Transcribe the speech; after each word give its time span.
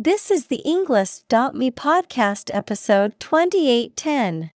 This 0.00 0.30
is 0.30 0.46
the 0.46 0.62
Englist.me 0.64 1.72
podcast 1.72 2.54
episode 2.54 3.18
2810. 3.18 4.52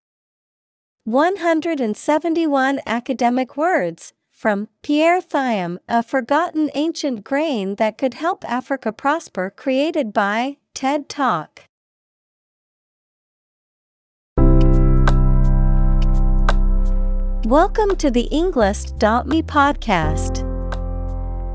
171 1.04 2.80
academic 2.84 3.56
words 3.56 4.14
from 4.32 4.66
Pierre 4.82 5.21
Thiam, 5.21 5.79
A 5.88 6.03
Forgotten 6.03 6.71
Ancient 6.74 7.22
Grain 7.22 7.77
That 7.77 7.96
Could 7.96 8.14
Help 8.14 8.45
Africa 8.51 8.90
Prosper, 8.90 9.54
created 9.56 10.12
by 10.12 10.56
TED 10.74 11.09
Talk. 11.09 11.69
Welcome 17.45 17.95
to 17.98 18.11
the 18.11 18.29
Englist.me 18.33 19.43
podcast. 19.45 20.48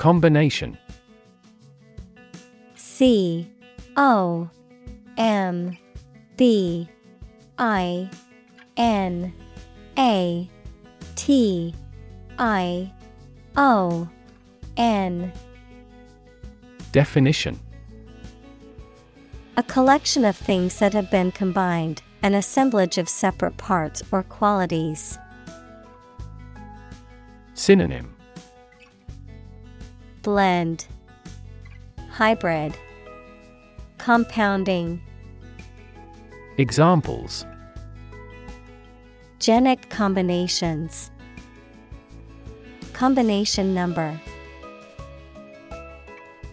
Combination. 0.00 0.78
C 2.74 3.46
O 3.98 4.48
M 5.18 5.76
B 6.38 6.88
I 7.58 8.08
N 8.78 9.30
A 9.98 10.48
T 11.16 11.74
I 12.38 12.90
O 13.58 14.08
N. 14.78 15.30
Definition. 16.92 17.60
A 19.58 19.62
collection 19.62 20.24
of 20.24 20.34
things 20.34 20.78
that 20.78 20.94
have 20.94 21.10
been 21.10 21.30
combined, 21.30 22.00
an 22.22 22.32
assemblage 22.32 22.96
of 22.96 23.06
separate 23.06 23.58
parts 23.58 24.02
or 24.10 24.22
qualities. 24.22 25.18
Synonym 27.52 28.14
Blend 30.22 30.86
Hybrid 32.10 32.76
Compounding. 34.00 35.00
Examples. 36.56 37.44
Genic 39.38 39.90
combinations. 39.90 41.10
Combination 42.94 43.74
number. 43.74 44.18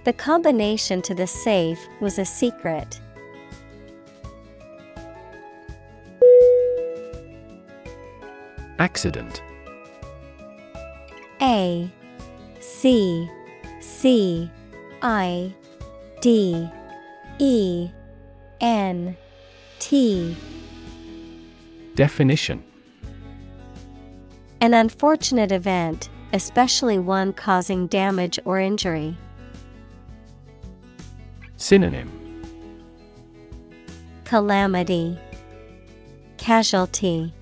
The 0.04 0.12
combination 0.12 1.02
to 1.04 1.16
the 1.16 1.26
safe 1.26 1.80
was 2.02 2.20
a 2.20 2.26
secret. 2.26 3.00
Accident. 8.78 9.42
A 11.42 11.90
C 12.60 13.30
C 14.00 14.48
I 15.02 15.52
D 16.22 16.70
E 17.40 17.90
N 18.62 19.18
T. 19.80 20.38
Definition. 21.96 22.64
An 24.62 24.76
unfortunate 24.76 25.52
event, 25.52 26.10
especially 26.32 27.00
one 27.00 27.34
causing 27.34 27.88
damage 27.88 28.38
or 28.46 28.60
injury. 28.60 29.18
Synonym. 31.56 32.44
Calamity. 34.26 35.18
Casualty. 36.38 37.34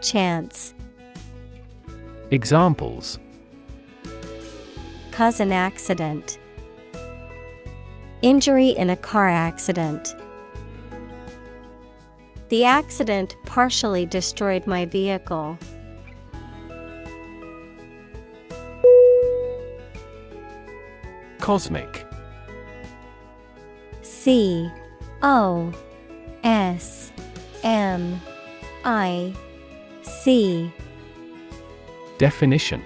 Chance. 0.00 0.74
Examples 2.32 3.20
Cause 5.16 5.40
an 5.40 5.50
accident. 5.50 6.38
Injury 8.20 8.68
in 8.68 8.90
a 8.90 8.96
car 8.96 9.30
accident. 9.30 10.14
The 12.50 12.66
accident 12.66 13.34
partially 13.46 14.04
destroyed 14.04 14.66
my 14.66 14.84
vehicle. 14.84 15.56
Cosmic 21.38 22.04
C 24.02 24.70
O 25.22 25.72
S 26.44 27.10
M 27.62 28.20
I 28.84 29.34
C 30.02 30.70
Definition 32.18 32.84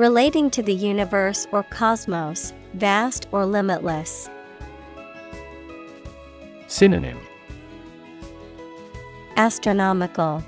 Relating 0.00 0.48
to 0.52 0.62
the 0.62 0.72
universe 0.72 1.46
or 1.52 1.62
cosmos, 1.64 2.54
vast 2.72 3.26
or 3.32 3.44
limitless. 3.44 4.30
Synonym 6.68 7.18
Astronomical, 9.36 10.42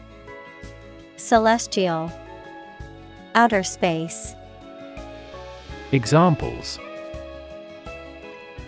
Celestial, 1.16 2.10
Outer 3.34 3.62
space. 3.62 4.34
Examples 5.92 6.78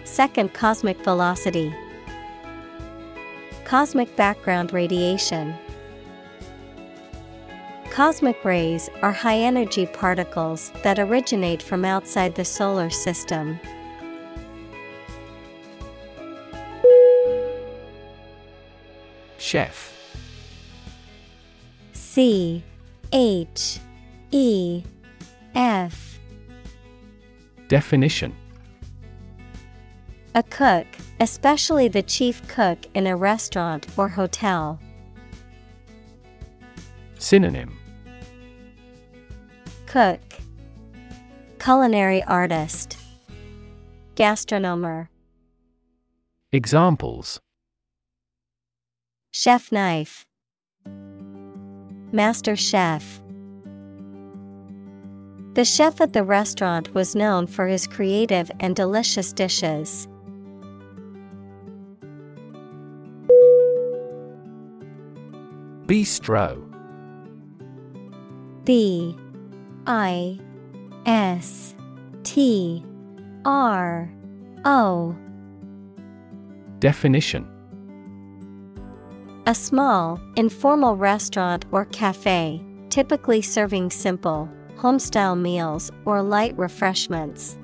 Second 0.05 0.53
cosmic 0.53 1.03
velocity. 1.03 1.75
Cosmic 3.65 4.15
background 4.17 4.75
radiation. 4.75 5.55
Cosmic 7.95 8.45
rays 8.45 8.91
are 9.03 9.13
high 9.13 9.39
energy 9.39 9.87
particles 9.87 10.73
that 10.83 10.99
originate 10.99 11.63
from 11.63 11.85
outside 11.85 12.35
the 12.35 12.45
solar 12.45 12.91
system. 12.91 13.61
Chef 19.39 19.93
C 21.93 22.65
H 23.13 23.79
E 24.33 24.83
F 25.55 26.19
Definition 27.69 28.35
A 30.35 30.43
cook, 30.43 30.89
especially 31.21 31.87
the 31.87 32.03
chief 32.03 32.43
cook 32.49 32.89
in 32.95 33.07
a 33.07 33.15
restaurant 33.15 33.87
or 33.97 34.09
hotel. 34.09 34.81
Synonym 37.21 37.79
Cook. 39.95 40.41
Culinary 41.61 42.21
artist. 42.25 42.99
Gastronomer. 44.17 45.09
Examples. 46.51 47.41
Chef 49.31 49.71
knife. 49.71 50.27
Master 52.11 52.57
chef. 52.57 53.23
The 55.53 55.65
chef 55.65 56.01
at 56.01 56.13
the 56.13 56.25
restaurant 56.25 56.93
was 56.93 57.15
known 57.15 57.47
for 57.47 57.69
his 57.69 57.87
creative 57.87 58.51
and 58.59 58.75
delicious 58.75 59.33
dishes. 59.33 60.09
Bistro. 65.87 66.69
B 68.65 69.17
I 69.87 70.39
S 71.07 71.75
T 72.23 72.85
R 73.45 74.11
O. 74.65 75.17
Definition. 76.79 77.47
A 79.47 79.55
small, 79.55 80.19
informal 80.37 80.97
restaurant 80.97 81.67
or 81.71 81.85
cafe, 81.87 82.63
typically 82.89 83.43
serving 83.43 83.91
simple, 83.91 84.49
homestyle 84.77 85.39
meals 85.39 85.91
or 86.07 86.23
light 86.23 86.57
refreshments. 86.57 87.59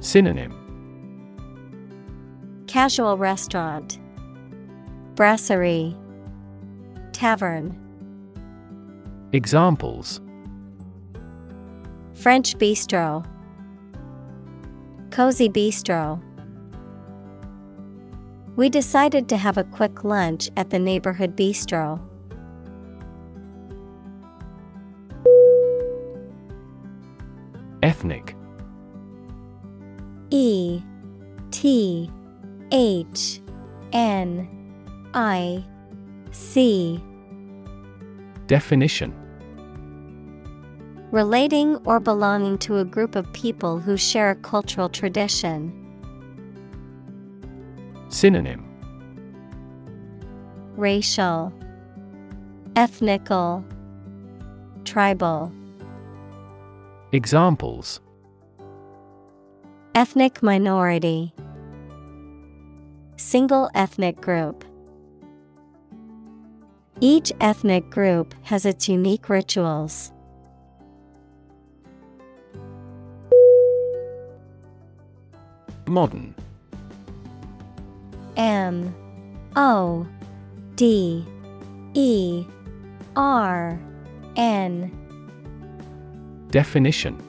Synonym. 0.00 0.56
Casual 2.68 3.18
restaurant, 3.18 3.98
Brasserie, 5.16 5.96
Tavern. 7.12 7.89
Examples 9.32 10.20
French 12.14 12.58
bistro, 12.58 13.24
Cozy 15.12 15.48
bistro. 15.48 16.20
We 18.56 18.68
decided 18.68 19.28
to 19.28 19.36
have 19.36 19.56
a 19.56 19.62
quick 19.62 20.02
lunch 20.02 20.50
at 20.56 20.70
the 20.70 20.80
neighborhood 20.80 21.36
bistro. 21.36 22.00
Definition 38.50 39.14
Relating 41.12 41.76
or 41.84 42.00
belonging 42.00 42.58
to 42.58 42.78
a 42.78 42.84
group 42.84 43.14
of 43.14 43.32
people 43.32 43.78
who 43.78 43.96
share 43.96 44.30
a 44.30 44.34
cultural 44.34 44.88
tradition. 44.88 45.72
Synonym 48.08 48.66
Racial, 50.74 51.52
Ethnical, 52.74 53.64
Tribal. 54.84 55.52
Examples 57.12 58.00
Ethnic 59.94 60.42
minority, 60.42 61.32
Single 63.14 63.70
ethnic 63.76 64.20
group. 64.20 64.64
Each 67.02 67.32
ethnic 67.40 67.88
group 67.88 68.34
has 68.42 68.66
its 68.66 68.86
unique 68.86 69.30
rituals. 69.30 70.12
Modern 75.86 76.34
M 78.36 78.94
O 79.56 80.06
D 80.76 81.24
E 81.94 82.44
R 83.16 83.80
N 84.36 84.92
Definition 86.50 87.26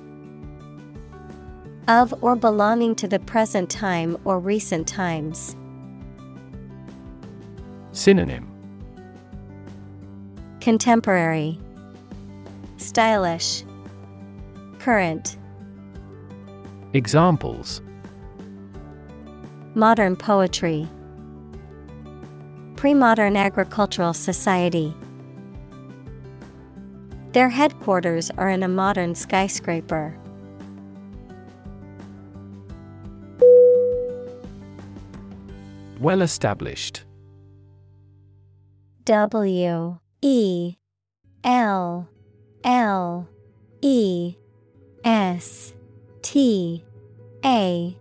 of 1.87 2.13
or 2.21 2.35
belonging 2.35 2.93
to 2.95 3.07
the 3.07 3.19
present 3.19 3.69
time 3.69 4.17
or 4.25 4.37
recent 4.37 4.85
times. 4.87 5.55
Synonym 7.93 8.50
Contemporary, 10.61 11.57
Stylish, 12.77 13.63
Current, 14.77 15.35
Examples. 16.93 17.81
Modern 19.73 20.15
poetry, 20.15 20.87
Pre-modern 22.75 23.35
agricultural 23.37 24.13
society. 24.13 24.93
Their 27.31 27.49
headquarters 27.49 28.29
are 28.37 28.49
in 28.49 28.61
a 28.61 28.67
modern 28.67 29.15
skyscraper. 29.15 30.15
Well 35.99 36.21
established. 36.21 37.03
W 39.05 40.00
E 40.23 40.75
L 41.43 42.07
L 42.63 43.27
E 43.81 44.35
S 45.03 45.73
T 46.21 46.83
A 47.43 47.97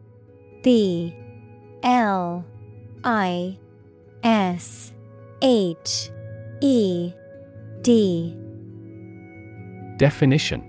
B 0.63 1.17
L 1.83 2.45
I 3.03 3.59
S 4.23 4.93
H 5.41 6.11
E 6.61 7.13
D 7.81 8.37
Definition 9.97 10.67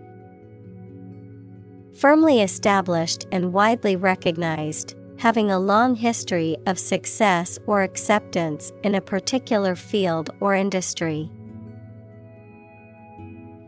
Firmly 1.93 2.41
established 2.41 3.27
and 3.33 3.51
widely 3.51 3.97
recognized, 3.97 4.95
having 5.17 5.51
a 5.51 5.59
long 5.59 5.95
history 5.95 6.55
of 6.65 6.79
success 6.79 7.59
or 7.67 7.83
acceptance 7.83 8.71
in 8.83 8.95
a 8.95 9.01
particular 9.01 9.75
field 9.75 10.29
or 10.39 10.55
industry. 10.55 11.29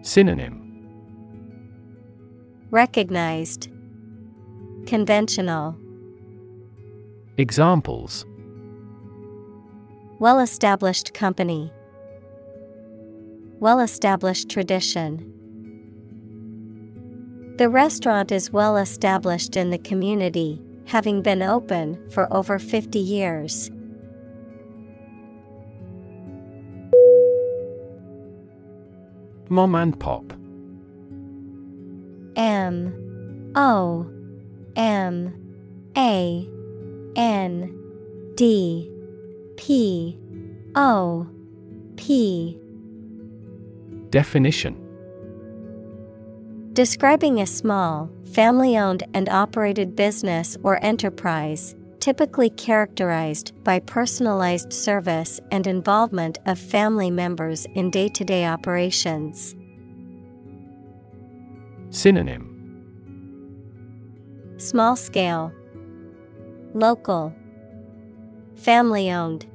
Synonym. 0.04 0.60
Recognized, 2.72 3.70
Conventional, 4.86 5.78
Examples. 7.38 8.26
Well 10.20 10.42
established 10.42 11.14
company, 11.14 11.72
Well 13.62 13.80
established 13.80 14.50
tradition. 14.50 15.30
The 17.58 17.70
restaurant 17.70 18.34
is 18.34 18.52
well 18.52 18.76
established 18.76 19.56
in 19.56 19.70
the 19.70 19.78
community, 19.78 20.62
having 20.86 21.22
been 21.22 21.42
open 21.42 22.10
for 22.10 22.32
over 22.34 22.60
50 22.60 23.00
years. 23.00 23.72
Mom 29.50 29.76
and 29.76 30.00
Pop. 30.00 30.34
M. 32.36 33.52
O. 33.56 34.10
M. 34.76 35.34
A. 35.98 36.50
N. 37.16 38.34
D. 38.36 38.90
P. 39.58 40.18
O. 40.76 41.28
P. 41.98 42.58
Definition. 44.10 44.80
Describing 46.74 47.40
a 47.40 47.46
small, 47.46 48.10
family 48.34 48.78
owned 48.78 49.04
and 49.14 49.30
operated 49.30 49.96
business 49.96 50.58
or 50.64 50.84
enterprise, 50.84 51.76
typically 52.04 52.50
characterized 52.50 53.54
by 53.64 53.80
personalized 53.80 54.74
service 54.74 55.40
and 55.52 55.66
involvement 55.66 56.38
of 56.46 56.60
family 56.60 57.10
members 57.10 57.66
in 57.76 57.90
day 57.90 58.10
to 58.10 58.26
day 58.26 58.46
operations. 58.46 59.56
Synonym. 61.92 62.44
Small 64.58 64.98
scale, 64.98 65.54
Local, 66.74 67.34
Family 68.56 69.10
owned, 69.10 69.46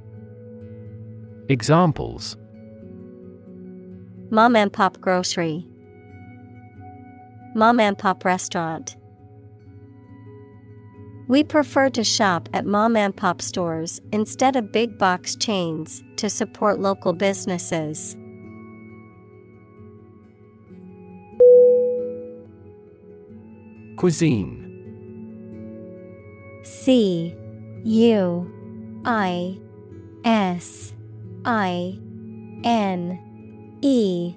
Examples. 1.50 2.38
Mom 4.31 4.57
and 4.57 4.73
Pop 4.73 4.99
Grocery, 5.02 5.67
Mom 7.55 7.78
and 7.78 7.99
Pop 7.99 8.25
Restaurant. 8.25 8.97
We 11.29 11.45
prefer 11.45 11.91
to 11.91 12.03
shop 12.03 12.49
at 12.55 12.65
mom 12.65 12.97
and 12.97 13.15
pop 13.15 13.43
stores 13.43 14.01
instead 14.13 14.57
of 14.57 14.73
big 14.73 14.97
box 14.97 15.37
chains 15.37 16.03
to 16.17 16.31
support 16.31 16.81
local 16.81 17.13
businesses. 17.13 18.17
Cuisine. 23.99 24.65
C 26.65 27.37
U 27.85 28.51
I 29.05 29.59
S 30.25 30.95
I 31.45 31.99
N 32.65 33.19
E. 33.83 34.35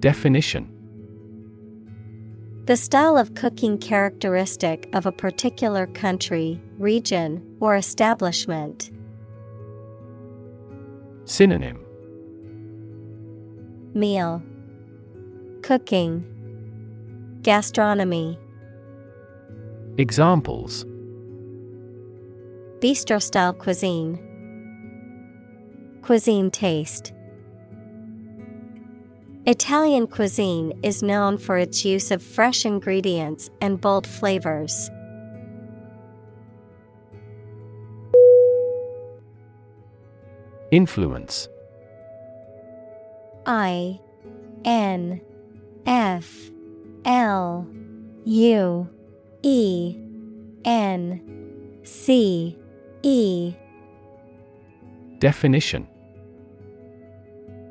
Definition 0.00 0.79
The 2.70 2.76
style 2.76 3.18
of 3.18 3.34
cooking 3.34 3.78
characteristic 3.78 4.88
of 4.92 5.04
a 5.04 5.10
particular 5.10 5.88
country, 5.88 6.62
region, 6.78 7.56
or 7.58 7.74
establishment. 7.74 8.92
Synonym 11.24 11.84
Meal, 13.92 14.40
Cooking, 15.62 16.24
Gastronomy. 17.42 18.38
Examples 19.98 20.84
Bistro 22.78 23.20
style 23.20 23.52
cuisine. 23.52 24.16
Cuisine 26.02 26.52
taste. 26.52 27.12
Italian 29.46 30.06
cuisine 30.06 30.78
is 30.82 31.02
known 31.02 31.38
for 31.38 31.56
its 31.56 31.82
use 31.82 32.10
of 32.10 32.22
fresh 32.22 32.66
ingredients 32.66 33.48
and 33.62 33.80
bold 33.80 34.06
flavors. 34.06 34.90
Influence. 40.70 41.48
I 43.46 43.98
N 44.66 45.22
F 45.86 46.50
L 47.06 47.66
U 48.26 48.88
E 49.42 49.96
N 50.66 51.80
C 51.82 52.58
E. 53.02 53.54
Definition 55.18 55.88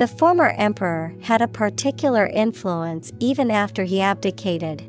The 0.00 0.08
former 0.08 0.54
emperor 0.56 1.14
had 1.20 1.42
a 1.42 1.46
particular 1.46 2.26
influence 2.26 3.12
even 3.20 3.50
after 3.50 3.84
he 3.84 4.00
abdicated. 4.00 4.82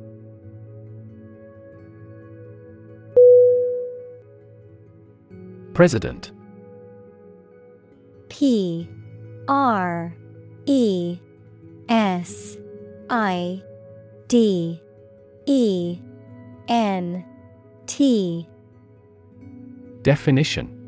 President. 5.74 6.32
P 8.30 8.88
R 9.50 10.16
E 10.66 11.20
S 11.90 12.56
I 13.10 13.62
D 14.30 14.82
E 15.46 16.00
N 16.70 17.26
T. 17.86 18.48
Definition 20.04 20.81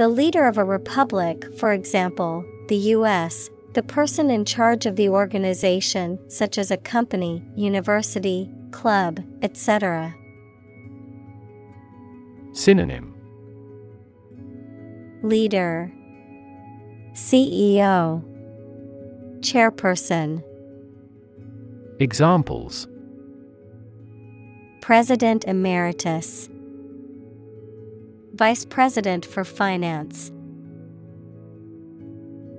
The 0.00 0.08
leader 0.08 0.46
of 0.46 0.56
a 0.56 0.64
republic, 0.64 1.44
for 1.58 1.74
example, 1.74 2.42
the 2.68 2.76
U.S., 2.96 3.50
the 3.74 3.82
person 3.82 4.30
in 4.30 4.46
charge 4.46 4.86
of 4.86 4.96
the 4.96 5.10
organization, 5.10 6.18
such 6.30 6.56
as 6.56 6.70
a 6.70 6.78
company, 6.78 7.44
university, 7.54 8.50
club, 8.70 9.20
etc. 9.42 10.14
Synonym. 12.54 13.12
Leader. 15.22 15.92
CEO 17.12 18.24
Chairperson. 19.40 20.42
Examples. 21.98 22.88
President 24.80 25.44
Emeritus 25.44 26.48
Vice 28.40 28.64
President 28.64 29.26
for 29.26 29.44
Finance. 29.44 30.32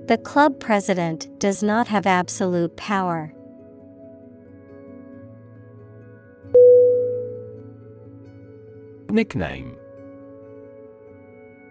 The 0.06 0.16
club 0.16 0.60
president 0.60 1.26
does 1.40 1.60
not 1.60 1.88
have 1.88 2.06
absolute 2.06 2.76
power. 2.76 3.34
Nickname. 9.10 9.76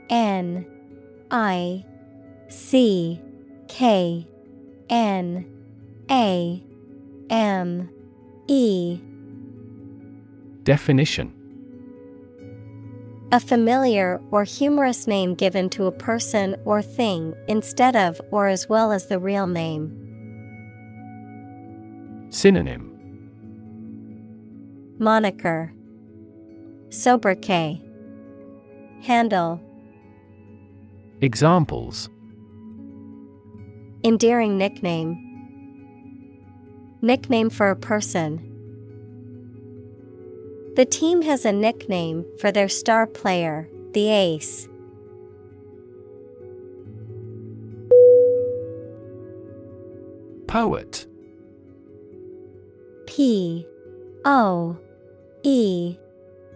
N 0.10 0.66
I 1.32 1.86
C 2.50 3.22
K 3.70 4.28
N 4.90 5.46
A 6.12 6.62
M 7.30 7.90
E. 8.50 9.00
Definition 10.64 11.41
A 13.34 13.40
familiar 13.40 14.20
or 14.30 14.44
humorous 14.44 15.08
name 15.08 15.36
given 15.36 15.70
to 15.70 15.86
a 15.86 15.92
person 15.92 16.58
or 16.66 16.82
thing 16.82 17.34
instead 17.48 17.96
of 17.96 18.20
or 18.30 18.48
as 18.48 18.68
well 18.68 18.92
as 18.92 19.08
the 19.08 19.20
real 19.20 19.48
name. 19.48 19.98
Synonym. 22.30 22.90
Moniker. 25.00 25.74
Sobriquet. 26.90 27.82
Handle. 29.02 29.62
Examples. 31.22 32.10
Endearing 34.04 34.58
nickname. 34.58 35.16
Nickname 37.02 37.50
for 37.50 37.70
a 37.70 37.78
person. 37.78 38.51
The 40.76 40.86
team 40.86 41.22
has 41.24 41.44
a 41.44 41.52
nickname 41.52 42.26
for 42.40 42.50
their 42.50 42.70
star 42.70 43.06
player, 43.06 43.68
the 43.92 44.10
Ace. 44.10 44.70
Poet. 50.48 51.06
P 53.06 53.68
O 54.24 54.78
E 55.44 55.98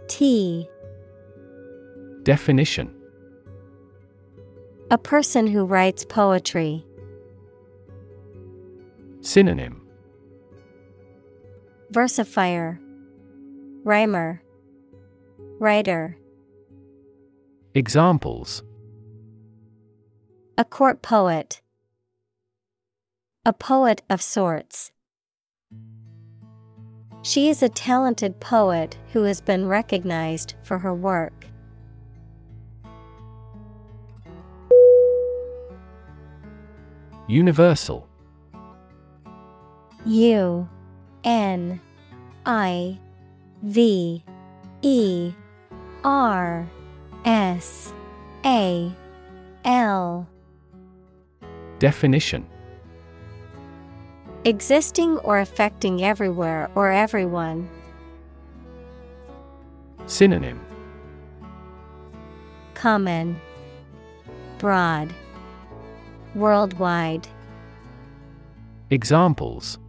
T. 0.08 0.70
Definition. 2.24 2.96
A 4.92 4.98
person 4.98 5.46
who 5.46 5.66
writes 5.66 6.06
poetry. 6.06 6.86
Synonym. 9.20 9.82
Versifier 11.92 12.80
Rhymer 13.86 14.42
Writer 15.60 16.18
Examples 17.76 18.64
A 20.58 20.66
court 20.66 21.04
poet. 21.04 21.62
A 23.46 23.54
poet 23.54 24.02
of 24.10 24.24
sorts. 24.24 24.92
She 27.22 27.48
is 27.48 27.62
a 27.62 27.70
talented 27.70 28.40
poet 28.40 28.98
who 29.14 29.22
has 29.22 29.40
been 29.40 29.68
recognized 29.68 30.56
for 30.64 30.80
her 30.80 30.96
work. 30.96 31.46
Universal 37.28 38.10
U 40.08 40.68
N 41.24 41.80
I 42.48 43.00
V 43.64 44.24
E 44.82 45.34
R 46.04 46.70
S 47.26 47.94
A 48.46 48.92
L. 49.64 50.28
Definition. 51.80 52.46
Existing 54.44 55.18
or 55.20 55.40
affecting 55.40 56.04
everywhere 56.04 56.70
or 56.76 56.92
everyone. 56.92 57.68
Synonym. 60.06 60.64
Common. 62.76 63.42
Broad. 64.60 65.12
Worldwide. 66.36 67.28
Examples. 68.92 69.80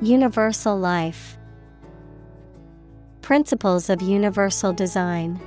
Universal 0.00 0.78
life 0.78 1.36
Principles 3.22 3.88
of 3.88 4.02
universal 4.02 4.72
design. 4.72 5.40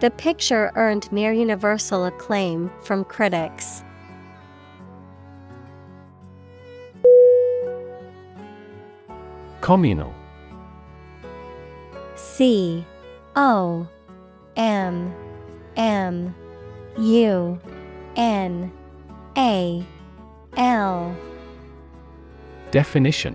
The 0.00 0.10
picture 0.10 0.70
earned 0.76 1.10
near 1.10 1.32
universal 1.32 2.04
acclaim 2.04 2.70
from 2.82 3.02
critics. 3.02 3.82
Communal. 9.62 10.14
C 12.14 12.84
O 13.34 13.88
M 14.54 15.14
M 15.76 16.34
U 16.98 17.58
N 18.16 18.70
A 19.38 19.86
L. 20.58 21.16
Definition 22.70 23.34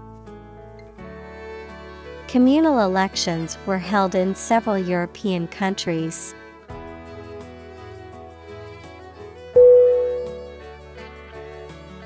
Communal 2.31 2.79
elections 2.79 3.57
were 3.65 3.77
held 3.77 4.15
in 4.15 4.33
several 4.33 4.77
European 4.77 5.49
countries. 5.49 6.33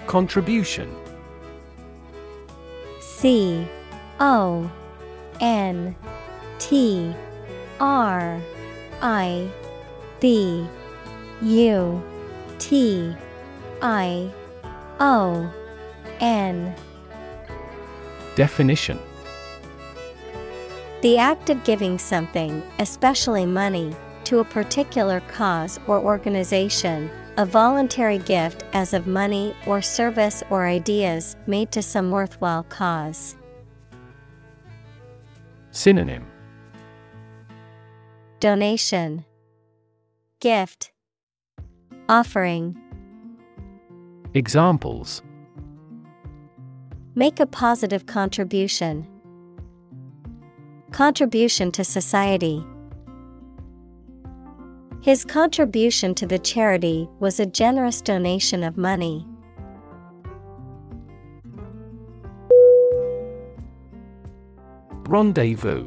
Contribution. 0.08 0.92
C 3.00 3.68
O 4.20 4.72
N 5.42 5.96
T 6.58 7.14
R 7.80 8.42
I 9.04 9.48
B 10.20 10.68
U 11.44 12.04
T 12.58 13.16
I 13.80 14.34
O 15.00 15.54
N. 16.20 16.74
Definition 18.36 18.98
The 21.06 21.20
act 21.20 21.52
of 21.52 21.64
giving 21.64 22.00
something, 22.00 22.64
especially 22.80 23.46
money, 23.46 23.96
to 24.24 24.40
a 24.40 24.44
particular 24.44 25.20
cause 25.28 25.80
or 25.86 26.00
organization, 26.00 27.12
a 27.38 27.46
voluntary 27.46 28.18
gift 28.18 28.64
as 28.74 28.92
of 28.92 29.06
money 29.06 29.54
or 29.68 29.84
service 29.84 30.42
or 30.50 30.66
ideas 30.66 31.36
made 31.46 31.72
to 31.74 31.84
some 31.84 32.10
worthwhile 32.10 32.64
cause. 32.64 33.36
Synonym 35.70 36.26
Donation, 38.40 39.26
Gift, 40.40 40.92
Offering. 42.10 42.82
Examples 44.34 45.22
Make 47.14 47.40
a 47.40 47.46
positive 47.46 48.08
contribution. 48.08 49.08
Contribution 50.96 51.74
to 51.74 51.84
society. 51.84 52.66
His 55.02 55.26
contribution 55.26 56.16
to 56.16 56.26
the 56.26 56.40
charity 56.40 57.10
was 57.20 57.38
a 57.38 57.46
generous 57.46 58.02
donation 58.02 58.64
of 58.64 58.78
money. 58.78 59.28
Rendezvous 65.10 65.86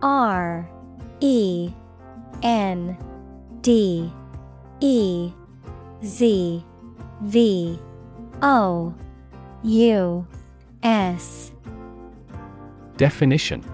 R 0.00 0.66
E 1.20 1.70
N 2.42 2.96
D 3.60 4.10
E 4.80 5.30
Z 6.02 6.64
V 7.20 7.78
O 8.40 8.94
U 9.62 10.26
S 10.82 11.52
Definition. 12.96 13.64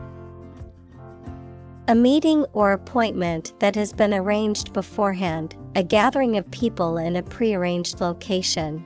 A 1.89 1.95
meeting 1.95 2.47
or 2.53 2.73
appointment 2.73 3.53
that 3.61 3.75
has 3.75 3.93
been 3.93 4.15
arranged 4.15 4.73
beforehand, 4.73 5.57
a 5.75 5.83
gathering 5.83 6.37
of 6.39 6.51
people 6.51 6.97
in 6.97 7.17
a 7.17 7.23
prearranged 7.23 8.01
location. 8.01 8.83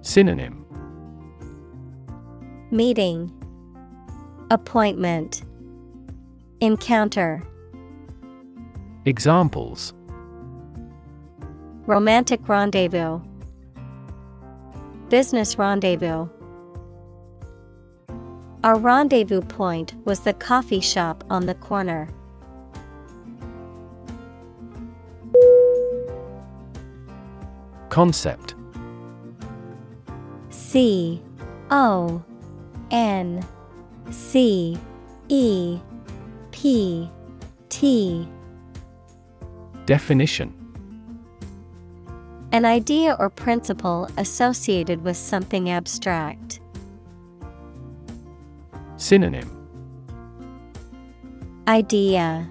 Synonym. 0.00 0.64
Meeting. 2.72 3.30
Appointment. 4.50 5.42
Encounter. 6.60 7.42
Examples. 9.04 9.92
Romantic 11.86 12.48
rendezvous. 12.48 13.20
Business 15.08 15.56
rendezvous 15.58 16.28
Our 18.64 18.78
rendezvous 18.78 19.40
point 19.40 19.94
was 20.04 20.20
the 20.20 20.32
coffee 20.32 20.78
shop 20.80 21.24
on 21.28 21.46
the 21.46 21.54
corner. 21.54 22.08
Concept 27.88 28.54
C 30.50 31.20
O 31.72 32.22
N 32.92 33.44
C 34.10 34.78
E 35.28 35.80
P 36.52 37.10
T 37.68 38.28
Definition 39.86 40.54
An 42.52 42.64
idea 42.64 43.16
or 43.18 43.28
principle 43.28 44.08
associated 44.16 45.02
with 45.02 45.16
something 45.16 45.68
abstract. 45.68 46.61
Synonym 49.02 49.50
Idea 51.66 52.48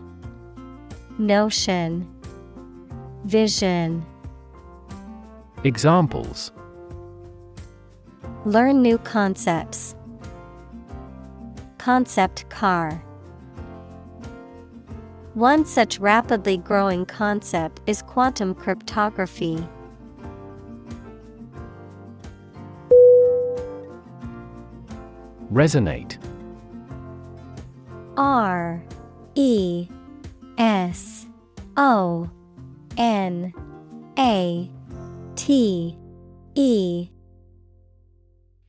Notion 1.17 2.05
Vision 3.23 4.05
Examples 5.63 6.51
Learn 8.43 8.81
new 8.81 8.97
concepts. 8.97 9.95
Concept 11.77 12.49
car. 12.49 13.01
One 15.35 15.63
such 15.63 15.99
rapidly 15.99 16.57
growing 16.57 17.05
concept 17.05 17.79
is 17.87 18.01
quantum 18.01 18.55
cryptography. 18.55 19.65
Resonate 25.49 26.17
R 28.17 28.83
E 29.35 29.87
S 30.57 31.25
O 31.77 32.29
N 32.97 33.53
A 34.17 34.69
T 35.35 35.97
E. 36.55 37.09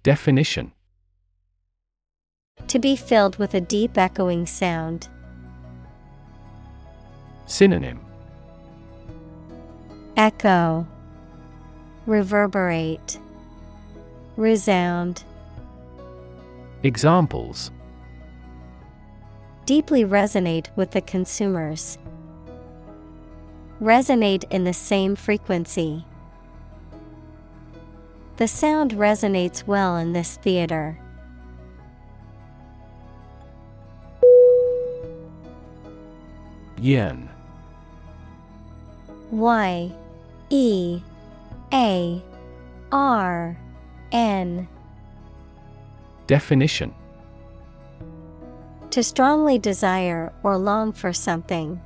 Definition. 0.03 0.73
To 2.69 2.79
be 2.79 2.97
filled 2.97 3.37
with 3.37 3.55
a 3.55 3.61
deep 3.61 3.99
echoing 3.99 4.47
sound. 4.47 5.09
Synonym. 7.47 8.01
Echo. 10.17 10.87
Reverberate. 12.07 13.19
Resound. 14.37 15.25
Examples 16.83 17.71
Deeply 19.65 20.05
resonate 20.05 20.67
with 20.75 20.91
the 20.91 21.01
consumers. 21.01 21.97
Resonate 23.81 24.45
in 24.51 24.65
the 24.65 24.73
same 24.73 25.15
frequency. 25.15 26.05
The 28.39 28.49
sound 28.49 28.93
resonates 28.93 29.65
well 29.65 29.97
in 29.97 30.13
this 30.13 30.37
theater. 30.37 30.99
Yearn. 36.81 37.31
Y. 39.31 39.93
E. 40.51 41.01
A. 41.73 42.23
R. 42.91 43.57
N. 44.11 44.69
Definition 46.27 46.93
To 48.93 49.03
strongly 49.03 49.59
desire 49.59 50.35
or 50.43 50.59
long 50.59 50.93
for 50.93 51.15
something. 51.15 51.81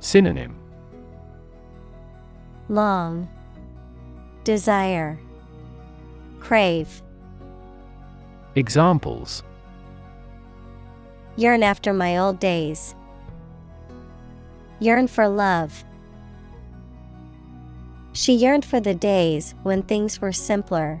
Synonym 0.00 0.56
Long 2.68 3.28
Desire 4.42 5.16
Crave 6.40 7.02
Examples 8.56 9.44
Yearn 11.36 11.62
after 11.62 11.92
my 11.92 12.18
old 12.18 12.40
days. 12.40 12.96
Yearn 14.80 15.06
for 15.06 15.28
love. 15.28 15.84
She 18.12 18.32
yearned 18.32 18.64
for 18.64 18.80
the 18.80 18.94
days 18.94 19.54
when 19.62 19.82
things 19.82 20.20
were 20.20 20.32
simpler. 20.32 21.00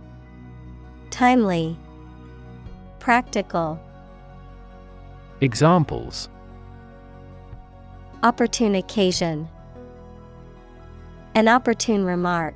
Timely, 1.11 1.77
Practical. 2.99 3.79
Examples 5.41 6.29
Opportune 8.23 8.75
occasion. 8.75 9.49
An 11.35 11.47
opportune 11.47 12.05
remark. 12.05 12.55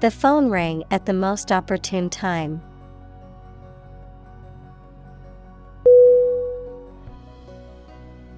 The 0.00 0.10
phone 0.10 0.48
rang 0.48 0.84
at 0.90 1.06
the 1.06 1.12
most 1.12 1.50
opportune 1.50 2.08
time. 2.08 2.62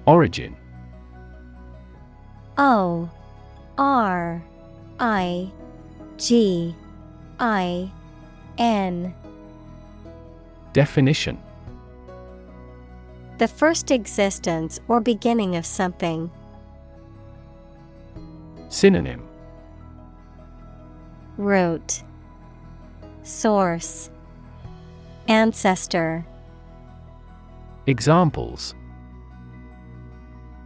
Origin 0.07 0.55
O 2.57 3.07
R 3.77 4.43
I 4.99 5.51
G 6.17 6.75
I 7.39 7.91
N. 8.57 9.13
Definition. 10.73 11.37
The 13.37 13.47
first 13.47 13.89
existence 13.89 14.79
or 14.89 14.99
beginning 14.99 15.55
of 15.55 15.65
something. 15.65 16.29
Synonym. 18.67 19.25
Root. 21.37 22.03
Source. 23.23 24.09
Ancestor. 25.29 26.25
Examples. 27.87 28.75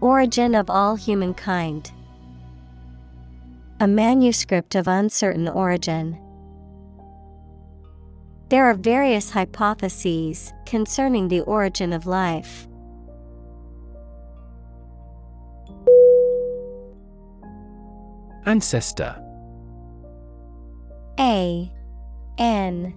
Origin 0.01 0.55
of 0.55 0.69
all 0.69 0.95
humankind. 0.95 1.91
A 3.79 3.87
manuscript 3.87 4.73
of 4.73 4.87
uncertain 4.87 5.47
origin. 5.47 6.17
There 8.53 8.69
are 8.69 8.75
various 8.75 9.31
hypotheses 9.31 10.53
concerning 10.67 11.27
the 11.27 11.41
origin 11.41 11.91
of 11.91 12.05
life. 12.05 12.67
Ancestor 18.45 19.15
A 21.19 21.73
N 22.37 22.93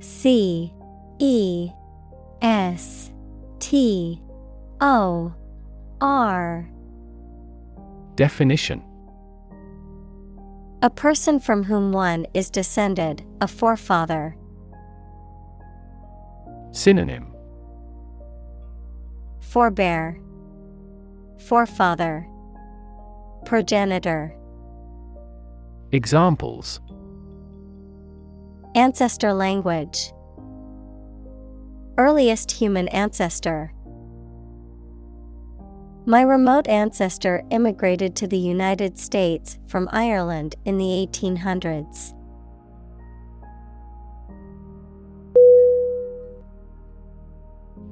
C 0.00 0.72
E 1.18 1.70
S 2.40 3.12
T 3.58 4.22
O 4.80 5.34
R 6.00 6.70
Definition 8.14 8.82
A 10.80 10.88
person 10.88 11.38
from 11.38 11.64
whom 11.64 11.92
one 11.92 12.26
is 12.32 12.48
descended, 12.48 13.22
a 13.42 13.46
forefather. 13.46 14.34
Synonym 16.76 17.32
Forebear, 19.40 20.20
Forefather, 21.48 22.28
Progenitor. 23.46 24.36
Examples 25.92 26.82
Ancestor 28.74 29.32
language. 29.32 30.12
Earliest 31.96 32.50
human 32.50 32.88
ancestor. 32.88 33.72
My 36.04 36.20
remote 36.20 36.68
ancestor 36.68 37.42
immigrated 37.50 38.14
to 38.16 38.26
the 38.26 38.36
United 38.38 38.98
States 38.98 39.58
from 39.66 39.88
Ireland 39.92 40.56
in 40.66 40.76
the 40.76 41.08
1800s. 41.10 42.12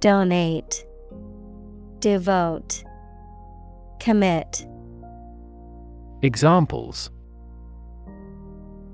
Donate, 0.00 0.86
Devote, 1.98 2.84
Commit. 4.00 4.66
Examples 6.22 7.10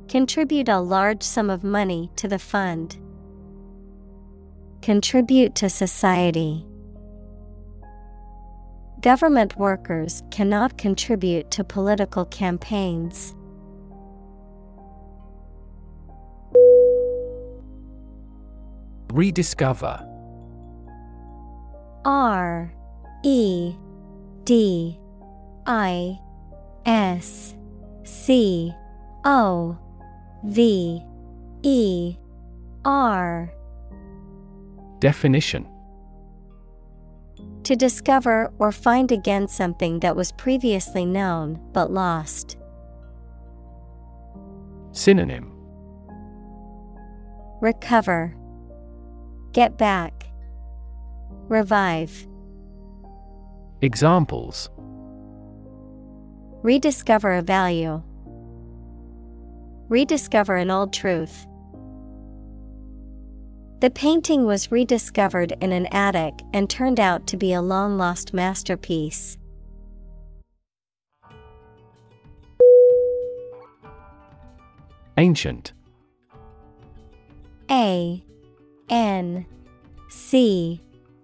Contribute 0.09 0.69
a 0.69 0.81
large 0.81 1.23
sum 1.23 1.49
of 1.49 1.63
money 1.63 2.11
to 2.17 2.27
the 2.27 2.41
fund. 2.41 2.97
Contribute 4.83 5.55
to 5.55 5.71
society. 5.71 6.67
Government 9.01 9.57
workers 9.57 10.25
cannot 10.33 10.77
contribute 10.77 11.53
to 11.53 11.63
political 11.63 12.25
campaigns. 12.25 13.33
Rediscover 19.13 20.05
R 22.07 22.73
E 23.25 23.75
D 24.45 24.97
I 25.67 26.21
S 26.87 27.57
C 28.05 28.73
O 29.25 29.77
V 30.45 31.03
E 31.65 32.17
R 32.85 33.53
Definition 35.01 35.67
To 37.65 37.75
discover 37.75 38.53
or 38.61 38.71
find 38.71 39.11
again 39.11 39.49
something 39.49 39.99
that 39.99 40.15
was 40.15 40.31
previously 40.31 41.05
known 41.05 41.61
but 41.73 41.91
lost. 41.91 42.57
Synonym 44.93 45.53
Recover. 47.61 48.37
Get 49.53 49.77
back. 49.77 50.27
Revive. 51.49 52.27
Examples 53.83 54.71
Rediscover 56.63 57.35
a 57.35 57.43
value. 57.43 58.03
Rediscover 59.89 60.57
an 60.57 60.71
old 60.71 60.93
truth. 60.93 61.47
The 63.81 63.91
painting 63.91 64.47
was 64.47 64.73
rediscovered 64.73 65.53
in 65.61 65.71
an 65.71 65.87
attic 65.93 66.35
and 66.55 66.69
turned 66.69 66.99
out 66.99 67.27
to 67.29 67.37
be 67.37 67.53
a 67.53 67.61
long 67.61 67.99
lost 67.99 68.33
masterpiece. 68.33 69.37
Ancient 75.19 75.73
A 77.71 78.25
N 78.89 79.47
C 80.09 80.83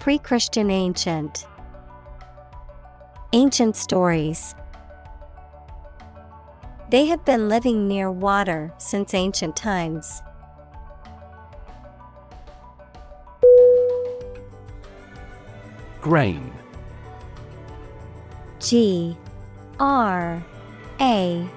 Pre 0.00 0.18
Christian 0.18 0.70
ancient. 0.70 1.46
Ancient 3.32 3.76
stories. 3.76 4.54
They 6.90 7.06
have 7.06 7.24
been 7.24 7.48
living 7.48 7.88
near 7.88 8.10
water 8.10 8.72
since 8.78 9.12
ancient 9.12 9.56
times. 9.56 10.22
Grain 16.00 16.52
G 18.60 19.16
R 19.80 20.42
A 21.00 21.48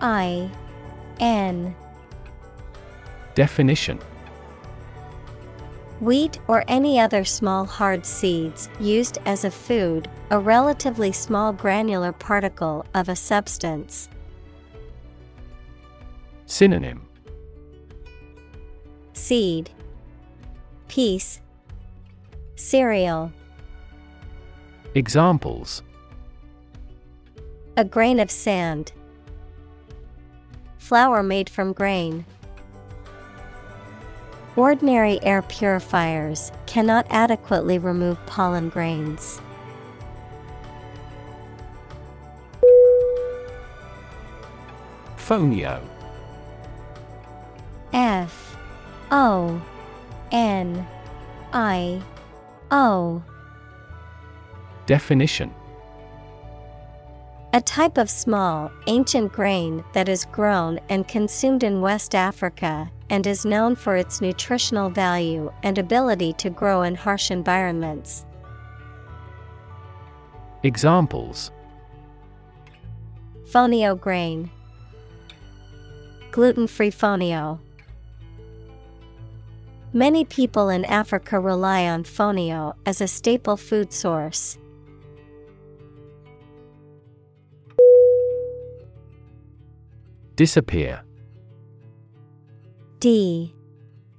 I 0.00 0.50
N 1.20 1.74
Definition 3.34 3.98
Wheat 6.00 6.38
or 6.46 6.64
any 6.68 7.00
other 7.00 7.24
small 7.24 7.64
hard 7.64 8.06
seeds 8.06 8.70
used 8.78 9.18
as 9.26 9.44
a 9.44 9.50
food, 9.50 10.08
a 10.30 10.38
relatively 10.38 11.10
small 11.10 11.52
granular 11.52 12.12
particle 12.12 12.86
of 12.94 13.08
a 13.08 13.16
substance. 13.16 14.08
Synonym 16.46 17.08
Seed 19.12 19.70
Piece 20.86 21.40
Cereal 22.54 23.32
Examples 24.94 25.82
A 27.76 27.84
grain 27.84 28.20
of 28.20 28.30
sand. 28.30 28.92
Flour 30.78 31.22
made 31.22 31.50
from 31.50 31.72
grain. 31.72 32.24
Ordinary 34.58 35.22
air 35.22 35.42
purifiers 35.42 36.50
cannot 36.66 37.06
adequately 37.10 37.78
remove 37.78 38.18
pollen 38.26 38.70
grains. 38.70 39.40
Fonio 45.16 45.80
F 47.92 48.56
O 49.12 49.62
N 50.32 50.84
I 51.52 52.02
O. 52.72 53.22
Definition 54.86 55.54
A 57.54 57.62
type 57.62 57.96
of 57.96 58.10
small, 58.10 58.70
ancient 58.88 59.32
grain 59.32 59.82
that 59.94 60.06
is 60.06 60.26
grown 60.26 60.78
and 60.90 61.08
consumed 61.08 61.62
in 61.62 61.80
West 61.80 62.14
Africa 62.14 62.90
and 63.08 63.26
is 63.26 63.46
known 63.46 63.74
for 63.74 63.96
its 63.96 64.20
nutritional 64.20 64.90
value 64.90 65.50
and 65.62 65.78
ability 65.78 66.34
to 66.34 66.50
grow 66.50 66.82
in 66.82 66.94
harsh 66.94 67.30
environments. 67.30 68.26
Examples 70.62 71.50
Fonio 73.50 73.98
grain, 73.98 74.50
gluten 76.30 76.66
free 76.66 76.90
fonio. 76.90 77.60
Many 79.94 80.26
people 80.26 80.68
in 80.68 80.84
Africa 80.84 81.40
rely 81.40 81.86
on 81.86 82.04
fonio 82.04 82.74
as 82.84 83.00
a 83.00 83.08
staple 83.08 83.56
food 83.56 83.90
source. 83.90 84.58
Disappear. 90.38 91.02
D 93.00 93.52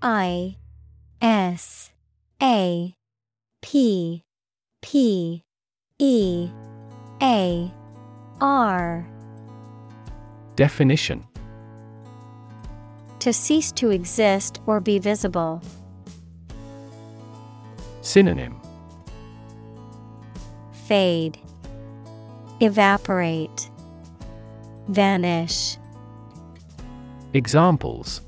I 0.02 0.58
S 1.22 1.92
A 2.44 2.94
P 3.62 4.26
P 4.82 5.44
E 5.98 6.50
A 7.22 7.74
R. 8.42 9.08
Definition. 10.58 11.26
To 13.20 13.32
cease 13.32 13.72
to 13.72 13.90
exist 13.92 14.60
or 14.66 14.82
be 14.82 15.00
visible. 15.00 15.62
Synonym. 18.02 18.60
Fade, 20.86 21.40
Evaporate, 22.60 23.70
Vanish. 24.90 25.79
Examples 27.34 28.22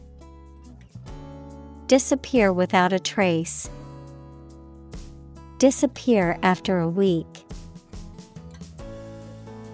Disappear 1.88 2.54
without 2.54 2.94
a 2.94 3.00
trace. 3.00 3.68
Disappear 5.58 6.38
after 6.44 6.80
a 6.80 6.88
week. 6.88 7.26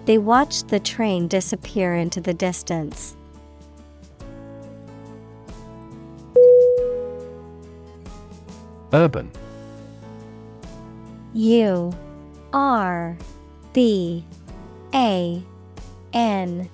They 0.06 0.16
watched 0.16 0.68
the 0.68 0.80
train 0.80 1.28
disappear 1.28 1.94
into 1.94 2.22
the 2.22 2.32
distance. 2.32 3.14
Urban 8.94 9.30
U 11.34 11.92
R 12.54 13.18
B 13.74 14.24
A 14.94 15.42
N 16.14 16.70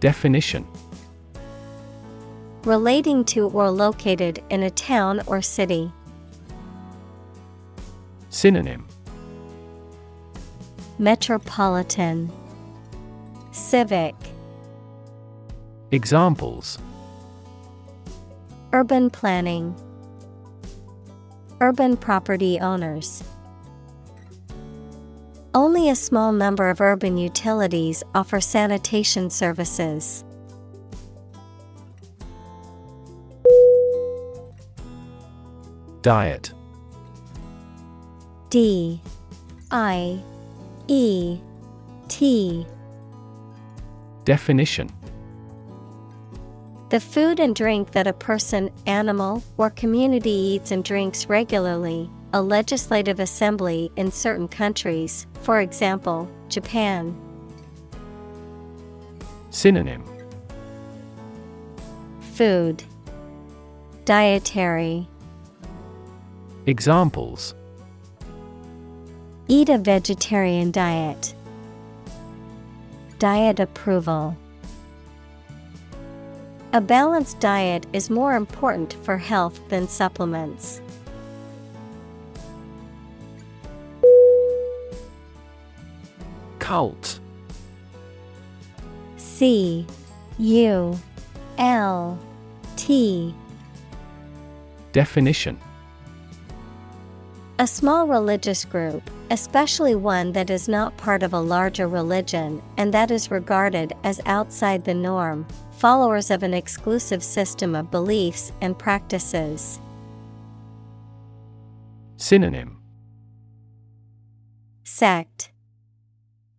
Definition 0.00 0.66
Relating 2.64 3.24
to 3.24 3.48
or 3.48 3.70
located 3.70 4.42
in 4.50 4.62
a 4.64 4.70
town 4.70 5.22
or 5.26 5.40
city. 5.40 5.90
Synonym. 8.28 8.86
Metropolitan. 10.98 12.30
Civic. 13.50 14.14
Examples. 15.90 16.78
Urban 18.74 19.08
planning. 19.08 19.74
Urban 21.62 21.96
property 21.96 22.60
owners. 22.60 23.24
Only 25.54 25.88
a 25.88 25.96
small 25.96 26.30
number 26.30 26.68
of 26.68 26.82
urban 26.82 27.16
utilities 27.16 28.04
offer 28.14 28.40
sanitation 28.40 29.30
services. 29.30 30.24
Diet. 36.02 36.52
D 38.48 39.00
I 39.70 40.18
E 40.88 41.38
T. 42.08 42.66
Definition. 44.24 44.90
The 46.88 47.00
food 47.00 47.38
and 47.38 47.54
drink 47.54 47.92
that 47.92 48.06
a 48.06 48.14
person, 48.14 48.70
animal, 48.86 49.42
or 49.58 49.68
community 49.70 50.30
eats 50.30 50.70
and 50.70 50.82
drinks 50.82 51.28
regularly, 51.28 52.10
a 52.32 52.40
legislative 52.40 53.20
assembly 53.20 53.92
in 53.96 54.10
certain 54.10 54.48
countries, 54.48 55.26
for 55.42 55.60
example, 55.60 56.28
Japan. 56.48 57.14
Synonym. 59.50 60.02
Food. 62.32 62.82
Dietary 64.06 65.09
Examples 66.66 67.54
Eat 69.48 69.70
a 69.70 69.78
vegetarian 69.78 70.70
diet. 70.70 71.34
Diet 73.18 73.58
approval. 73.58 74.36
A 76.74 76.80
balanced 76.82 77.40
diet 77.40 77.86
is 77.94 78.10
more 78.10 78.34
important 78.34 78.92
for 79.02 79.16
health 79.16 79.58
than 79.70 79.88
supplements. 79.88 80.82
Cult 86.58 87.20
C 89.16 89.86
U 90.38 91.00
L 91.56 92.18
T 92.76 93.34
Definition 94.92 95.58
A 97.60 97.66
small 97.66 98.06
religious 98.06 98.64
group, 98.64 99.10
especially 99.30 99.94
one 99.94 100.32
that 100.32 100.48
is 100.48 100.66
not 100.66 100.96
part 100.96 101.22
of 101.22 101.34
a 101.34 101.38
larger 101.38 101.88
religion 101.88 102.62
and 102.78 102.94
that 102.94 103.10
is 103.10 103.30
regarded 103.30 103.92
as 104.02 104.18
outside 104.24 104.82
the 104.82 104.94
norm, 104.94 105.46
followers 105.72 106.30
of 106.30 106.42
an 106.42 106.54
exclusive 106.54 107.22
system 107.22 107.74
of 107.74 107.90
beliefs 107.90 108.50
and 108.62 108.78
practices. 108.78 109.78
Synonym. 112.16 112.78
Sect. 114.82 115.52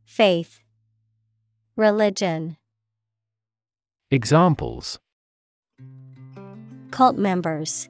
Faith. 0.06 0.60
Religion. 1.76 2.58
Examples. 4.12 5.00
Cult 6.92 7.18
members, 7.18 7.90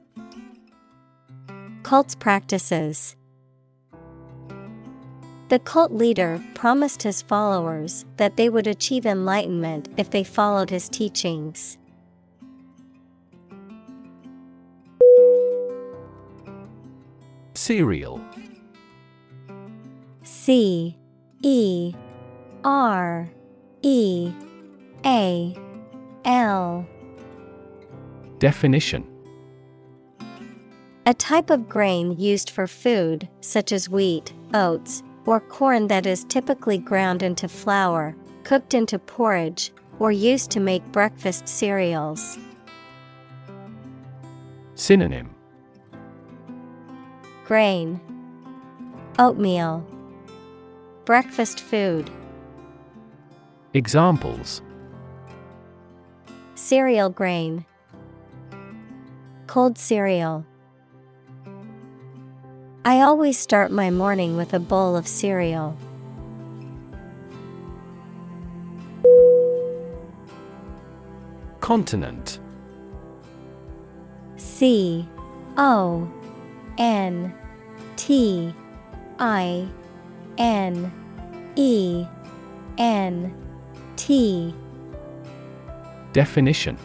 Cult's 1.82 2.14
practices. 2.14 3.16
The 5.48 5.58
cult 5.58 5.92
leader 5.92 6.42
promised 6.54 7.02
his 7.02 7.20
followers 7.20 8.06
that 8.16 8.36
they 8.36 8.48
would 8.48 8.66
achieve 8.66 9.04
enlightenment 9.04 9.88
if 9.98 10.10
they 10.10 10.24
followed 10.24 10.70
his 10.70 10.88
teachings. 10.88 11.76
Cereal 17.54 18.20
C 20.22 20.96
E 21.42 21.94
R 22.64 23.28
E 23.82 24.32
A 25.04 25.54
L 26.24 26.86
Definition 28.38 29.11
A 31.04 31.14
type 31.14 31.50
of 31.50 31.68
grain 31.68 32.16
used 32.16 32.48
for 32.48 32.68
food, 32.68 33.28
such 33.40 33.72
as 33.72 33.88
wheat, 33.88 34.32
oats, 34.54 35.02
or 35.26 35.40
corn 35.40 35.88
that 35.88 36.06
is 36.06 36.24
typically 36.24 36.78
ground 36.78 37.24
into 37.24 37.48
flour, 37.48 38.14
cooked 38.44 38.72
into 38.72 39.00
porridge, 39.00 39.72
or 39.98 40.12
used 40.12 40.52
to 40.52 40.60
make 40.60 40.92
breakfast 40.92 41.48
cereals. 41.48 42.38
Synonym 44.76 45.34
Grain, 47.46 48.00
Oatmeal, 49.18 49.84
Breakfast 51.04 51.58
food. 51.58 52.08
Examples 53.74 54.62
Cereal 56.54 57.10
grain, 57.10 57.66
Cold 59.48 59.76
cereal. 59.76 60.46
I 62.84 63.00
always 63.02 63.38
start 63.38 63.70
my 63.70 63.90
morning 63.90 64.36
with 64.36 64.54
a 64.54 64.58
bowl 64.58 64.96
of 64.96 65.06
cereal. 65.06 65.76
Continent 71.60 72.40
C 74.36 75.08
O 75.56 76.10
N 76.76 77.32
T 77.94 78.52
I 79.20 79.68
N 80.38 80.92
E 81.54 82.04
N 82.78 83.32
T 83.94 84.52
Definition 86.12 86.76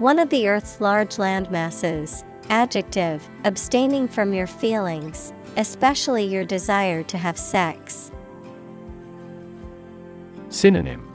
One 0.00 0.18
of 0.18 0.28
the 0.30 0.48
Earth's 0.48 0.80
large 0.80 1.18
land 1.18 1.52
masses. 1.52 2.24
Adjective, 2.52 3.26
abstaining 3.44 4.06
from 4.06 4.34
your 4.34 4.46
feelings, 4.46 5.32
especially 5.56 6.24
your 6.24 6.44
desire 6.44 7.02
to 7.04 7.16
have 7.16 7.38
sex. 7.38 8.12
Synonym 10.50 11.10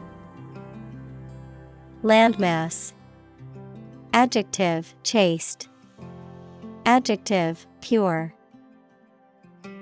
Landmass. 2.01 2.93
Adjective, 4.13 4.95
chaste. 5.03 5.69
Adjective, 6.87 7.67
pure. 7.81 8.33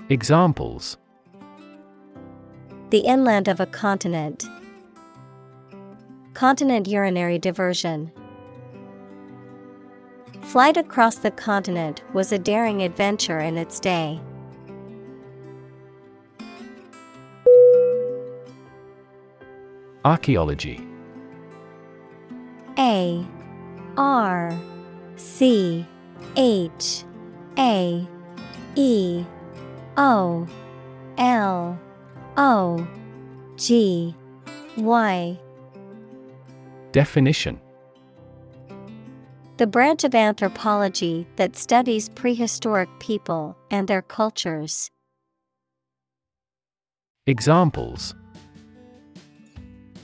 Examples 0.10 0.98
The 2.90 3.00
inland 3.00 3.48
of 3.48 3.62
a 3.62 3.66
continent. 3.66 4.46
Continent 6.34 6.90
urinary 6.90 7.40
diversion. 7.40 8.12
Flight 10.46 10.78
across 10.78 11.16
the 11.16 11.32
continent 11.32 12.04
was 12.14 12.32
a 12.32 12.38
daring 12.38 12.84
adventure 12.84 13.40
in 13.40 13.58
its 13.58 13.80
day. 13.80 14.22
Archaeology. 20.06 20.88
A 22.78 23.26
R 23.98 24.58
C 25.16 25.86
H 26.38 27.04
A 27.58 28.08
E 28.76 29.26
O 29.98 30.48
L 31.18 31.80
O 32.38 32.88
G 33.58 34.16
Y. 34.78 35.40
Definition 36.92 37.60
The 39.58 39.68
branch 39.68 40.04
of 40.04 40.14
anthropology 40.14 41.26
that 41.38 41.56
studies 41.56 42.10
prehistoric 42.10 42.90
people 43.00 43.56
and 43.72 43.88
their 43.88 44.02
cultures. 44.02 44.92
Examples 47.26 48.14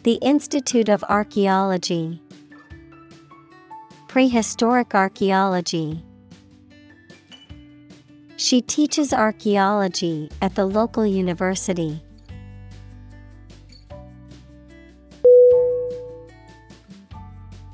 The 0.03 0.13
Institute 0.21 0.87
of 0.87 1.03
Archaeology. 1.03 2.21
Prehistoric 4.07 4.95
Archaeology. 4.95 6.01
She 8.37 8.61
teaches 8.61 9.11
archaeology 9.11 10.29
at 10.41 10.55
the 10.55 10.65
local 10.65 11.05
university. 11.05 12.01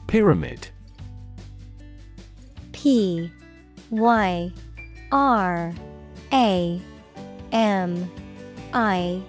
Pyramid 0.07 0.69
P 2.77 3.31
Y 3.89 4.51
R 5.11 5.73
A 6.31 6.81
M 7.51 8.11
I 8.71 9.19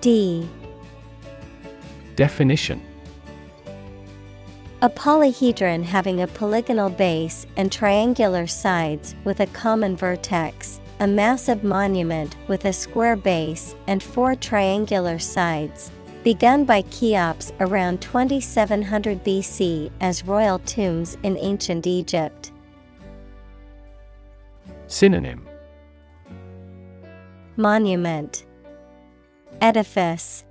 D 0.00 0.48
Definition 2.14 2.80
A 4.82 4.88
polyhedron 4.88 5.82
having 5.82 6.22
a 6.22 6.28
polygonal 6.28 6.88
base 6.88 7.44
and 7.56 7.72
triangular 7.72 8.46
sides 8.46 9.16
with 9.24 9.40
a 9.40 9.46
common 9.48 9.96
vertex, 9.96 10.80
a 11.00 11.08
massive 11.08 11.64
monument 11.64 12.36
with 12.46 12.66
a 12.66 12.72
square 12.72 13.16
base 13.16 13.74
and 13.88 14.00
four 14.00 14.36
triangular 14.36 15.18
sides, 15.18 15.90
begun 16.22 16.64
by 16.64 16.82
Cheops 16.82 17.52
around 17.58 18.00
2700 18.00 19.24
BC 19.24 19.90
as 20.00 20.24
royal 20.24 20.60
tombs 20.60 21.18
in 21.24 21.36
ancient 21.38 21.88
Egypt. 21.88 22.52
Synonym. 24.88 25.46
Monument. 27.56 28.46
Edifice. 29.60 30.44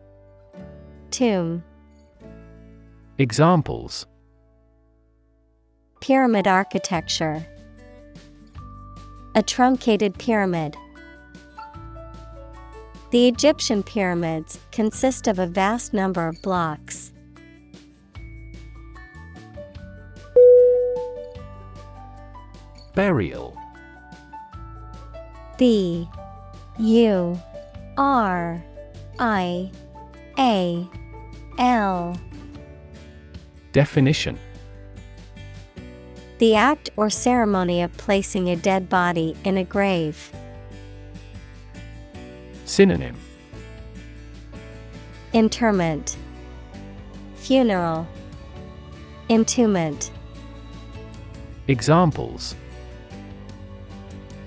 Tomb. 1.09 1.63
Examples. 3.17 4.05
Pyramid 6.01 6.47
architecture. 6.47 7.45
A 9.35 9.41
truncated 9.41 10.17
pyramid. 10.19 10.75
The 13.11 13.29
Egyptian 13.29 13.83
pyramids 13.83 14.59
consist 14.73 15.27
of 15.27 15.39
a 15.39 15.47
vast 15.47 15.93
number 15.93 16.27
of 16.27 16.41
blocks. 16.41 17.13
Burial 22.93 23.57
B 25.57 26.07
U 26.79 27.39
R 27.97 28.63
I 29.19 29.71
A 30.37 30.87
L. 31.57 32.17
Definition. 33.71 34.37
The 36.37 36.55
act 36.55 36.89
or 36.97 37.09
ceremony 37.09 37.81
of 37.81 37.95
placing 37.97 38.49
a 38.49 38.55
dead 38.57 38.89
body 38.89 39.35
in 39.45 39.57
a 39.57 39.63
grave. 39.63 40.31
Synonym. 42.65 43.15
Interment. 45.33 46.17
Funeral. 47.35 48.07
Entombment. 49.29 50.09
Examples 51.67 52.55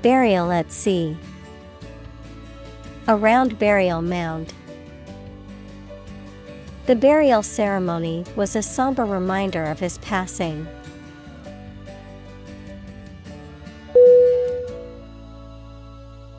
Burial 0.03 0.53
at 0.53 0.71
sea. 0.71 1.17
A 3.07 3.17
round 3.17 3.59
burial 3.59 4.03
mound. 4.03 4.53
The 6.87 6.97
burial 6.97 7.43
ceremony 7.43 8.25
was 8.37 8.57
a 8.57 8.63
somber 8.63 9.05
reminder 9.05 9.65
of 9.65 9.79
his 9.79 9.99
passing. 9.99 10.67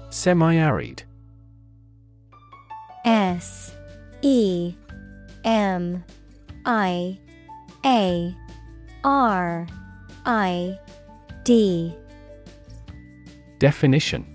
Semi 0.10 0.55
arid 0.57 1.03
S 3.05 3.74
E 4.22 4.76
M 5.43 6.03
I 6.66 7.20
A 7.86 8.36
R 9.03 9.68
I 10.26 10.80
D 11.43 11.95
Definition. 13.60 14.26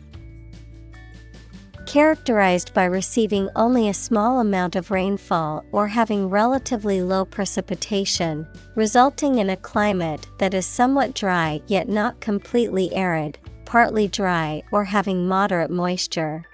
Characterized 1.87 2.75
by 2.75 2.85
receiving 2.85 3.49
only 3.57 3.89
a 3.89 3.95
small 3.95 4.41
amount 4.41 4.75
of 4.75 4.91
rainfall 4.91 5.65
or 5.71 5.89
having 5.89 6.29
relatively 6.29 7.03
low 7.03 7.25
precipitation, 7.25 8.47
resulting 8.75 9.39
in 9.39 9.51
a 9.51 9.57
climate 9.57 10.27
that 10.39 10.55
is 10.55 10.67
somewhat 10.67 11.15
dry 11.15 11.61
yet 11.67 11.89
not 11.89 12.21
completely 12.21 12.93
arid, 12.95 13.39
partly 13.65 14.09
dry 14.09 14.63
or 14.73 14.85
having 14.85 15.29
moderate 15.29 15.71
moisture. 15.71 16.45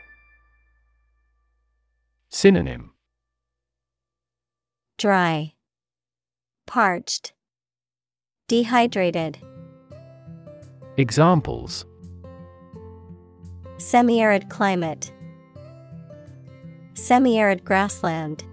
Synonym. 2.28 2.92
Dry, 4.98 5.54
Parched, 6.66 7.32
Dehydrated. 8.46 9.38
Examples 10.96 11.86
Semi 13.80 14.20
arid 14.20 14.50
climate, 14.50 15.10
Semi 16.92 17.38
arid 17.38 17.64
grassland. 17.64 18.44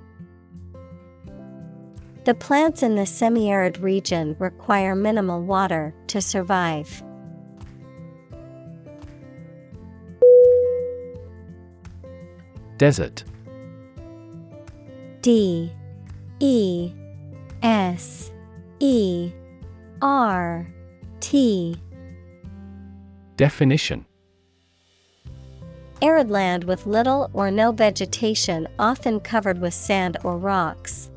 The 2.23 2.33
plants 2.33 2.81
in 2.81 2.95
the 2.95 3.05
semi 3.05 3.51
arid 3.51 3.77
region 3.79 4.37
require 4.39 4.95
minimal 4.95 5.43
water 5.43 5.93
to 6.07 6.21
survive. 6.21 7.03
Desert. 12.77 13.25
D. 15.21 15.73
E. 16.39 16.93
S. 17.61 18.31
E. 18.79 19.33
R. 20.01 20.65
T. 21.19 21.75
Definition 23.35 24.06
Arid 26.01 26.29
land 26.29 26.63
with 26.65 26.85
little 26.85 27.29
or 27.33 27.49
no 27.49 27.71
vegetation, 27.71 28.67
often 28.77 29.19
covered 29.19 29.59
with 29.59 29.73
sand 29.73 30.17
or 30.23 30.37
rocks. 30.37 31.09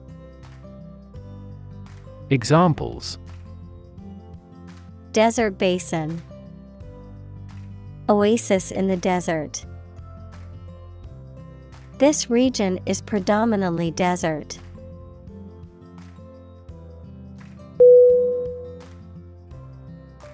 Examples 2.30 3.18
Desert 5.12 5.58
basin, 5.58 6.22
Oasis 8.08 8.70
in 8.70 8.88
the 8.88 8.96
desert. 8.96 9.66
This 11.98 12.30
region 12.30 12.80
is 12.86 13.02
predominantly 13.02 13.90
desert. 13.90 14.58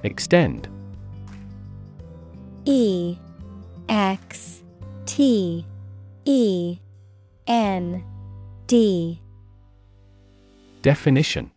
Extend 0.05 0.69
E 2.65 3.19
X 3.89 4.63
T 5.05 5.65
E 6.25 6.79
N 7.47 8.05
D 8.67 9.21
Definition 10.83 11.51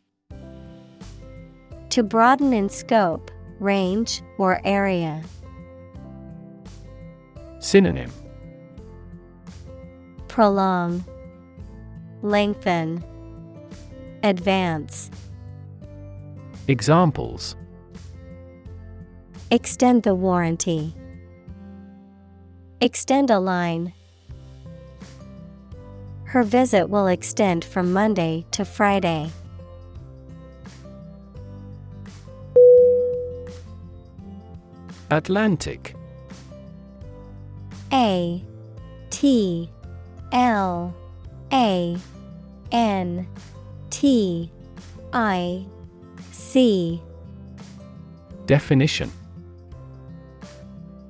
To 1.90 2.04
broaden 2.04 2.54
in 2.54 2.70
scope, 2.70 3.32
range, 3.60 4.22
or 4.38 4.62
area. 4.64 5.24
Synonym 7.60 8.12
Prolong, 10.28 11.04
Lengthen, 12.22 13.04
Advance. 14.24 15.10
Examples 16.68 17.56
Extend 19.52 20.04
the 20.04 20.14
warranty. 20.14 20.94
Extend 22.82 23.30
a 23.30 23.40
line. 23.40 23.92
Her 26.24 26.44
visit 26.44 26.90
will 26.90 27.08
extend 27.08 27.66
from 27.66 27.92
Monday 27.92 28.46
to 28.52 28.64
Friday. 28.64 29.32
Atlantic 35.12 35.94
A 37.92 38.42
T 39.10 39.70
L 40.32 40.96
A 41.52 41.98
N 42.72 43.28
T 43.90 44.52
I 45.12 45.66
C 46.32 47.02
Definition 48.46 49.12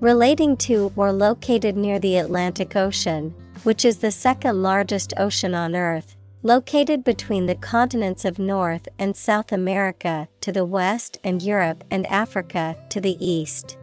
Relating 0.02 0.56
to 0.58 0.94
or 0.96 1.12
located 1.12 1.76
near 1.76 2.00
the 2.00 2.18
Atlantic 2.18 2.78
Ocean, 2.78 3.34
which 3.64 3.84
is 3.84 3.98
the 3.98 4.12
second 4.12 4.64
largest 4.64 5.14
ocean 5.18 5.54
on 5.54 5.76
Earth, 5.76 6.16
located 6.42 7.04
between 7.04 7.48
the 7.48 7.56
continents 7.56 8.24
of 8.24 8.40
North 8.40 8.88
and 8.98 9.14
South 9.14 9.52
America 9.52 10.30
to 10.40 10.54
the 10.54 10.64
west 10.64 11.20
and 11.22 11.42
Europe 11.42 11.84
and 11.92 12.08
Africa 12.08 12.78
to 12.90 13.02
the 13.02 13.18
east. 13.20 13.78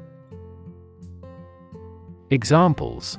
Examples 2.30 3.18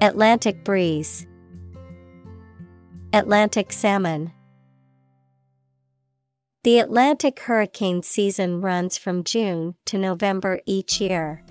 Atlantic 0.00 0.64
breeze, 0.64 1.26
Atlantic 3.12 3.72
salmon. 3.72 4.32
The 6.64 6.78
Atlantic 6.78 7.40
hurricane 7.40 8.02
season 8.02 8.62
runs 8.62 8.96
from 8.96 9.22
June 9.22 9.74
to 9.84 9.98
November 9.98 10.60
each 10.64 10.98
year. 10.98 11.44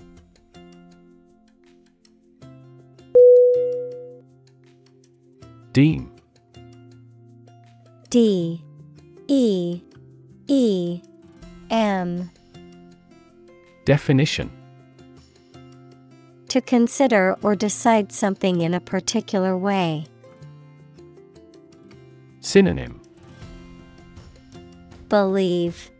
Deem 5.72 6.10
D 8.10 8.60
E 9.28 9.80
E 10.48 11.00
M 11.70 12.28
Definition 13.84 14.50
To 16.48 16.60
consider 16.60 17.36
or 17.40 17.54
decide 17.54 18.10
something 18.10 18.62
in 18.62 18.74
a 18.74 18.80
particular 18.80 19.56
way. 19.56 20.06
Synonym 22.40 23.03
Believe, 25.14 25.92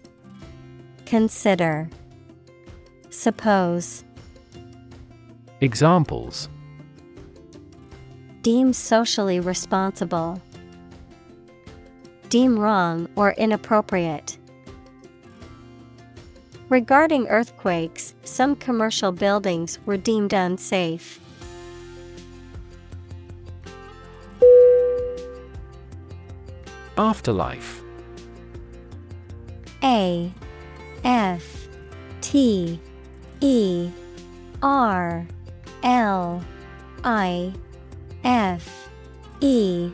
Consider, 1.06 1.88
Suppose. 3.10 4.02
Examples 5.60 6.48
Deem 8.42 8.72
socially 8.72 9.38
responsible. 9.38 10.42
Deem 12.28 12.58
wrong 12.58 13.08
or 13.14 13.34
inappropriate. 13.34 14.36
Regarding 16.68 17.28
earthquakes, 17.28 18.16
some 18.24 18.56
commercial 18.56 19.12
buildings 19.12 19.78
were 19.86 19.96
deemed 19.96 20.32
unsafe. 20.32 21.20
Afterlife 26.98 27.83
A 29.84 30.32
F 31.04 31.68
T 32.22 32.80
E 33.40 33.90
R 34.62 35.26
L 35.82 36.42
I 37.04 37.52
F 38.24 38.88
E. 39.40 39.92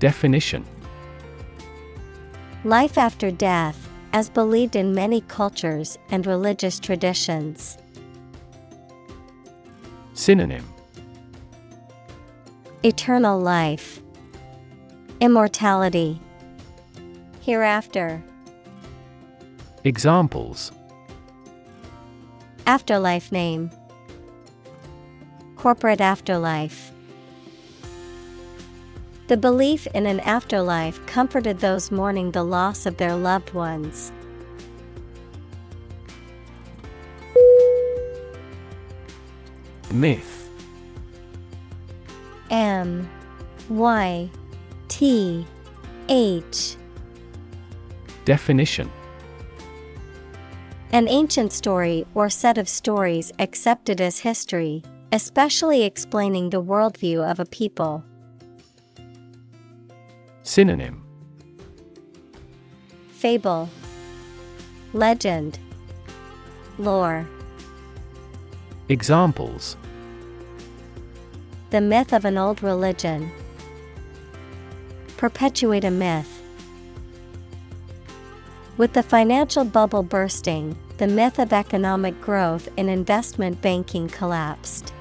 Definition. 0.00 0.64
Life 2.64 2.98
after 2.98 3.30
death, 3.30 3.88
as 4.12 4.28
believed 4.28 4.74
in 4.74 4.92
many 4.92 5.20
cultures 5.22 5.96
and 6.10 6.26
religious 6.26 6.80
traditions. 6.80 7.78
Synonym. 10.14 10.68
Eternal 12.82 13.38
life, 13.38 14.02
Immortality, 15.20 16.20
Hereafter, 17.46 18.20
Examples 19.84 20.72
Afterlife 22.66 23.30
name, 23.30 23.70
Corporate 25.54 26.00
afterlife. 26.00 26.90
The 29.28 29.36
belief 29.36 29.86
in 29.94 30.06
an 30.06 30.18
afterlife 30.18 31.06
comforted 31.06 31.60
those 31.60 31.92
mourning 31.92 32.32
the 32.32 32.42
loss 32.42 32.84
of 32.84 32.96
their 32.96 33.14
loved 33.14 33.54
ones. 33.54 34.10
Myth 39.92 40.50
M 42.50 43.08
Y 43.68 44.28
T 44.88 45.46
H 46.08 46.76
Definition 48.26 48.90
An 50.90 51.06
ancient 51.06 51.52
story 51.52 52.04
or 52.12 52.28
set 52.28 52.58
of 52.58 52.68
stories 52.68 53.30
accepted 53.38 54.00
as 54.00 54.18
history, 54.18 54.82
especially 55.12 55.84
explaining 55.84 56.50
the 56.50 56.60
worldview 56.60 57.22
of 57.22 57.38
a 57.38 57.44
people. 57.44 58.02
Synonym 60.42 61.04
Fable, 63.12 63.70
Legend, 64.92 65.60
Lore. 66.78 67.28
Examples 68.88 69.76
The 71.70 71.80
myth 71.80 72.12
of 72.12 72.24
an 72.24 72.36
old 72.36 72.60
religion. 72.60 73.30
Perpetuate 75.16 75.84
a 75.84 75.92
myth. 75.92 76.35
With 78.76 78.92
the 78.92 79.02
financial 79.02 79.64
bubble 79.64 80.02
bursting, 80.02 80.76
the 80.98 81.06
myth 81.06 81.38
of 81.38 81.54
economic 81.54 82.20
growth 82.20 82.68
in 82.76 82.90
investment 82.90 83.62
banking 83.62 84.06
collapsed. 84.08 84.92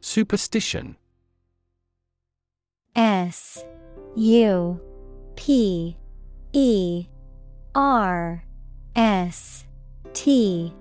Superstition 0.00 0.96
S 2.96 3.62
U 4.16 4.80
P 5.36 5.96
E 6.52 7.06
R 7.74 8.42
S 8.96 9.66
T 10.14 10.72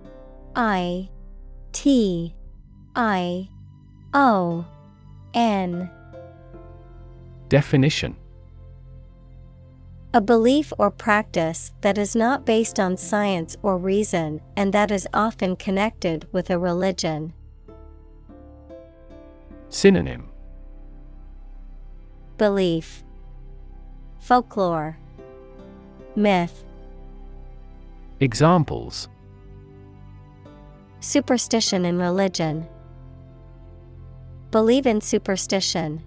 I 0.56 1.10
T 1.74 2.34
I 2.96 3.50
O 4.14 4.66
N 5.34 5.92
Definition 7.50 8.16
A 10.14 10.20
belief 10.20 10.74
or 10.78 10.92
practice 10.92 11.72
that 11.82 11.98
is 11.98 12.16
not 12.16 12.46
based 12.46 12.80
on 12.80 12.98
science 12.98 13.56
or 13.62 13.78
reason 13.78 14.42
and 14.58 14.74
that 14.74 14.92
is 14.92 15.08
often 15.14 15.56
connected 15.56 16.28
with 16.32 16.50
a 16.50 16.60
religion. 16.60 17.34
Synonym 19.70 20.30
Belief, 22.38 23.04
Folklore, 24.20 24.98
Myth, 26.16 26.64
Examples 28.20 29.08
Superstition 31.00 31.86
in 31.86 32.00
religion. 32.00 32.68
Believe 34.50 34.88
in 34.88 35.00
superstition. 35.00 36.04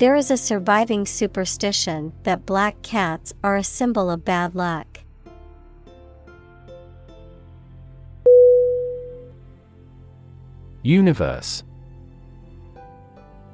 There 0.00 0.16
is 0.16 0.30
a 0.30 0.38
surviving 0.38 1.04
superstition 1.04 2.14
that 2.22 2.46
black 2.46 2.80
cats 2.80 3.34
are 3.44 3.56
a 3.56 3.62
symbol 3.62 4.10
of 4.10 4.24
bad 4.24 4.54
luck. 4.54 5.00
Universe. 10.82 11.64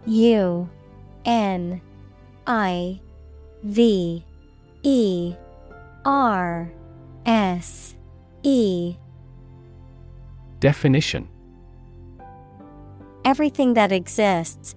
U 0.06 0.70
N 1.24 1.80
I 2.46 3.00
V 3.64 4.24
E 4.84 5.34
R 6.04 6.72
S 7.26 7.96
E. 8.44 8.94
Definition. 10.60 11.28
Everything 13.24 13.74
that 13.74 13.90
exists, 13.90 14.76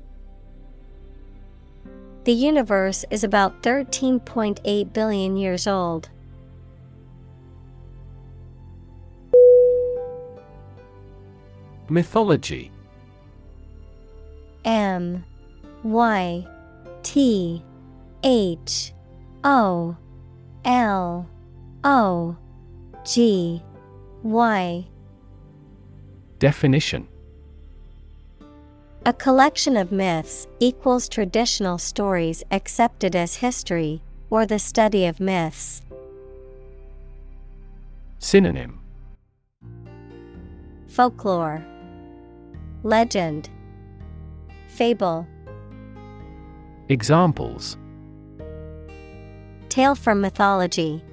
The 2.23 2.33
universe 2.33 3.03
is 3.09 3.23
about 3.23 3.63
13.8 3.63 4.93
billion 4.93 5.37
years 5.37 5.65
old. 5.65 6.09
Mythology. 11.89 12.71
M 14.63 15.25
Y 15.83 16.47
T 17.01 17.63
H 18.23 18.93
O 19.43 19.97
L 20.63 21.27
O 21.83 22.37
G 23.03 23.63
Y. 24.21 24.87
Definition 26.37 27.07
A 29.03 29.13
collection 29.13 29.77
of 29.77 29.91
myths 29.91 30.47
equals 30.59 31.09
traditional 31.09 31.79
stories 31.79 32.43
accepted 32.51 33.15
as 33.15 33.37
history, 33.37 34.03
or 34.29 34.45
the 34.45 34.59
study 34.59 35.07
of 35.07 35.19
myths. 35.19 35.81
Synonym 38.19 38.79
Folklore, 40.87 41.65
Legend, 42.83 43.49
Fable. 44.67 45.25
Examples 46.87 47.77
Tale 49.69 49.95
from 49.95 50.21
mythology. 50.21 51.03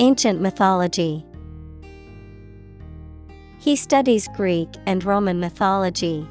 Ancient 0.00 0.40
mythology. 0.40 1.24
He 3.60 3.76
studies 3.76 4.26
Greek 4.34 4.70
and 4.86 5.04
Roman 5.04 5.38
mythology. 5.38 6.26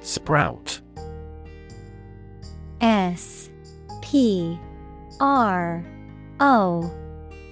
Sprout. 0.00 0.80
S 2.80 3.50
P 4.00 4.58
R 5.20 5.84
O 6.40 6.90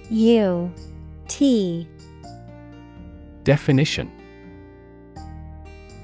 U 0.09 0.73
T. 1.27 1.87
Definition. 3.43 4.11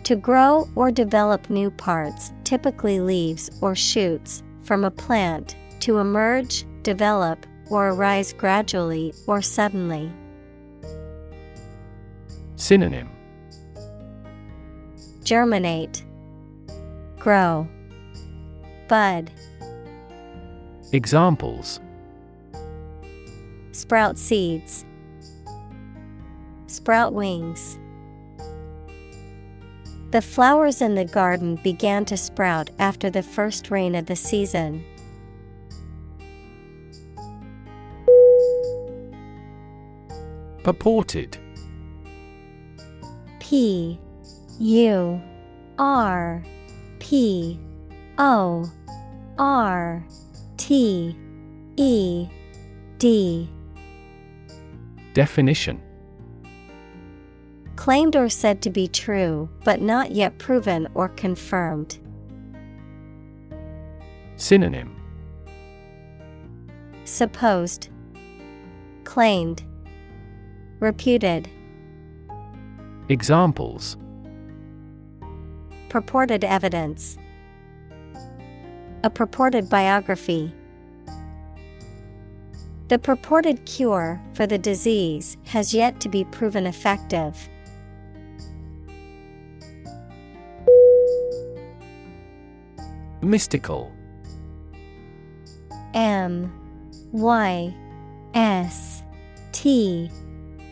To 0.03 0.15
grow 0.15 0.69
or 0.75 0.91
develop 0.91 1.49
new 1.49 1.71
parts, 1.71 2.31
typically 2.43 2.99
leaves 2.99 3.49
or 3.61 3.73
shoots, 3.73 4.43
from 4.61 4.83
a 4.85 4.91
plant, 4.91 5.55
to 5.79 5.97
emerge, 5.97 6.63
develop, 6.83 7.45
or 7.69 7.89
arise 7.89 8.33
gradually 8.33 9.13
or 9.27 9.41
suddenly. 9.41 10.11
Synonym 12.55 13.09
Germinate, 15.23 16.03
Grow, 17.19 17.67
Bud, 18.87 19.31
Examples 20.93 21.79
Sprout 23.71 24.17
seeds, 24.17 24.85
Sprout 26.67 27.13
wings. 27.13 27.77
The 30.11 30.21
flowers 30.21 30.81
in 30.81 30.95
the 30.95 31.03
garden 31.05 31.57
began 31.57 32.05
to 32.05 32.15
sprout 32.15 32.69
after 32.79 33.09
the 33.09 33.21
first 33.21 33.69
rain 33.69 33.93
of 33.93 34.05
the 34.05 34.15
season. 34.15 34.85
Purported. 40.67 41.37
P 43.39 43.97
U 44.59 45.21
R 45.79 46.43
P 46.99 47.57
O 48.17 48.69
R 49.39 50.05
T 50.57 51.15
E 51.77 52.27
D. 52.97 53.49
Definition. 55.13 55.81
Claimed 57.77 58.17
or 58.17 58.27
said 58.27 58.61
to 58.63 58.69
be 58.69 58.89
true, 58.89 59.47
but 59.63 59.79
not 59.79 60.11
yet 60.11 60.37
proven 60.37 60.89
or 60.95 61.07
confirmed. 61.07 61.97
Synonym. 64.35 64.93
Supposed, 67.05 67.87
Claimed, 69.05 69.63
Reputed. 70.79 71.49
Examples 73.09 73.97
purported 75.89 76.43
evidence. 76.43 77.17
A 79.03 79.09
purported 79.09 79.69
biography. 79.69 80.53
The 82.89 82.99
purported 82.99 83.65
cure 83.65 84.21
for 84.33 84.45
the 84.45 84.57
disease 84.57 85.37
has 85.45 85.73
yet 85.73 85.99
to 86.01 86.09
be 86.09 86.23
proven 86.25 86.67
effective. 86.67 87.49
Mystical 93.21 93.91
M 95.93 96.51
Y 97.11 97.73
S 98.35 99.03
T 99.51 100.09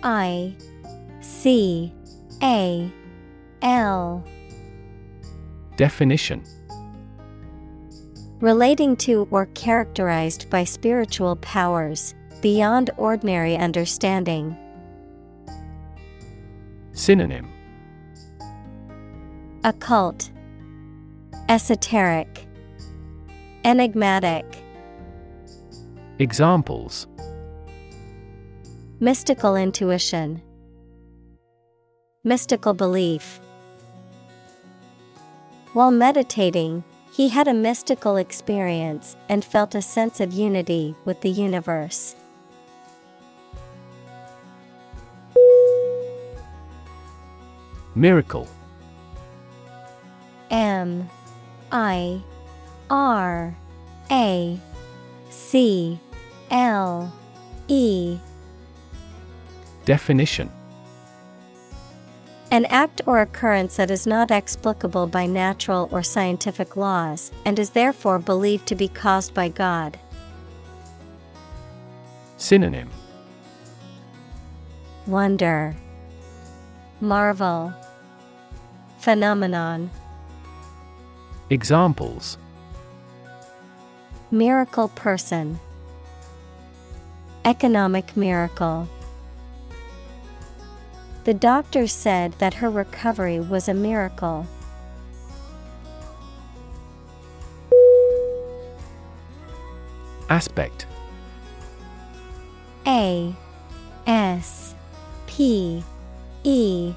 I 0.06 0.56
C 1.20 1.91
A 2.43 2.93
L. 3.64 4.24
Definition. 5.78 6.43
Relating 8.39 8.95
to 8.97 9.28
or 9.32 9.47
characterized 9.47 10.47
by 10.51 10.64
spiritual 10.64 11.38
powers, 11.38 12.14
beyond 12.43 12.91
ordinary 12.97 13.58
understanding. 13.58 14.56
Synonym. 16.91 17.51
Occult, 19.64 20.30
Esoteric, 21.49 22.45
Enigmatic. 23.64 24.45
Examples 26.20 27.08
Mystical 29.01 29.57
intuition, 29.57 30.41
Mystical 32.23 32.73
belief. 32.73 33.41
While 35.73 35.91
meditating, 35.91 36.85
he 37.11 37.27
had 37.27 37.49
a 37.49 37.53
mystical 37.53 38.15
experience 38.15 39.17
and 39.27 39.43
felt 39.43 39.75
a 39.75 39.81
sense 39.81 40.21
of 40.21 40.31
unity 40.31 40.95
with 41.03 41.19
the 41.19 41.29
universe. 41.29 42.15
Miracle 47.95 48.47
M 50.49 51.09
I 51.69 52.21
R 52.89 53.57
A 54.09 54.57
C 55.29 55.99
L 56.49 57.13
E 57.67 58.17
Definition 59.86 60.51
An 62.49 62.65
act 62.65 63.01
or 63.05 63.21
occurrence 63.21 63.75
that 63.75 63.91
is 63.91 64.07
not 64.07 64.31
explicable 64.31 65.05
by 65.05 65.27
natural 65.27 65.88
or 65.91 66.01
scientific 66.01 66.75
laws 66.75 67.31
and 67.45 67.59
is 67.59 67.69
therefore 67.69 68.17
believed 68.17 68.65
to 68.67 68.75
be 68.75 68.88
caused 68.88 69.36
by 69.36 69.47
God. 69.47 69.99
Synonym 72.38 72.89
Wonder, 75.05 75.75
Marvel, 76.99 77.71
Phenomenon. 78.97 79.91
Examples 81.51 82.39
Miracle 84.31 84.88
person, 84.89 85.59
Economic 87.45 88.17
miracle. 88.17 88.89
The 91.26 91.34
doctor 91.34 91.88
said 91.88 92.34
that 92.34 92.53
her 92.53 92.69
recovery 92.69 93.39
was 93.39 93.67
a 93.67 93.73
miracle. 93.73 94.45
Aspect 100.30 100.86
A 102.86 103.36
S 104.05 104.76
P 105.26 105.84
E 106.43 106.93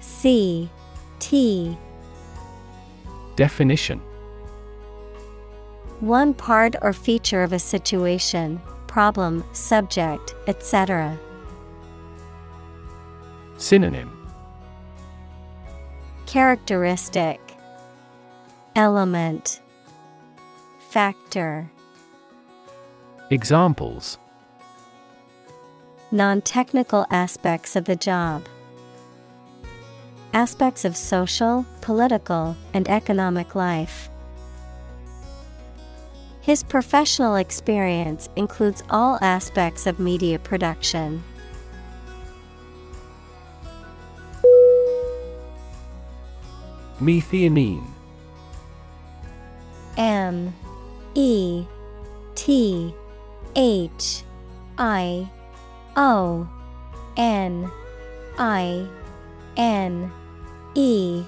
C 0.00 0.70
T 1.18 1.76
Definition 3.36 4.00
One 6.00 6.32
part 6.32 6.76
or 6.80 6.94
feature 6.94 7.42
of 7.42 7.52
a 7.52 7.58
situation, 7.58 8.58
problem, 8.86 9.44
subject, 9.52 10.34
etc. 10.46 11.18
Synonym 13.60 14.10
Characteristic 16.24 17.38
Element 18.74 19.60
Factor 20.88 21.70
Examples 23.28 24.16
Non 26.10 26.40
technical 26.40 27.04
aspects 27.10 27.76
of 27.76 27.84
the 27.84 27.96
job. 27.96 28.46
Aspects 30.32 30.86
of 30.86 30.96
social, 30.96 31.66
political, 31.82 32.56
and 32.72 32.88
economic 32.88 33.54
life. 33.54 34.08
His 36.40 36.62
professional 36.62 37.36
experience 37.36 38.30
includes 38.36 38.82
all 38.88 39.18
aspects 39.20 39.86
of 39.86 40.00
media 40.00 40.38
production. 40.38 41.22
Methionine. 47.00 47.86
M 49.96 50.54
E 51.14 51.64
T 52.34 52.94
H 53.56 54.22
I 54.78 55.28
O 55.96 56.48
N 57.16 57.70
I 58.38 58.86
N 59.56 60.10
E. 60.74 61.24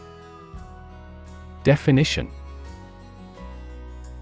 Definition. 1.65 2.31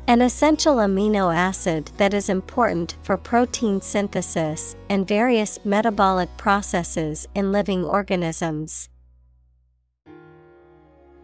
An 0.06 0.22
essential 0.22 0.76
amino 0.76 1.32
acid 1.32 1.92
that 1.96 2.12
is 2.12 2.28
important 2.28 2.96
for 3.02 3.16
protein 3.16 3.80
synthesis 3.80 4.74
and 4.88 5.06
various 5.06 5.58
metabolic 5.64 6.28
processes 6.36 7.28
in 7.34 7.52
living 7.52 7.84
organisms. 7.84 8.88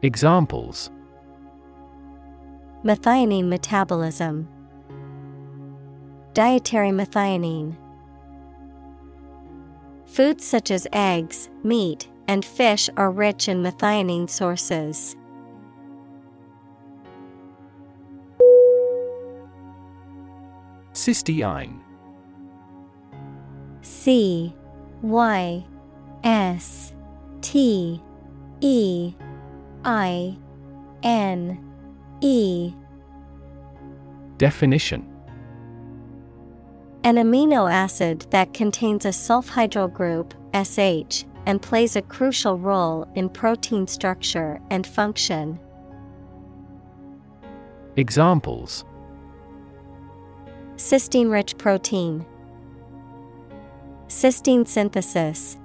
Examples 0.03 0.91
Methionine 2.85 3.49
metabolism, 3.49 4.47
Dietary 6.35 6.91
methionine. 6.91 7.75
Foods 10.05 10.45
such 10.45 10.71
as 10.71 10.87
eggs, 10.93 11.49
meat, 11.65 12.09
and 12.29 12.45
fish 12.45 12.91
are 12.99 13.11
rich 13.11 13.49
in 13.49 13.63
methionine 13.63 14.29
sources. 14.29 15.17
Cysteine 20.93 21.81
C 23.81 24.55
Y 25.03 25.65
S 26.23 26.93
T 27.41 28.03
E 28.61 29.15
I 29.87 30.37
N 31.05 31.65
E 32.21 32.75
Definition 34.37 35.09
An 37.05 37.15
amino 37.15 37.73
acid 37.73 38.27
that 38.31 38.53
contains 38.53 39.05
a 39.05 39.11
sulfhydryl 39.11 39.93
group, 39.93 40.35
SH, 40.53 41.25
and 41.47 41.63
plays 41.63 41.95
a 41.95 42.03
crucial 42.03 42.59
role 42.59 43.07
in 43.15 43.29
protein 43.29 43.87
structure 43.87 44.61
and 44.71 44.85
function. 44.85 45.61
Examples 47.95 48.85
Cysteine 50.75 51.31
rich 51.31 51.57
protein, 51.59 52.27
Cysteine 54.09 54.67
synthesis. 54.67 55.57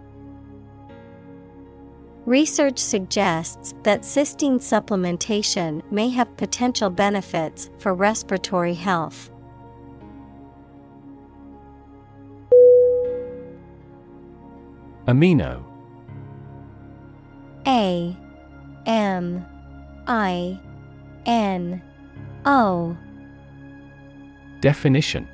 Research 2.25 2.77
suggests 2.77 3.73
that 3.81 4.01
cysteine 4.01 4.59
supplementation 4.59 5.81
may 5.91 6.09
have 6.09 6.37
potential 6.37 6.89
benefits 6.91 7.71
for 7.79 7.95
respiratory 7.95 8.75
health. 8.75 9.31
Amino. 15.07 15.63
A 17.65 18.15
M 18.85 19.45
I 20.05 20.59
N 21.25 21.81
O. 22.45 22.95
Definition 24.61 25.27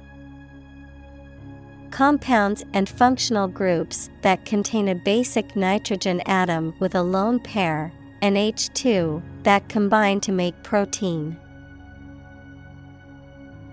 Compounds 1.97 2.63
and 2.73 2.87
functional 2.87 3.47
groups 3.47 4.11
that 4.21 4.45
contain 4.45 4.89
a 4.89 4.93
basic 4.93 5.55
nitrogen 5.55 6.21
atom 6.27 6.75
with 6.77 6.93
a 6.93 7.01
lone 7.01 7.39
pair, 7.39 7.91
NH2, 8.21 9.19
that 9.41 9.67
combine 9.67 10.19
to 10.19 10.31
make 10.31 10.61
protein. 10.61 11.35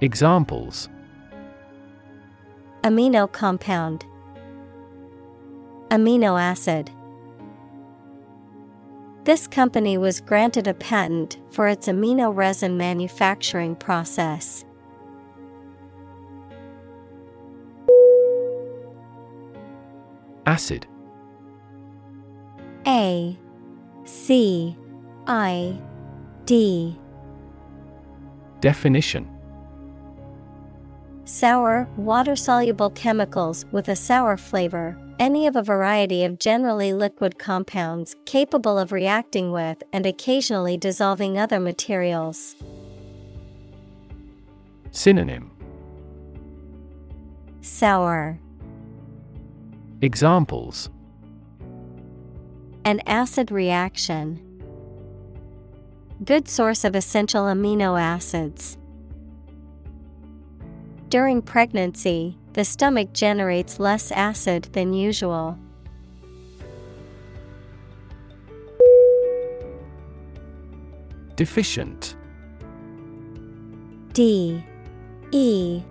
Examples 0.00 0.88
Amino 2.82 3.30
compound, 3.30 4.06
Amino 5.90 6.40
acid. 6.40 6.90
This 9.24 9.46
company 9.46 9.98
was 9.98 10.22
granted 10.22 10.66
a 10.66 10.72
patent 10.72 11.36
for 11.50 11.68
its 11.68 11.88
amino 11.88 12.34
resin 12.34 12.78
manufacturing 12.78 13.76
process. 13.76 14.63
Acid. 20.46 20.86
A 22.86 23.38
C 24.04 24.76
I 25.26 25.80
D. 26.44 26.98
Definition. 28.60 29.30
Sour, 31.24 31.88
water 31.96 32.36
soluble 32.36 32.90
chemicals 32.90 33.64
with 33.72 33.88
a 33.88 33.96
sour 33.96 34.36
flavor, 34.36 34.98
any 35.18 35.46
of 35.46 35.56
a 35.56 35.62
variety 35.62 36.24
of 36.24 36.38
generally 36.38 36.92
liquid 36.92 37.38
compounds 37.38 38.14
capable 38.26 38.78
of 38.78 38.92
reacting 38.92 39.50
with 39.50 39.82
and 39.94 40.04
occasionally 40.04 40.76
dissolving 40.76 41.38
other 41.38 41.58
materials. 41.58 42.54
Synonym. 44.90 45.50
Sour, 47.62 48.38
Examples 50.04 50.90
an 52.84 53.00
acid 53.06 53.50
reaction. 53.50 54.38
Good 56.22 56.46
source 56.46 56.84
of 56.84 56.94
essential 56.94 57.44
amino 57.44 57.98
acids. 57.98 58.76
During 61.08 61.40
pregnancy, 61.40 62.36
the 62.52 62.66
stomach 62.66 63.14
generates 63.14 63.80
less 63.80 64.12
acid 64.12 64.64
than 64.72 64.92
usual. 64.92 65.58
Deficient 71.36 72.14
D 74.12 74.62
E 75.30 75.82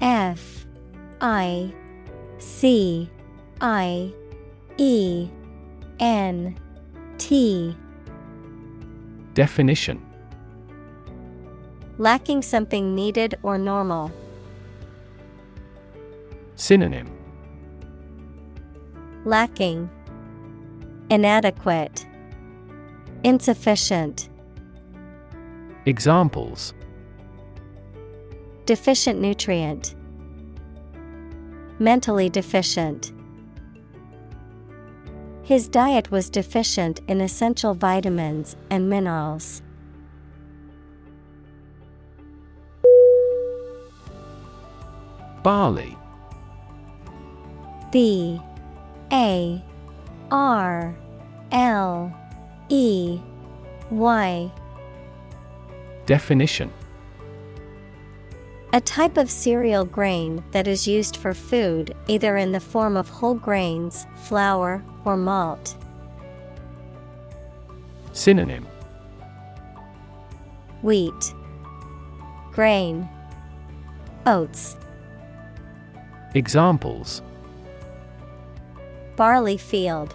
F 0.00 0.66
I 1.20 1.74
C 2.38 3.10
I 3.60 4.12
E 4.78 5.28
N 5.98 6.56
T. 7.18 7.76
Definition. 9.34 10.00
Lacking 11.98 12.40
something 12.40 12.94
needed 12.94 13.34
or 13.42 13.58
normal. 13.58 14.10
Synonym. 16.56 17.10
Lacking. 19.26 19.90
Inadequate. 21.10 22.06
Insufficient. 23.24 24.30
Examples. 25.84 26.72
Deficient 28.64 29.20
nutrient. 29.20 29.94
Mentally 31.78 32.30
deficient 32.30 33.12
His 35.50 35.66
diet 35.66 36.12
was 36.12 36.30
deficient 36.30 37.00
in 37.08 37.20
essential 37.20 37.74
vitamins 37.74 38.54
and 38.70 38.88
minerals. 38.88 39.62
Barley. 45.42 45.98
B. 47.90 48.40
A. 49.12 49.60
R. 50.30 50.96
L. 51.50 52.16
E. 52.68 53.18
Y. 53.90 54.52
Definition 56.06 56.70
A 58.72 58.80
type 58.80 59.16
of 59.16 59.28
cereal 59.28 59.84
grain 59.84 60.44
that 60.52 60.68
is 60.68 60.86
used 60.86 61.16
for 61.16 61.34
food 61.34 61.92
either 62.06 62.36
in 62.36 62.52
the 62.52 62.60
form 62.60 62.96
of 62.96 63.08
whole 63.08 63.34
grains, 63.34 64.06
flour, 64.22 64.80
or 65.04 65.16
malt. 65.16 65.74
Synonym. 68.12 68.64
Wheat, 70.82 71.34
Grain, 72.52 73.08
Oats, 74.26 74.76
Examples. 76.34 77.22
Barley 79.16 79.56
field, 79.56 80.14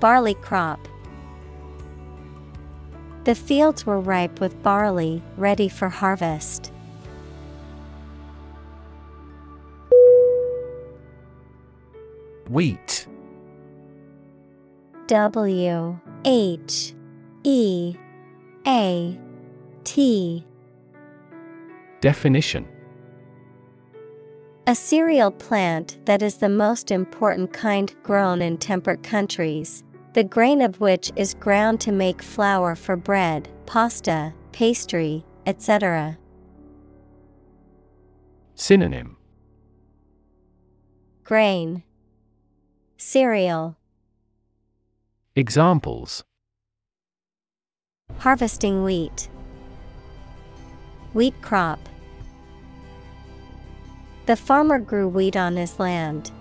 Barley 0.00 0.34
crop. 0.34 0.86
The 3.28 3.34
fields 3.34 3.84
were 3.84 4.00
ripe 4.00 4.40
with 4.40 4.62
barley 4.62 5.22
ready 5.36 5.68
for 5.68 5.90
harvest. 5.90 6.72
Wheat. 12.48 13.06
W 15.08 16.00
H 16.24 16.94
E 17.44 17.96
A 18.66 19.20
T. 19.84 20.46
Definition. 22.00 22.66
A 24.66 24.74
cereal 24.74 25.32
plant 25.32 25.98
that 26.06 26.22
is 26.22 26.38
the 26.38 26.48
most 26.48 26.90
important 26.90 27.52
kind 27.52 27.94
grown 28.02 28.40
in 28.40 28.56
temperate 28.56 29.02
countries, 29.02 29.84
the 30.18 30.24
grain 30.24 30.60
of 30.60 30.80
which 30.80 31.12
is 31.14 31.34
ground 31.34 31.80
to 31.80 31.92
make 31.92 32.20
flour 32.20 32.74
for 32.74 32.96
bread, 32.96 33.48
pasta, 33.66 34.34
pastry, 34.50 35.24
etc. 35.46 36.18
Synonym. 38.56 39.16
Grain. 41.22 41.84
Cereal. 42.96 43.76
Examples. 45.36 46.24
Harvesting 48.18 48.82
wheat. 48.82 49.28
Wheat 51.12 51.40
crop. 51.42 51.78
The 54.26 54.34
farmer 54.34 54.80
grew 54.80 55.06
wheat 55.06 55.36
on 55.36 55.54
his 55.54 55.78
land. 55.78 56.32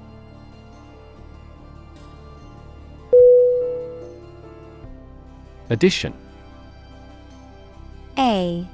Addition. 5.70 6.14
A 8.18 8.68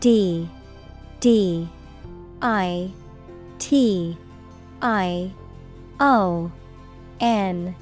D 0.00 0.48
D 1.20 1.68
I 2.40 2.90
T 3.58 4.16
I 4.80 5.32
O 5.98 6.50
N. 7.20 7.74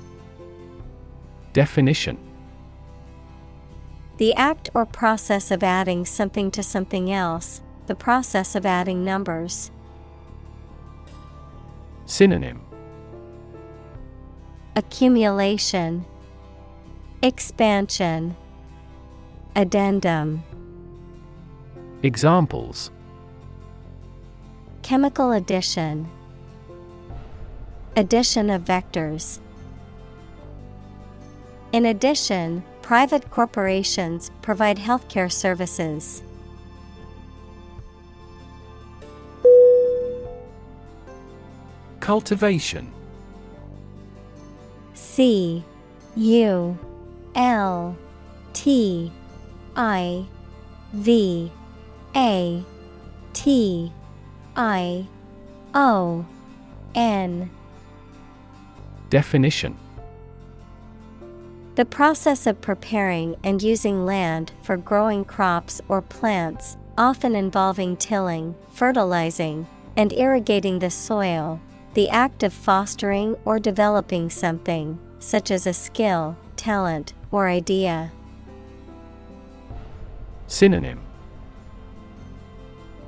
Definition. 1.53 2.19
The 4.17 4.35
act 4.35 4.71
or 4.75 4.85
process 4.85 5.53
of 5.53 5.63
adding 5.63 6.05
something 6.05 6.51
to 6.51 6.63
something 6.63 7.13
else, 7.13 7.63
the 7.87 7.95
process 7.95 8.57
of 8.57 8.67
adding 8.67 9.05
numbers. 9.05 9.71
Synonym. 12.07 12.61
Accumulation 14.75 16.05
Expansion. 17.21 18.37
Addendum. 19.57 20.41
Examples. 22.05 22.93
Chemical 24.83 25.33
addition. 25.33 26.09
Addition 27.97 28.51
of 28.51 28.63
vectors. 28.63 29.41
In 31.73 31.87
addition, 31.87 32.63
private 32.83 33.29
corporations 33.33 34.31
provide 34.41 34.79
healthcare 34.79 35.31
services. 35.31 36.23
Cultivation. 41.99 42.93
C 44.95 45.65
U 46.15 46.79
L 47.35 47.97
T 48.53 49.13
I 49.77 50.27
V 50.93 51.53
A 52.17 52.65
T 53.33 53.93
I 54.57 55.07
O 55.75 56.27
N 56.95 57.51
Definition. 59.11 59.77
The 61.77 61.85
process 61.85 62.47
of 62.47 62.61
preparing 62.61 63.37
and 63.45 63.63
using 63.63 64.05
land 64.05 64.53
for 64.63 64.77
growing 64.77 65.25
crops 65.25 65.81
or 65.89 66.03
plants, 66.03 66.77
often 66.99 67.37
involving 67.37 67.97
tilling, 67.97 68.57
fertilizing, 68.73 69.67
and 69.97 70.13
irrigating 70.13 70.81
the 70.81 70.91
soil, 70.91 71.61
the 71.95 72.09
act 72.09 72.43
of 72.43 72.53
fostering 72.53 73.37
or 73.45 73.61
developing 73.61 74.29
something, 74.29 74.99
such 75.21 75.53
as 75.53 75.67
a 75.67 75.73
skill, 75.73 76.37
talent, 76.57 77.15
or 77.31 77.49
idea. 77.49 78.11
Synonym 80.47 81.01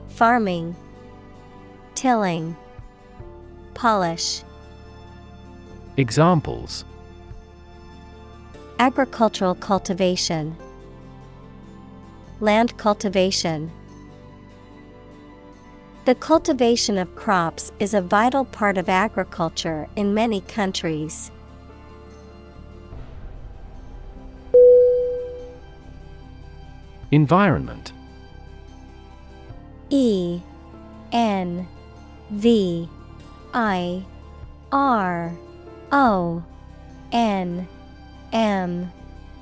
Farming, 0.08 0.76
Tilling, 1.94 2.56
Polish. 3.74 4.42
Examples 5.96 6.84
Agricultural 8.78 9.54
cultivation, 9.54 10.56
Land 12.40 12.76
cultivation. 12.78 13.70
The 16.06 16.14
cultivation 16.14 16.96
of 16.96 17.14
crops 17.14 17.72
is 17.78 17.92
a 17.92 18.00
vital 18.00 18.44
part 18.46 18.78
of 18.78 18.88
agriculture 18.88 19.88
in 19.96 20.14
many 20.14 20.40
countries. 20.42 21.30
Environment. 27.10 27.92
E 29.90 30.40
N 31.12 31.66
V 32.30 32.88
I 33.52 34.04
R 34.70 35.36
O 35.90 36.42
N 37.10 37.66
M 38.32 38.92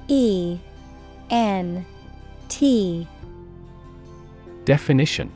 E 0.09 0.59
N 1.31 1.85
T. 2.49 3.07
Definition. 4.65 5.31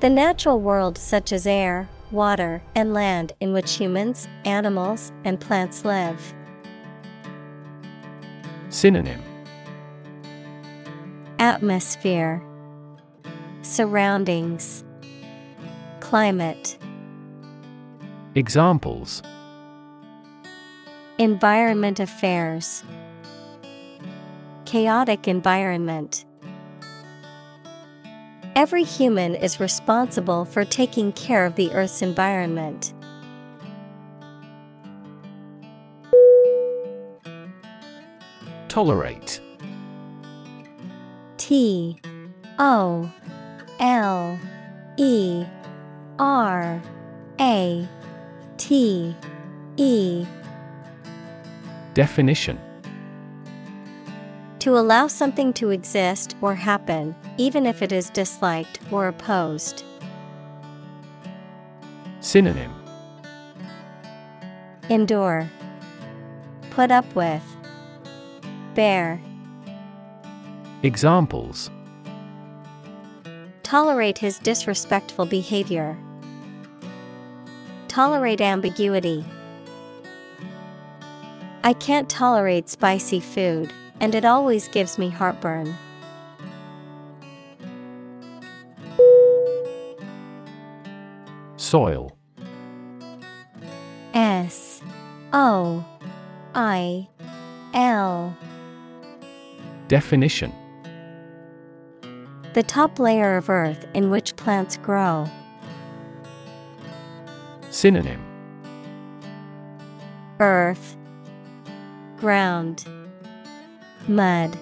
The 0.00 0.10
natural 0.10 0.60
world, 0.60 0.96
such 0.96 1.32
as 1.32 1.44
air, 1.44 1.88
water, 2.12 2.62
and 2.76 2.94
land, 2.94 3.32
in 3.40 3.52
which 3.52 3.72
humans, 3.74 4.28
animals, 4.44 5.10
and 5.24 5.40
plants 5.40 5.84
live. 5.84 6.32
Synonym 8.70 9.27
Atmosphere 11.40 12.42
Surroundings 13.62 14.82
Climate 16.00 16.76
Examples 18.34 19.22
Environment 21.18 22.00
Affairs 22.00 22.82
Chaotic 24.64 25.28
environment. 25.28 26.24
Every 28.56 28.82
human 28.82 29.36
is 29.36 29.60
responsible 29.60 30.44
for 30.44 30.64
taking 30.64 31.12
care 31.12 31.46
of 31.46 31.54
the 31.54 31.70
Earth's 31.70 32.02
environment. 32.02 32.92
Tolerate 38.68 39.40
T 41.38 41.98
O 42.58 43.10
L 43.80 44.38
E 44.96 45.44
R 46.18 46.82
A 47.40 47.88
T 48.56 49.16
E 49.76 50.26
Definition 51.94 52.58
To 54.58 54.76
allow 54.76 55.06
something 55.06 55.52
to 55.54 55.70
exist 55.70 56.36
or 56.40 56.54
happen, 56.54 57.14
even 57.38 57.66
if 57.66 57.82
it 57.82 57.92
is 57.92 58.10
disliked 58.10 58.80
or 58.90 59.08
opposed. 59.08 59.84
Synonym 62.20 62.74
Endure. 64.90 65.48
Put 66.70 66.90
up 66.90 67.14
with. 67.14 67.42
Bear. 68.74 69.20
Examples 70.84 71.72
Tolerate 73.64 74.16
his 74.16 74.38
disrespectful 74.38 75.26
behavior. 75.26 75.98
Tolerate 77.88 78.40
ambiguity. 78.40 79.24
I 81.64 81.72
can't 81.72 82.08
tolerate 82.08 82.68
spicy 82.68 83.18
food, 83.18 83.72
and 83.98 84.14
it 84.14 84.24
always 84.24 84.68
gives 84.68 84.98
me 84.98 85.10
heartburn. 85.10 85.74
Soil 91.56 92.16
S 94.14 94.80
O 95.32 95.84
I 96.54 97.08
L. 97.74 98.36
Definition 99.88 100.52
The 102.58 102.64
top 102.64 102.98
layer 102.98 103.36
of 103.36 103.48
earth 103.48 103.86
in 103.94 104.10
which 104.10 104.34
plants 104.34 104.78
grow. 104.78 105.26
Synonym 107.70 108.20
Earth, 110.40 110.96
Ground, 112.16 112.84
Mud. 114.08 114.58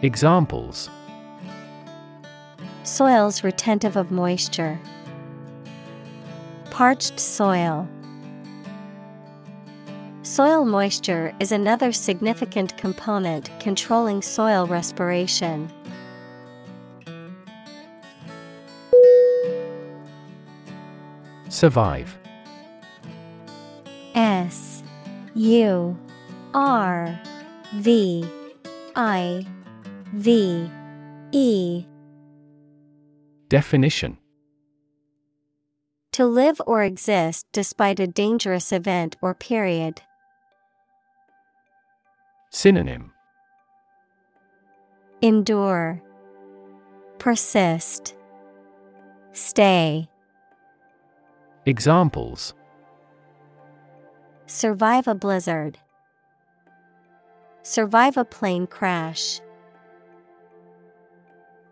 Examples 0.00 0.88
Soils 2.84 3.44
retentive 3.44 3.96
of 3.96 4.10
moisture. 4.10 4.80
Parched 6.70 7.20
soil. 7.20 7.86
Soil 10.22 10.64
moisture 10.64 11.34
is 11.38 11.52
another 11.52 11.92
significant 11.92 12.78
component 12.78 13.50
controlling 13.60 14.22
soil 14.22 14.66
respiration. 14.66 15.70
Survive 21.60 22.16
S 24.14 24.82
U 25.34 25.94
R 26.54 27.20
V 27.74 28.24
I 28.96 29.46
V 30.14 30.70
E 31.32 31.84
Definition 33.50 34.16
To 36.12 36.24
live 36.24 36.62
or 36.66 36.82
exist 36.82 37.44
despite 37.52 38.00
a 38.00 38.06
dangerous 38.06 38.72
event 38.72 39.16
or 39.20 39.34
period. 39.34 40.00
Synonym 42.48 43.12
Endure. 45.20 46.00
Persist. 47.18 48.14
Stay. 49.34 50.09
Examples 51.70 52.52
Survive 54.46 55.06
a 55.06 55.14
blizzard. 55.14 55.78
Survive 57.62 58.16
a 58.16 58.24
plane 58.24 58.66
crash. 58.66 59.40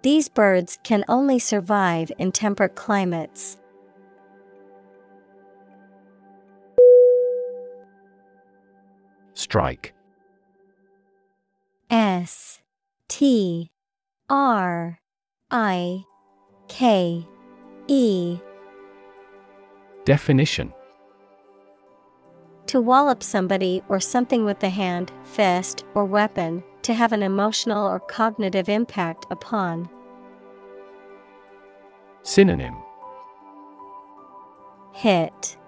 These 0.02 0.28
birds 0.28 0.78
can 0.84 1.04
only 1.08 1.40
survive 1.40 2.12
in 2.16 2.30
temperate 2.30 2.76
climates. 2.76 3.58
Strike 9.34 9.94
S 11.90 12.60
T 13.08 13.72
R 14.30 15.00
I 15.50 16.04
K 16.68 17.26
E 17.88 18.38
Definition 20.08 20.72
To 22.68 22.80
wallop 22.80 23.22
somebody 23.22 23.82
or 23.90 24.00
something 24.00 24.46
with 24.46 24.58
the 24.60 24.70
hand, 24.70 25.12
fist, 25.22 25.84
or 25.94 26.06
weapon, 26.06 26.64
to 26.80 26.94
have 26.94 27.12
an 27.12 27.22
emotional 27.22 27.86
or 27.86 28.00
cognitive 28.00 28.70
impact 28.70 29.26
upon. 29.30 29.86
Synonym 32.22 32.74
Hit, 34.94 35.58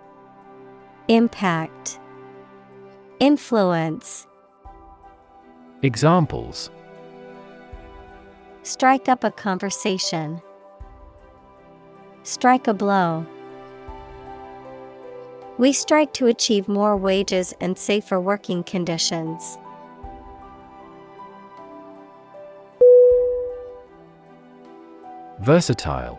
Impact, 1.09 2.01
Influence. 3.19 4.27
Examples 5.83 6.71
Strike 8.63 9.07
up 9.07 9.23
a 9.23 9.31
conversation. 9.31 10.41
Strike 12.23 12.69
a 12.69 12.73
blow. 12.73 13.27
We 15.61 15.75
strike 15.75 16.15
to 16.15 16.27
achieve 16.27 16.69
more 16.69 16.97
wages 16.97 17.53
and 17.61 17.77
safer 17.77 18.19
working 18.19 18.65
conditions. 18.65 19.59
Versatile. 25.41 26.19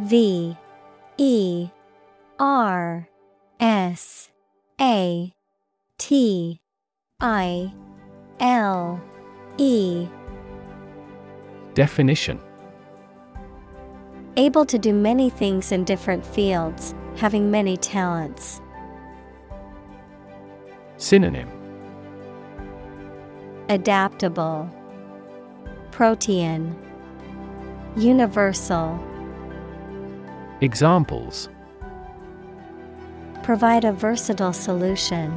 V 0.00 0.56
E 1.16 1.68
R 2.40 3.08
S 3.60 4.30
A 4.80 5.32
T 5.96 6.60
I 7.20 7.72
L 8.40 9.00
E. 9.58 10.08
Definition 11.74 12.40
Able 14.38 14.64
to 14.66 14.78
do 14.78 14.92
many 14.92 15.30
things 15.30 15.72
in 15.72 15.82
different 15.82 16.24
fields, 16.24 16.94
having 17.16 17.50
many 17.50 17.76
talents. 17.76 18.60
Synonym 20.96 21.48
Adaptable 23.68 24.70
Protean 25.90 26.76
Universal 27.96 29.04
Examples 30.60 31.48
Provide 33.42 33.84
a 33.84 33.92
versatile 33.92 34.52
solution. 34.52 35.32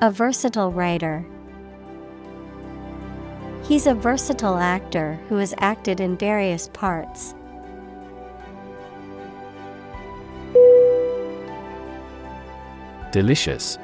A 0.00 0.10
versatile 0.10 0.72
writer. 0.72 1.26
He's 3.72 3.86
a 3.86 3.94
versatile 3.94 4.58
actor 4.58 5.18
who 5.30 5.36
has 5.36 5.54
acted 5.56 5.98
in 5.98 6.18
various 6.18 6.68
parts. 6.74 7.34
Delicious. 13.12 13.78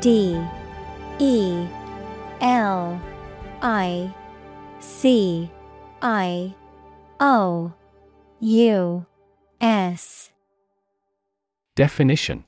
D. 0.00 0.38
E. 1.18 1.66
L. 2.42 3.00
I. 3.62 4.14
C. 4.80 5.50
I. 6.02 6.54
O. 7.18 7.72
U. 8.40 9.06
S. 9.62 10.30
Definition. 11.74 12.44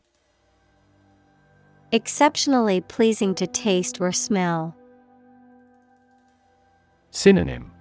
Exceptionally 1.90 2.82
pleasing 2.82 3.34
to 3.36 3.46
taste 3.46 3.98
or 3.98 4.12
smell. 4.12 4.77
Synonym 7.10 7.72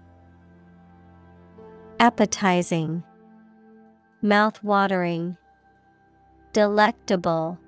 Appetizing, 1.99 3.03
Mouth-watering, 4.21 5.35
Delectable. 6.53 7.59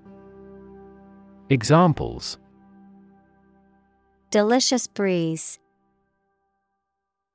Examples 1.49 2.37
Delicious 4.31 4.87
breeze. 4.87 5.59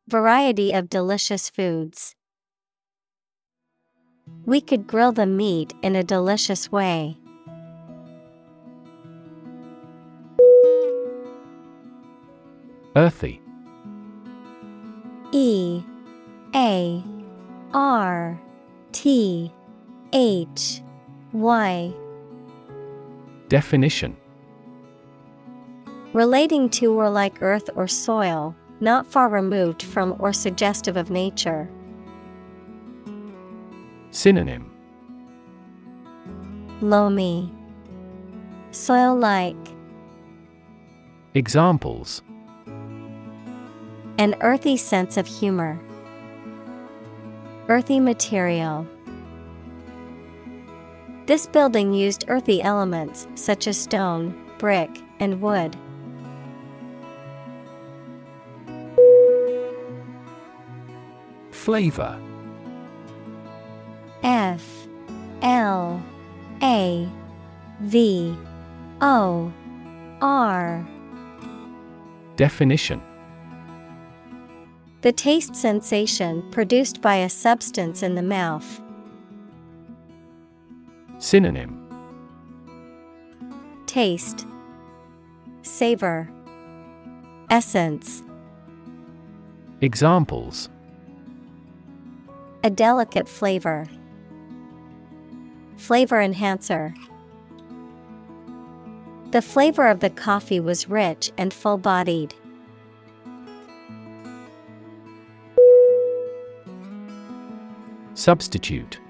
Variety 0.09 0.73
of 0.73 0.89
delicious 0.89 1.51
foods. 1.51 2.15
We 4.47 4.61
could 4.61 4.87
grill 4.87 5.13
the 5.13 5.27
meat 5.27 5.75
in 5.83 5.97
a 5.97 6.03
delicious 6.03 6.73
way. 6.73 7.19
Earthy 12.97 13.44
E 15.37 15.83
A 16.55 17.03
R 17.73 18.41
T 18.93 19.53
H 20.13 20.81
Y. 21.33 21.93
Definition. 23.49 24.17
Relating 26.13 26.71
to 26.71 26.93
or 26.93 27.11
like 27.11 27.43
earth 27.43 27.69
or 27.75 27.89
soil, 27.89 28.55
not 28.79 29.09
far 29.09 29.29
removed 29.29 29.83
from 29.83 30.15
or 30.21 30.33
suggestive 30.33 30.97
of 30.97 31.11
nature. 31.11 31.69
Synonym. 34.13 34.71
Loamy. 36.81 37.53
Soil 38.71 39.17
like 39.17 39.57
Examples 41.35 42.23
An 44.17 44.37
earthy 44.43 44.77
sense 44.77 45.17
of 45.17 45.27
humor. 45.27 45.77
Earthy 47.69 47.99
material. 47.99 48.87
This 51.27 51.47
building 51.47 51.93
used 51.93 52.27
earthy 52.29 52.63
elements 52.63 53.27
such 53.35 53.67
as 53.67 53.77
stone, 53.77 54.33
brick, 54.59 54.91
and 55.19 55.41
wood. 55.41 55.77
Flavor. 61.51 62.21
F. 64.23 64.87
L. 65.43 66.01
A. 66.63 67.09
V. 67.81 68.39
O. 69.01 69.53
R. 70.21 70.87
Definition 72.37 73.03
The 75.05 75.13
taste 75.13 75.55
sensation 75.55 76.43
produced 76.51 77.03
by 77.03 77.17
a 77.17 77.29
substance 77.29 78.03
in 78.03 78.15
the 78.15 78.23
mouth. 78.23 78.81
Synonym 81.19 81.79
Taste 83.85 84.47
Savor 85.61 86.31
Essence 87.51 88.23
Examples 89.83 90.71
A 92.63 92.71
delicate 92.71 93.29
flavor. 93.29 93.87
Flavor 95.77 96.23
enhancer. 96.23 96.95
The 99.33 99.43
flavor 99.43 99.87
of 99.87 100.01
the 100.01 100.09
coffee 100.09 100.61
was 100.61 100.89
rich 100.89 101.31
and 101.37 101.53
full 101.53 101.77
bodied. 101.77 102.35
Substitute 108.25 109.01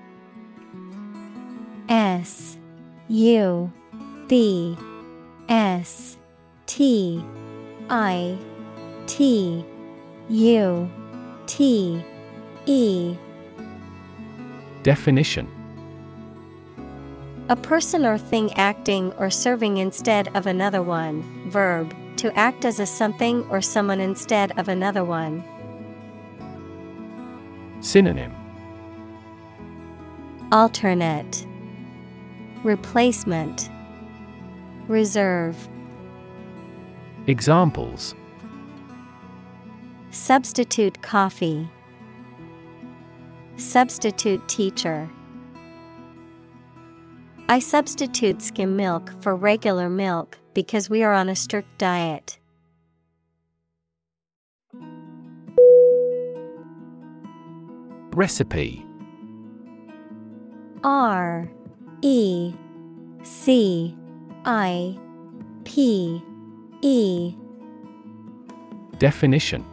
S 1.88 2.58
U 3.06 3.70
B 4.26 4.76
S 5.48 6.16
T 6.66 7.24
I 7.88 8.36
T 9.06 9.64
U 10.30 10.90
T 11.46 12.04
E 12.66 13.16
Definition 14.82 15.46
A 17.48 17.54
person 17.54 18.04
or 18.04 18.18
thing 18.18 18.52
acting 18.54 19.12
or 19.12 19.30
serving 19.30 19.76
instead 19.76 20.26
of 20.34 20.48
another 20.48 20.82
one. 20.82 21.22
Verb 21.50 21.94
to 22.16 22.36
act 22.36 22.64
as 22.64 22.80
a 22.80 22.86
something 22.86 23.46
or 23.48 23.62
someone 23.62 24.00
instead 24.00 24.58
of 24.58 24.68
another 24.68 25.04
one. 25.04 25.44
Synonym 27.80 28.43
Alternate. 30.54 31.44
Replacement. 32.62 33.68
Reserve. 34.86 35.68
Examples. 37.26 38.14
Substitute 40.12 41.02
coffee. 41.02 41.68
Substitute 43.56 44.46
teacher. 44.46 45.10
I 47.48 47.58
substitute 47.58 48.40
skim 48.40 48.76
milk 48.76 49.12
for 49.20 49.34
regular 49.34 49.90
milk 49.90 50.38
because 50.54 50.88
we 50.88 51.02
are 51.02 51.14
on 51.14 51.28
a 51.28 51.34
strict 51.34 51.78
diet. 51.78 52.38
Recipe 58.12 58.83
R 60.84 61.50
E 62.02 62.52
C 63.22 63.96
I 64.44 64.98
P 65.64 66.22
E. 66.82 67.34
Definition. 68.98 69.64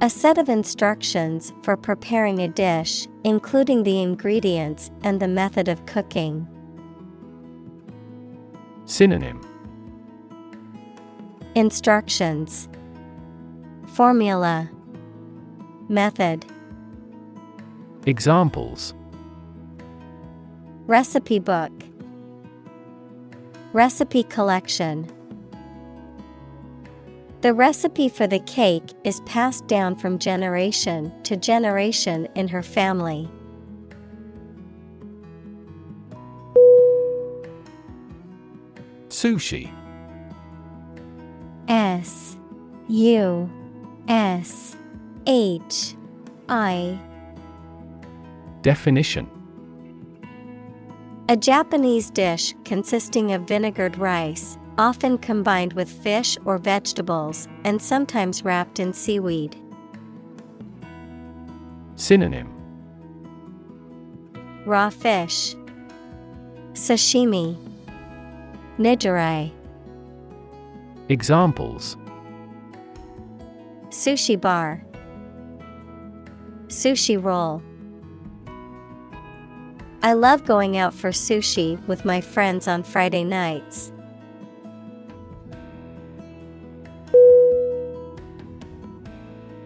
A 0.00 0.08
set 0.08 0.38
of 0.38 0.48
instructions 0.48 1.52
for 1.62 1.76
preparing 1.76 2.38
a 2.38 2.48
dish, 2.48 3.06
including 3.22 3.82
the 3.82 4.00
ingredients 4.00 4.90
and 5.02 5.20
the 5.20 5.28
method 5.28 5.68
of 5.68 5.84
cooking. 5.84 6.48
Synonym. 8.86 9.42
Instructions. 11.54 12.70
Formula. 13.88 14.70
Method. 15.90 16.46
Examples 18.06 18.94
Recipe 20.90 21.38
book, 21.38 21.70
Recipe 23.72 24.24
collection. 24.24 25.08
The 27.42 27.54
recipe 27.54 28.08
for 28.08 28.26
the 28.26 28.40
cake 28.40 28.82
is 29.04 29.20
passed 29.20 29.68
down 29.68 29.94
from 29.94 30.18
generation 30.18 31.12
to 31.22 31.36
generation 31.36 32.26
in 32.34 32.48
her 32.48 32.64
family. 32.64 33.30
Sushi 39.10 39.70
S 41.68 42.36
U 42.88 43.48
S 44.08 44.76
H 45.28 45.94
I 46.48 46.98
Definition 48.62 49.39
A 51.30 51.36
Japanese 51.36 52.10
dish 52.10 52.56
consisting 52.64 53.30
of 53.30 53.42
vinegared 53.42 53.96
rice, 53.98 54.58
often 54.78 55.16
combined 55.16 55.72
with 55.74 55.88
fish 55.88 56.36
or 56.44 56.58
vegetables, 56.58 57.46
and 57.62 57.80
sometimes 57.80 58.44
wrapped 58.44 58.80
in 58.80 58.92
seaweed. 58.92 59.54
Synonym 61.94 62.48
Raw 64.66 64.90
fish, 64.90 65.54
Sashimi, 66.72 67.56
Nigiri. 68.76 69.52
Examples 71.08 71.96
Sushi 73.90 74.40
bar, 74.40 74.82
Sushi 76.66 77.22
roll. 77.22 77.62
I 80.02 80.14
love 80.14 80.46
going 80.46 80.78
out 80.78 80.94
for 80.94 81.10
sushi 81.10 81.78
with 81.86 82.06
my 82.06 82.22
friends 82.22 82.66
on 82.66 82.82
Friday 82.82 83.22
nights. 83.22 83.92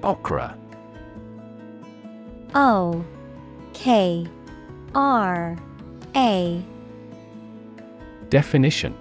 Okra. 0.02 0.58
O 2.54 3.04
K 3.72 4.26
R 4.94 5.56
A. 6.16 6.64
Definition. 8.28 8.96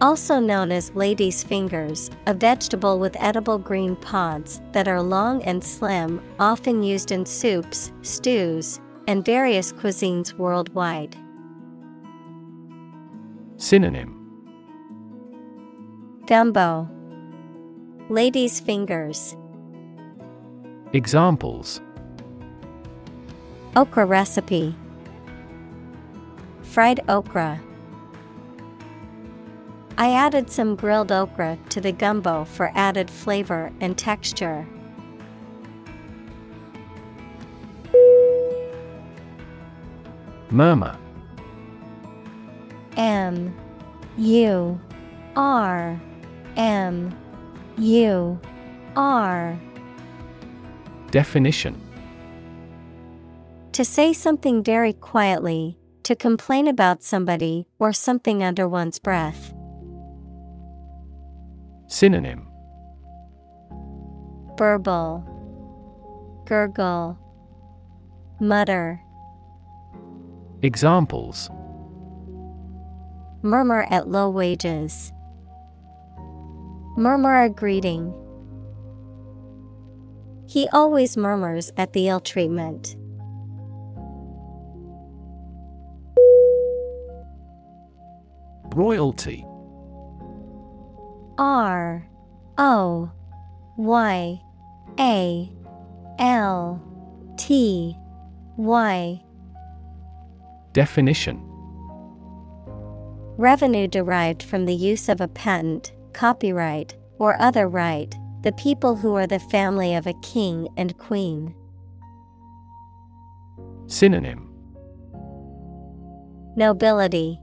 Also 0.00 0.38
known 0.40 0.70
as 0.72 0.94
lady's 0.94 1.42
fingers, 1.42 2.10
a 2.26 2.34
vegetable 2.34 2.98
with 2.98 3.16
edible 3.18 3.58
green 3.58 3.96
pods 3.96 4.60
that 4.72 4.88
are 4.88 5.02
long 5.02 5.42
and 5.42 5.62
slim, 5.62 6.20
often 6.38 6.82
used 6.82 7.10
in 7.10 7.24
soups, 7.24 7.92
stews, 8.02 8.80
and 9.08 9.24
various 9.24 9.72
cuisines 9.72 10.34
worldwide. 10.34 11.16
Synonym. 13.56 14.14
Gumbo 16.26 16.88
Lady's 18.10 18.60
fingers. 18.60 19.34
Examples. 20.92 21.80
Okra 23.76 24.04
recipe. 24.04 24.76
Fried 26.62 27.00
okra. 27.08 27.60
I 29.96 30.10
added 30.12 30.50
some 30.50 30.76
grilled 30.76 31.12
okra 31.12 31.58
to 31.70 31.80
the 31.80 31.92
gumbo 31.92 32.44
for 32.44 32.72
added 32.74 33.10
flavor 33.10 33.72
and 33.80 33.96
texture. 33.96 34.66
Murmur. 40.50 40.96
M 42.96 43.54
U 44.16 44.80
R. 45.36 46.00
M 46.56 47.16
U 47.76 48.40
R. 48.96 49.60
Definition. 51.10 51.80
To 53.72 53.84
say 53.84 54.12
something 54.12 54.64
very 54.64 54.92
quietly, 54.92 55.78
to 56.02 56.16
complain 56.16 56.66
about 56.66 57.02
somebody 57.02 57.66
or 57.78 57.92
something 57.92 58.42
under 58.42 58.66
one's 58.68 58.98
breath. 58.98 59.54
Synonym. 61.86 62.48
Burble, 64.56 65.24
gurgle, 66.44 67.16
mutter, 68.40 69.00
Examples 70.62 71.50
murmur 73.42 73.86
at 73.90 74.08
low 74.08 74.28
wages, 74.28 75.12
murmur 76.96 77.44
a 77.44 77.48
greeting. 77.48 78.12
He 80.48 80.68
always 80.72 81.16
murmurs 81.16 81.70
at 81.76 81.92
the 81.92 82.08
ill 82.08 82.20
treatment. 82.20 82.96
Royalty 88.74 89.44
R 91.38 92.08
O 92.56 93.10
Y 93.76 94.40
A 94.98 95.52
L 96.18 96.82
T 97.36 97.96
Y 98.56 99.22
Definition 100.78 101.42
Revenue 103.36 103.88
derived 103.88 104.44
from 104.44 104.64
the 104.64 104.74
use 104.76 105.08
of 105.08 105.20
a 105.20 105.26
patent, 105.26 105.90
copyright, 106.12 106.96
or 107.18 107.34
other 107.42 107.66
right, 107.66 108.14
the 108.42 108.52
people 108.52 108.94
who 108.94 109.16
are 109.16 109.26
the 109.26 109.40
family 109.40 109.96
of 109.96 110.06
a 110.06 110.14
king 110.22 110.68
and 110.76 110.96
queen. 110.96 111.52
Synonym 113.88 114.48
Nobility, 116.54 117.40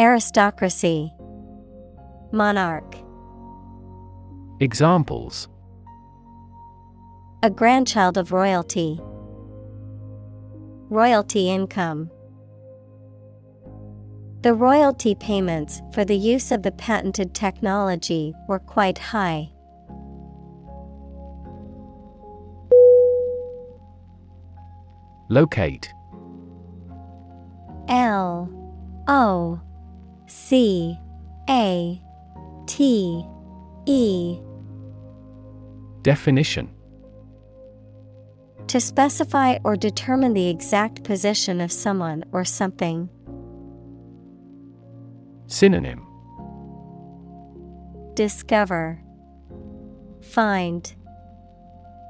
Aristocracy, 0.00 1.12
Monarch. 2.32 2.96
Examples 4.60 5.48
A 7.42 7.50
grandchild 7.50 8.16
of 8.16 8.32
royalty. 8.32 9.02
Royalty 10.88 11.50
income. 11.50 12.10
The 14.42 14.54
royalty 14.54 15.16
payments 15.16 15.82
for 15.92 16.04
the 16.04 16.16
use 16.16 16.52
of 16.52 16.62
the 16.62 16.70
patented 16.70 17.34
technology 17.34 18.32
were 18.48 18.60
quite 18.60 18.98
high. 18.98 19.50
Locate 25.28 25.92
L 27.88 28.48
O 29.08 29.60
C 30.28 30.96
A 31.50 32.00
T 32.66 33.26
E 33.86 34.38
Definition 36.02 36.75
To 38.68 38.80
specify 38.80 39.58
or 39.62 39.76
determine 39.76 40.34
the 40.34 40.48
exact 40.48 41.04
position 41.04 41.60
of 41.60 41.70
someone 41.70 42.24
or 42.32 42.44
something. 42.44 43.08
Synonym 45.46 46.04
Discover, 48.14 49.00
Find, 50.20 50.94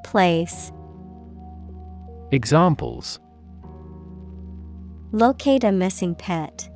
Place. 0.04 0.72
Examples 2.32 3.20
Locate 5.12 5.64
a 5.64 5.72
missing 5.72 6.14
pet. 6.14 6.70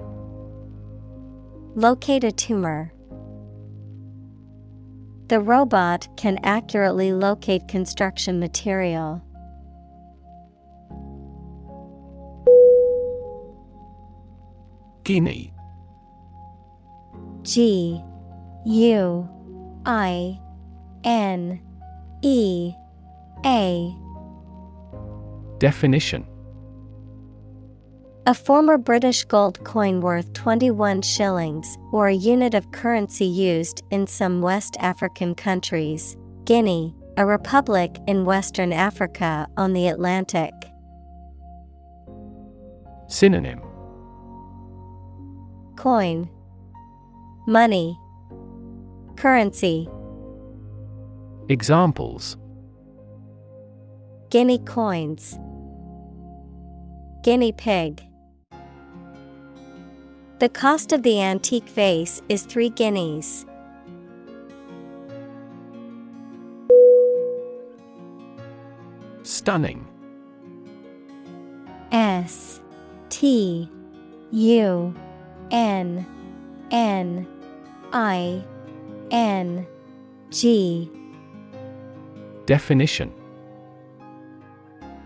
Locate 1.75 2.25
a 2.25 2.33
tumor. 2.33 2.93
The 5.29 5.41
robot 5.41 6.09
can 6.17 6.39
accurately 6.43 7.13
locate 7.13 7.69
construction 7.69 8.41
material. 8.41 9.23
Guinea 15.05 15.53
G 17.43 18.03
U 18.67 19.29
I 19.87 20.39
N 21.05 21.61
E 22.23 22.73
A 23.45 23.97
Definition 25.59 26.27
A 28.27 28.35
former 28.35 28.77
British 28.79 29.25
gold 29.25 29.65
coin 29.65 30.01
worth 30.01 30.33
21 30.35 31.03
shillings, 31.03 31.79
or 31.93 32.09
a 32.09 32.15
unit 32.15 32.55
of 32.55 32.71
currency 32.73 33.25
used 33.25 33.83
in 33.91 34.07
some 34.07 34.43
West 34.43 34.77
African 34.81 35.35
countries. 35.35 36.17
Guinea, 36.45 36.95
a 37.17 37.27
republic 37.27 37.99
in 38.07 38.25
Western 38.25 38.73
Africa 38.73 39.47
on 39.57 39.73
the 39.73 39.89
Atlantic. 39.89 40.53
Synonym 43.09 43.61
Coin, 45.81 46.29
Money, 47.47 47.99
Currency. 49.17 49.89
Examples 51.49 52.37
Guinea 54.29 54.59
coins, 54.59 55.39
Guinea 57.23 57.53
pig. 57.53 58.03
The 60.39 60.51
cost 60.51 60.93
of 60.93 61.03
the 61.03 61.19
antique 61.23 61.71
vase 61.71 62.21
is 62.29 62.43
three 62.43 62.69
guineas. 62.69 63.47
Stunning 69.23 69.87
S 71.91 72.61
T 73.09 73.67
U 74.31 74.95
N 75.51 76.07
N 76.71 77.27
I 77.93 78.45
N 79.11 79.67
G. 80.31 80.91
Definition. 82.47 83.13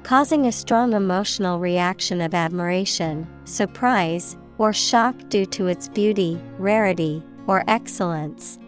Causing 0.02 0.46
a 0.46 0.52
strong 0.52 0.92
emotional 0.92 1.58
reaction 1.58 2.20
of 2.20 2.34
admiration, 2.34 3.26
surprise, 3.44 4.36
or 4.58 4.72
shock 4.72 5.16
due 5.30 5.46
to 5.46 5.66
its 5.66 5.88
beauty, 5.88 6.38
rarity, 6.58 7.22
or 7.46 7.64
excellence. 7.68 8.58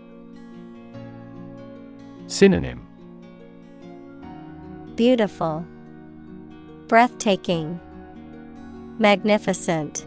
Synonym. 2.26 2.86
Beautiful, 4.94 5.64
Breathtaking, 6.88 7.78
Magnificent. 8.98 10.06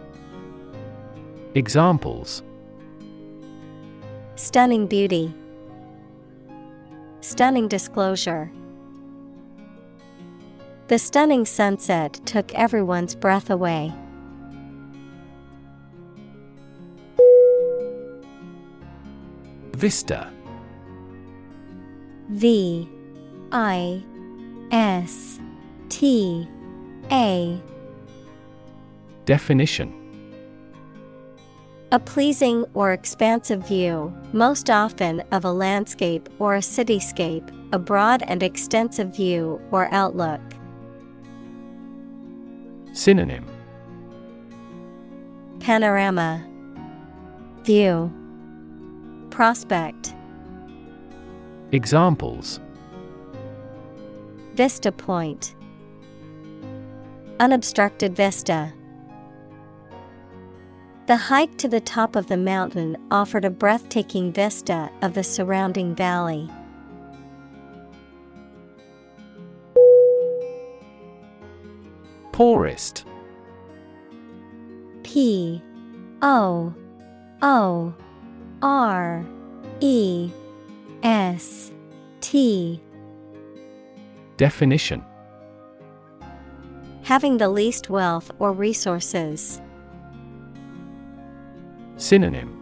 Examples. 1.56 2.44
Stunning 4.36 4.88
beauty, 4.88 5.34
Stunning 7.22 7.68
disclosure. 7.68 8.50
The 10.88 10.98
stunning 10.98 11.46
sunset 11.46 12.14
took 12.26 12.54
everyone's 12.54 13.14
breath 13.14 13.50
away. 13.50 13.94
Vista. 19.74 20.32
V 22.30 22.90
I 23.52 24.04
S 24.72 25.40
T 25.90 26.48
A. 27.12 27.62
Definition 29.26 29.99
A 31.92 32.00
pleasing 32.00 32.66
or 32.76 32.94
expansive 32.94 33.68
view, 33.68 34.16
most 34.32 34.70
often 34.70 35.24
of 35.32 35.44
a 35.44 35.52
landscape 35.52 36.30
or 36.38 36.56
a 36.56 36.60
cityscape, 36.60 37.50
a 37.74 37.80
broad 37.80 38.22
and 38.28 38.44
extensive 38.44 39.16
view 39.16 39.60
or 39.72 39.92
outlook. 39.92 40.40
Synonym. 42.94 43.44
Panorama. 45.60 46.46
View. 47.64 48.14
Prospect. 49.32 50.14
Examples. 51.72 52.60
Vista 54.54 54.92
Point. 54.92 55.56
Unobstructed 57.40 58.16
vista. 58.16 58.74
The 61.10 61.18
hike 61.18 61.58
to 61.58 61.68
the 61.68 61.82
top 61.82 62.16
of 62.16 62.28
the 62.28 62.38
mountain 62.38 62.96
offered 63.10 63.44
a 63.44 63.50
breathtaking 63.50 64.32
vista 64.32 64.92
of 65.02 65.16
the 65.16 65.24
surrounding 65.24 65.96
valley. 65.96 66.48
Poorest 72.32 73.06
P 75.02 75.64
O 76.22 76.76
O 77.42 77.94
R 78.62 79.26
E 79.80 80.30
S 81.02 81.72
T 82.22 82.80
Definition 84.38 85.04
Having 87.02 87.38
the 87.38 87.50
least 87.50 87.90
wealth 87.90 88.30
or 88.38 88.54
resources. 88.54 89.60
Synonym. 92.00 92.56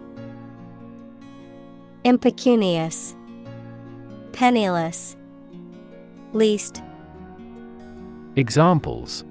Impecunious, 2.04 3.16
Penniless, 4.34 5.16
Least, 6.34 6.82
Examples. 8.36 9.24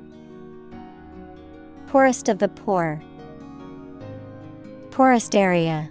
Poorest 1.89 2.29
of 2.29 2.39
the 2.39 2.49
poor, 2.49 3.03
Poorest 4.93 5.35
area. 5.35 5.91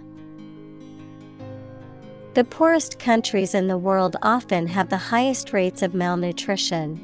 The 2.32 2.44
poorest 2.44 2.98
countries 2.98 3.54
in 3.54 3.68
the 3.68 3.78
world 3.78 4.16
often 4.22 4.66
have 4.68 4.88
the 4.88 4.96
highest 4.96 5.52
rates 5.52 5.82
of 5.82 5.92
malnutrition. 5.92 7.02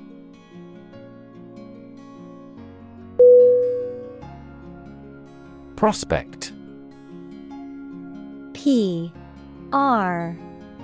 Prospect 5.76 6.51
P 8.62 9.12
R 9.72 10.36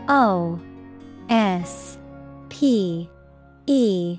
O 0.08 0.60
S 1.28 1.96
P 2.48 3.08
E 3.68 4.18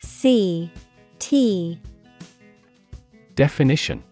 C 0.00 0.72
T. 1.20 1.80
Definition. 3.36 4.02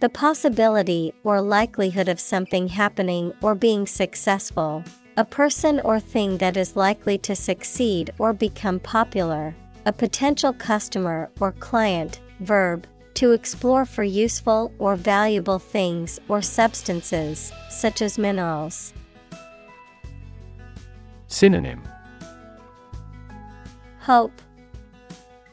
The 0.00 0.08
possibility 0.08 1.12
or 1.24 1.42
likelihood 1.42 2.08
of 2.08 2.18
something 2.18 2.68
happening 2.68 3.34
or 3.42 3.54
being 3.54 3.86
successful, 3.86 4.82
a 5.18 5.26
person 5.26 5.80
or 5.80 6.00
thing 6.00 6.38
that 6.38 6.56
is 6.56 6.74
likely 6.74 7.18
to 7.18 7.36
succeed 7.36 8.12
or 8.18 8.32
become 8.32 8.80
popular, 8.80 9.54
a 9.84 9.92
potential 9.92 10.54
customer 10.54 11.28
or 11.38 11.52
client, 11.52 12.20
verb, 12.40 12.86
to 13.18 13.32
explore 13.32 13.84
for 13.84 14.04
useful 14.04 14.72
or 14.78 14.94
valuable 14.94 15.58
things 15.58 16.20
or 16.28 16.40
substances, 16.40 17.52
such 17.68 18.00
as 18.00 18.16
minerals. 18.16 18.92
Synonym. 21.26 21.82
Hope, 23.98 24.40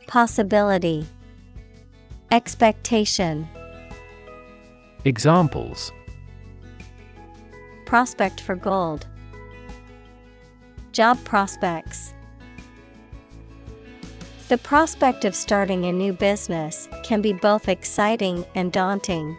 Possibility, 0.05 1.07
Expectation, 2.29 3.47
Examples. 5.03 5.91
Prospect 7.87 8.41
for 8.41 8.55
gold, 8.55 9.07
Job 10.91 11.17
prospects. 11.23 12.14
The 14.47 14.59
prospect 14.59 15.26
of 15.26 15.34
starting 15.34 15.85
a 15.85 15.91
new 15.91 16.13
business 16.13 16.88
can 17.01 17.19
be 17.19 17.34
both 17.34 17.67
exciting 17.67 18.45
and 18.53 18.72
daunting. 18.72 19.35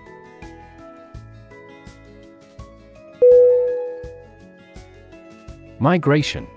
Migration. 5.78 6.48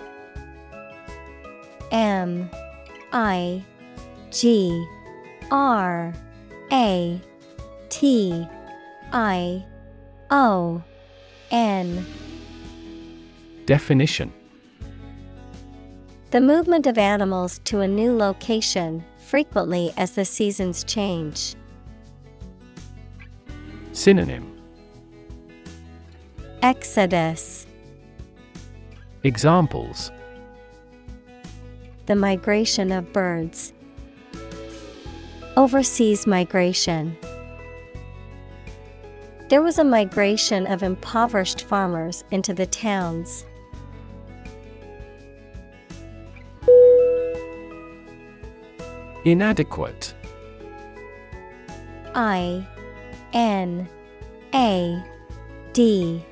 M 1.92 2.50
I 3.14 3.64
G 4.32 4.84
R 5.52 6.12
A 6.72 7.22
T 7.90 8.48
I 9.14 9.64
O 10.32 10.82
N. 11.52 12.04
Definition 13.68 14.34
The 16.32 16.42
movement 16.42 16.86
of 16.86 17.00
animals 17.00 17.60
to 17.64 17.80
a 17.80 17.88
new 17.88 18.16
location, 18.16 19.04
frequently 19.18 19.92
as 19.98 20.12
the 20.12 20.26
seasons 20.26 20.84
change. 20.84 21.56
Synonym 23.94 24.62
Exodus 26.62 27.66
Examples 29.24 30.12
The 32.06 32.16
migration 32.16 32.92
of 32.92 33.12
birds. 33.12 33.74
Overseas 35.58 36.28
migration. 36.28 37.18
There 39.48 39.64
was 39.64 39.80
a 39.80 39.84
migration 39.84 40.68
of 40.68 40.84
impoverished 40.84 41.64
farmers 41.64 42.24
into 42.30 42.54
the 42.54 42.68
towns. 42.68 43.46
Inadequate. 49.30 50.16
I 52.16 52.66
N 53.32 53.88
A 54.56 55.04
D 55.72 56.24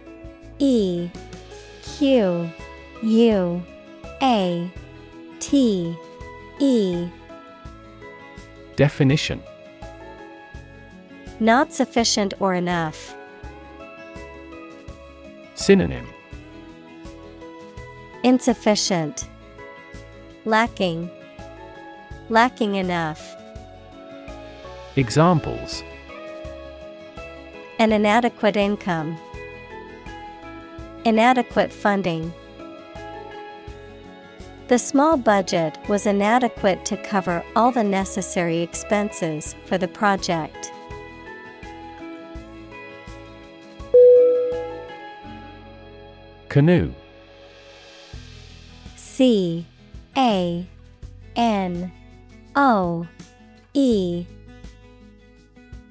E 0.57 1.09
Q 1.83 2.49
U 3.03 3.63
A 4.23 4.71
T 5.39 5.95
E 6.59 7.07
Definition 8.75 9.43
Not 11.39 11.71
sufficient 11.71 12.33
or 12.39 12.55
enough. 12.55 13.15
Synonym 15.53 16.07
Insufficient. 18.23 19.29
Lacking. 20.45 21.11
Lacking 22.29 22.75
enough. 22.75 23.37
Examples 24.97 25.81
An 27.79 27.93
inadequate 27.93 28.57
income. 28.57 29.17
Inadequate 31.05 31.71
funding. 31.71 32.33
The 34.67 34.77
small 34.77 35.15
budget 35.15 35.77
was 35.87 36.05
inadequate 36.05 36.83
to 36.87 36.97
cover 36.97 37.41
all 37.55 37.71
the 37.71 37.85
necessary 37.85 38.59
expenses 38.59 39.55
for 39.65 39.77
the 39.77 39.87
project. 39.87 40.69
Canoe 46.49 46.93
C 48.97 49.65
A 50.17 50.67
N 51.37 51.91
O 52.59 53.07
E 53.75 54.25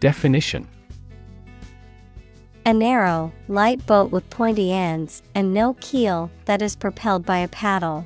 Definition 0.01 0.67
A 2.65 2.75
narrow, 2.75 3.33
light 3.47 3.87
boat 3.87 4.11
with 4.11 4.29
pointy 4.31 4.73
ends 4.73 5.23
and 5.33 5.55
no 5.55 5.75
keel 5.75 6.29
that 6.47 6.61
is 6.61 6.75
propelled 6.75 7.25
by 7.25 7.39
a 7.39 7.47
paddle. 7.47 8.05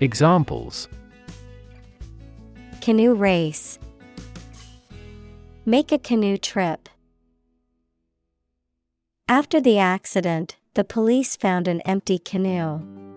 Examples 0.00 0.88
Canoe 2.82 3.14
race. 3.14 3.78
Make 5.64 5.90
a 5.90 5.98
canoe 5.98 6.36
trip. 6.36 6.90
After 9.26 9.58
the 9.58 9.78
accident, 9.78 10.56
the 10.74 10.84
police 10.84 11.34
found 11.34 11.66
an 11.66 11.80
empty 11.82 12.18
canoe. 12.18 13.09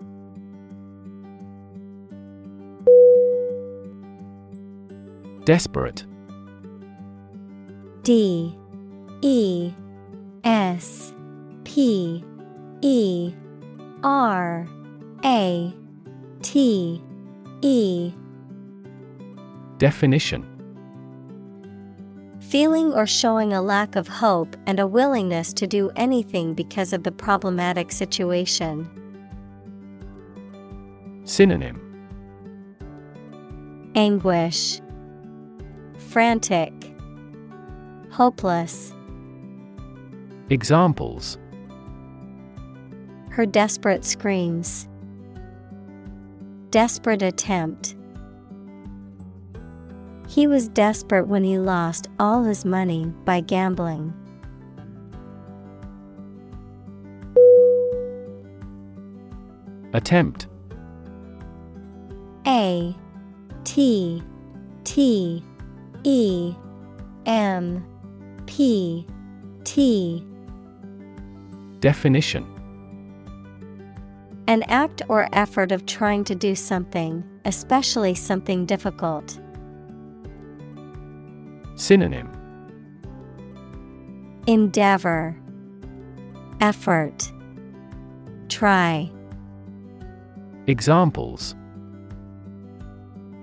Desperate. 5.44 6.06
D 8.02 8.56
E 9.22 9.72
S 10.44 11.12
P 11.64 12.24
E 12.80 13.34
R 14.02 14.66
A 15.24 15.74
T 16.42 17.02
E. 17.62 18.12
Definition. 19.78 20.50
Feeling 22.40 22.92
or 22.92 23.06
showing 23.06 23.52
a 23.52 23.62
lack 23.62 23.96
of 23.96 24.06
hope 24.06 24.56
and 24.66 24.78
a 24.78 24.86
willingness 24.86 25.52
to 25.54 25.66
do 25.66 25.90
anything 25.96 26.54
because 26.54 26.92
of 26.92 27.02
the 27.02 27.10
problematic 27.10 27.90
situation. 27.90 28.88
Synonym. 31.24 31.80
Anguish, 33.94 34.80
Frantic, 36.14 36.72
Hopeless. 38.12 38.94
Examples 40.48 41.38
Her 43.30 43.44
desperate 43.44 44.04
screams. 44.04 44.88
Desperate 46.70 47.20
attempt. 47.20 47.96
He 50.28 50.46
was 50.46 50.68
desperate 50.68 51.26
when 51.26 51.42
he 51.42 51.58
lost 51.58 52.06
all 52.20 52.44
his 52.44 52.64
money 52.64 53.06
by 53.24 53.40
gambling. 53.40 54.14
Attempt 59.92 60.46
A 62.46 62.94
T 63.64 64.22
T 64.84 65.42
E 66.04 66.54
M 67.26 67.84
P 68.46 69.06
T 69.64 70.22
Definition 71.80 72.46
An 74.46 74.62
act 74.64 75.00
or 75.08 75.28
effort 75.32 75.72
of 75.72 75.86
trying 75.86 76.24
to 76.24 76.34
do 76.34 76.54
something, 76.54 77.24
especially 77.46 78.14
something 78.14 78.66
difficult. 78.66 79.40
Synonym 81.76 82.30
Endeavor, 84.46 85.34
Effort, 86.60 87.32
Try. 88.50 89.10
Examples 90.66 91.54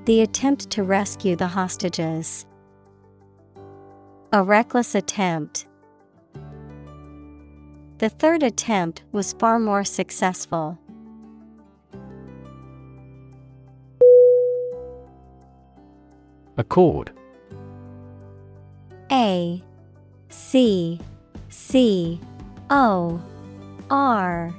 The 0.05 0.21
attempt 0.21 0.69
to 0.71 0.83
rescue 0.83 1.35
the 1.35 1.47
hostages. 1.47 2.45
A 4.33 4.41
reckless 4.41 4.95
attempt. 4.95 5.67
The 7.97 8.07
third 8.07 8.43
attempt 8.43 9.03
was 9.11 9.33
far 9.33 9.59
more 9.59 9.83
successful. 9.83 10.79
Accord 16.57 17.11
A 19.11 19.61
C 20.29 20.99
C 21.49 22.17
O 22.69 23.21
R 23.89 24.55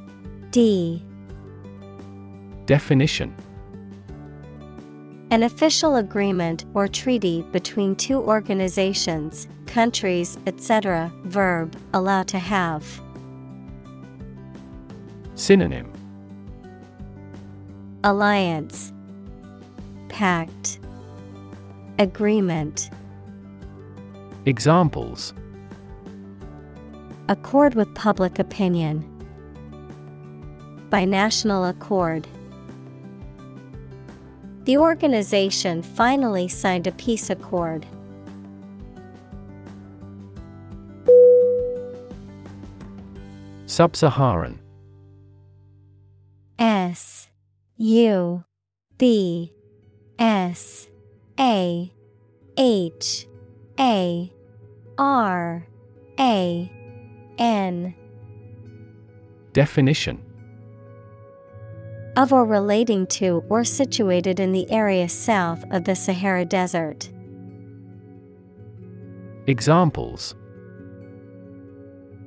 D 0.51 1.03
Definition 2.67 3.35
An 5.33 5.45
official 5.45 5.97
agreement 5.97 6.67
or 6.75 6.87
treaty 6.87 7.41
between 7.53 7.97
two 7.97 8.19
organizations, 8.19 9.49
countries, 9.65 10.37
etc. 10.47 11.11
Verb, 11.25 11.75
allow 11.95 12.23
to 12.25 12.39
have. 12.39 13.01
Synonym 15.35 15.91
Alliance, 18.05 18.93
Pact, 20.11 20.79
Agreement. 21.99 22.91
Examples 24.45 25.33
Accord 27.31 27.75
with 27.75 27.95
public 27.95 28.39
opinion. 28.39 29.03
By 30.91 31.07
national 31.07 31.65
accord. 31.65 32.29
The 34.65 34.79
organization 34.79 35.83
finally 35.83 36.47
signed 36.47 36.87
a 36.87 36.93
peace 36.93 37.31
accord. 37.31 37.85
Sub 43.67 43.97
Saharan 43.97 44.61
S 46.59 47.29
U 47.77 48.45
B 48.99 49.53
S 50.19 50.89
A 51.41 51.93
H 52.57 53.27
A 53.81 54.33
R 54.99 55.67
A 56.21 56.73
N. 57.39 57.95
Definition 59.53 60.23
of 62.17 62.33
or 62.33 62.45
relating 62.45 63.07
to 63.07 63.43
or 63.49 63.65
situated 63.65 64.39
in 64.39 64.53
the 64.53 64.71
area 64.71 65.09
south 65.09 65.65
of 65.71 65.85
the 65.85 65.95
Sahara 65.95 66.45
Desert. 66.45 67.11
Examples 69.47 70.35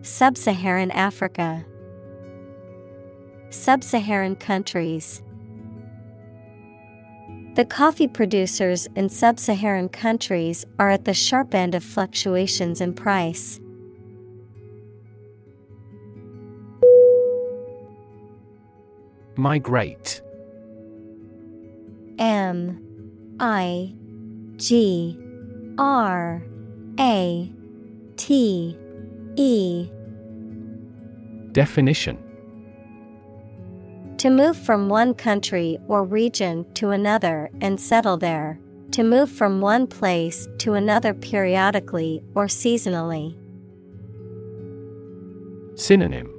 Sub 0.01 0.37
Saharan 0.37 0.91
Africa, 0.91 1.65
Sub 3.49 3.83
Saharan 3.83 4.35
countries. 4.35 5.21
The 7.55 7.63
coffee 7.63 8.09
producers 8.09 8.85
in 8.95 9.07
sub 9.07 9.39
Saharan 9.39 9.87
countries 9.87 10.65
are 10.77 10.89
at 10.89 11.05
the 11.05 11.13
sharp 11.13 11.55
end 11.55 11.73
of 11.73 11.85
fluctuations 11.85 12.81
in 12.81 12.93
price. 12.93 13.61
Migrate. 19.37 20.21
M 22.17 22.81
I 23.39 23.93
G 24.55 25.19
R 25.77 26.41
A 26.99 27.51
T 28.15 28.77
E 29.35 29.89
Definition 31.51 32.17
To 34.17 34.29
move 34.29 34.57
from 34.57 34.89
one 34.89 35.13
country 35.13 35.77
or 35.87 36.03
region 36.03 36.65
to 36.75 36.91
another 36.91 37.49
and 37.61 37.79
settle 37.79 38.17
there. 38.17 38.59
To 38.91 39.03
move 39.03 39.29
from 39.29 39.59
one 39.59 39.87
place 39.87 40.47
to 40.59 40.73
another 40.73 41.13
periodically 41.13 42.23
or 42.33 42.45
seasonally. 42.45 43.35
Synonym 45.77 46.34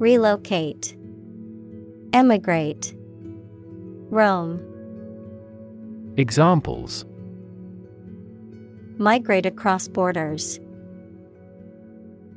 Relocate, 0.00 0.96
Emigrate, 2.14 2.94
Roam. 4.08 4.58
Examples 6.16 7.04
Migrate 8.96 9.44
across 9.44 9.88
borders. 9.88 10.58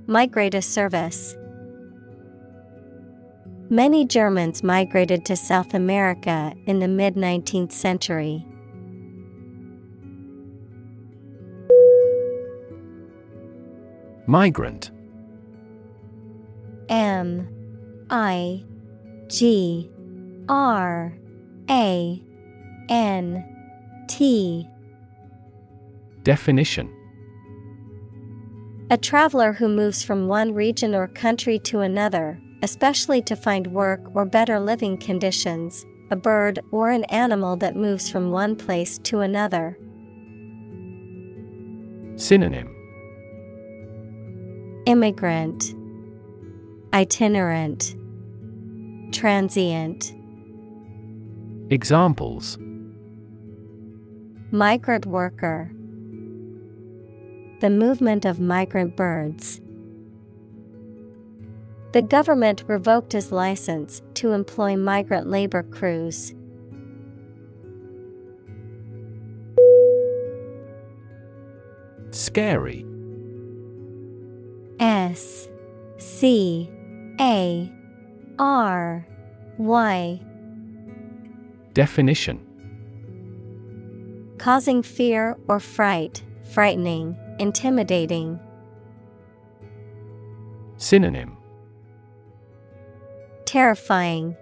Migrate 0.08 0.56
a 0.56 0.62
service. 0.62 1.38
Many 3.70 4.06
Germans 4.08 4.62
migrated 4.62 5.24
to 5.24 5.38
South 5.38 5.74
America 5.74 6.54
in 6.66 6.80
the 6.80 6.90
mid 6.90 7.16
19th 7.16 7.72
century. 7.72 8.46
Migrant 14.28 14.92
M 16.90 17.53
I 18.16 18.64
G 19.28 19.90
R 20.48 21.18
A 21.68 22.24
N 22.88 24.06
T. 24.08 24.70
Definition. 26.22 26.94
A 28.92 28.98
traveler 28.98 29.54
who 29.54 29.68
moves 29.68 30.04
from 30.04 30.28
one 30.28 30.54
region 30.54 30.94
or 30.94 31.08
country 31.08 31.58
to 31.58 31.80
another, 31.80 32.40
especially 32.62 33.20
to 33.24 33.36
find 33.36 33.74
work 33.74 34.02
or 34.14 34.26
better 34.26 34.60
living 34.60 34.96
conditions, 34.96 35.84
a 36.12 36.16
bird 36.16 36.60
or 36.70 36.92
an 36.92 37.06
animal 37.06 37.56
that 37.58 37.76
moves 37.76 38.12
from 38.12 38.30
one 38.30 38.56
place 38.56 39.00
to 39.00 39.22
another. 39.22 39.76
Synonym. 42.16 42.70
Immigrant, 44.86 45.74
Itinerant, 46.94 47.96
Transient. 49.14 50.12
Examples 51.70 52.58
Migrant 54.52 55.06
worker. 55.06 55.72
The 57.62 57.70
movement 57.70 58.26
of 58.26 58.40
migrant 58.40 58.98
birds. 58.98 59.62
The 61.92 62.02
government 62.02 62.64
revoked 62.68 63.14
his 63.14 63.32
license 63.32 64.02
to 64.16 64.32
employ 64.32 64.76
migrant 64.76 65.28
labor 65.30 65.62
crews. 65.62 66.34
Scary 72.10 72.84
S 74.80 75.48
C 76.00 76.68
A 77.20 77.72
R 78.44 79.08
Y 79.58 80.20
Definition 81.72 82.46
Causing 84.38 84.84
fear 84.84 85.38
or 85.48 85.62
fright, 85.62 86.22
frightening, 86.52 87.16
intimidating. 87.40 88.38
Synonym 90.76 91.38
Terrifying, 93.46 94.36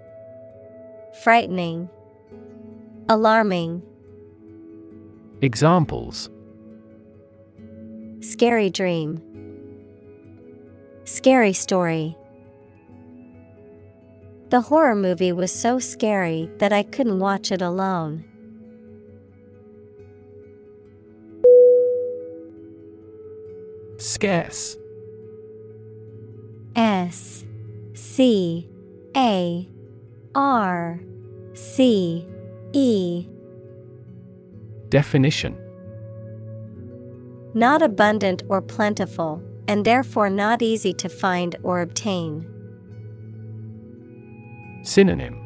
frightening, 1.22 1.88
alarming. 3.08 3.84
Examples 5.42 6.32
Scary 8.22 8.72
dream. 8.72 9.22
Scary 11.04 11.54
story. 11.54 12.18
The 14.52 14.60
horror 14.60 14.96
movie 14.96 15.32
was 15.32 15.50
so 15.50 15.80
scary 15.80 16.50
that 16.58 16.74
I 16.74 16.84
couldn't 16.84 17.20
watch 17.20 17.54
it 17.54 17.62
alone. 17.62 18.26
Scarce 23.96 24.76
S 26.76 27.46
C 27.94 28.68
A 29.16 29.70
R 30.36 31.00
C 31.54 32.28
E 32.74 33.28
Definition 34.90 35.58
Not 37.54 37.82
abundant 37.82 38.44
or 38.50 38.62
plentiful, 38.62 39.42
and 39.70 39.86
therefore 39.86 40.30
not 40.30 40.62
easy 40.62 40.92
to 40.96 41.08
find 41.08 41.56
or 41.64 41.80
obtain. 41.80 42.51
Synonym 44.84 45.38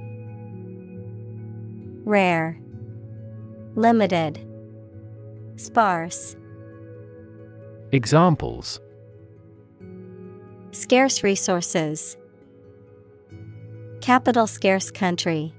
Rare, 2.05 2.57
Limited, 3.75 4.39
Sparse. 5.57 6.35
Examples 7.91 8.79
Scarce 10.71 11.23
resources. 11.23 12.15
Capital 14.01 14.47
scarce 14.47 14.91
country. 14.91 15.53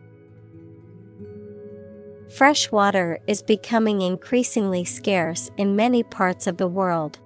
Fresh 2.36 2.70
water 2.70 3.18
is 3.26 3.42
becoming 3.42 4.02
increasingly 4.02 4.84
scarce 4.84 5.50
in 5.56 5.76
many 5.76 6.02
parts 6.02 6.46
of 6.46 6.56
the 6.56 6.68
world. 6.68 7.18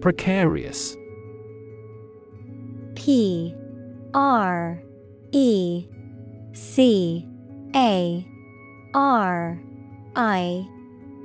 Precarious. 0.00 0.96
P 2.94 3.54
R 4.14 4.82
E 5.32 5.86
C 6.52 7.26
A 7.74 8.26
R 8.94 9.60
I 10.16 10.68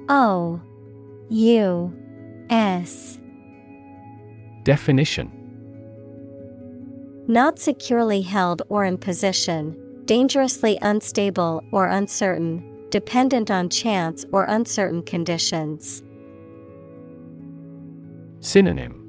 O 0.09 0.61
U 1.29 1.93
S. 2.49 3.19
Definition. 4.63 5.31
Not 7.27 7.59
securely 7.59 8.21
held 8.21 8.63
or 8.69 8.85
in 8.85 8.97
position, 8.97 10.03
dangerously 10.05 10.77
unstable 10.81 11.63
or 11.71 11.87
uncertain, 11.87 12.87
dependent 12.89 13.49
on 13.49 13.69
chance 13.69 14.25
or 14.31 14.43
uncertain 14.45 15.03
conditions. 15.03 16.03
Synonym 18.43 18.99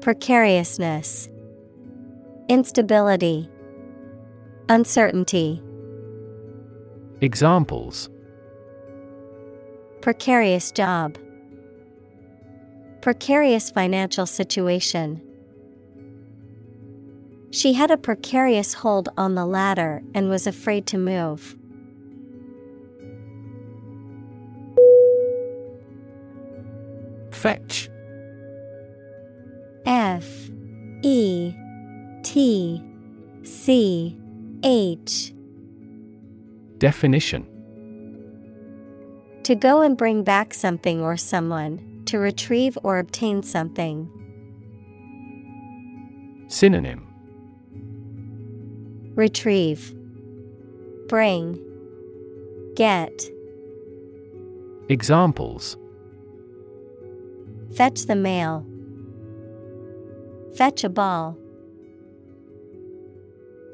Precariousness, 0.00 1.28
Instability, 2.48 3.50
Uncertainty. 4.70 5.62
Examples 7.20 8.08
Precarious 10.00 10.72
job. 10.72 11.18
Precarious 13.02 13.70
financial 13.70 14.24
situation. 14.24 15.20
She 17.50 17.74
had 17.74 17.90
a 17.90 17.98
precarious 17.98 18.72
hold 18.72 19.10
on 19.18 19.34
the 19.34 19.44
ladder 19.44 20.02
and 20.14 20.30
was 20.30 20.46
afraid 20.46 20.86
to 20.86 20.96
move. 20.96 21.54
Fetch. 27.36 27.90
F 29.84 30.26
E 31.02 31.54
T 32.22 32.82
C 33.42 34.18
H. 34.64 35.34
Definition. 36.78 37.46
To 39.44 39.54
go 39.54 39.82
and 39.82 39.96
bring 39.96 40.24
back 40.24 40.54
something 40.54 41.00
or 41.02 41.16
someone, 41.16 42.02
to 42.06 42.18
retrieve 42.18 42.76
or 42.82 42.98
obtain 42.98 43.42
something. 43.42 44.10
Synonym. 46.48 47.06
Retrieve, 49.14 49.94
Bring, 51.08 51.58
Get. 52.74 53.30
Examples 54.88 55.76
Fetch 57.76 58.06
the 58.06 58.16
mail. 58.16 58.64
Fetch 60.56 60.82
a 60.82 60.88
ball. 60.88 61.36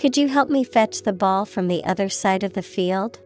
Could 0.00 0.16
you 0.16 0.26
help 0.26 0.50
me 0.50 0.64
fetch 0.64 1.02
the 1.02 1.12
ball 1.12 1.44
from 1.44 1.68
the 1.68 1.84
other 1.84 2.08
side 2.08 2.42
of 2.42 2.54
the 2.54 2.62
field? 2.62 3.20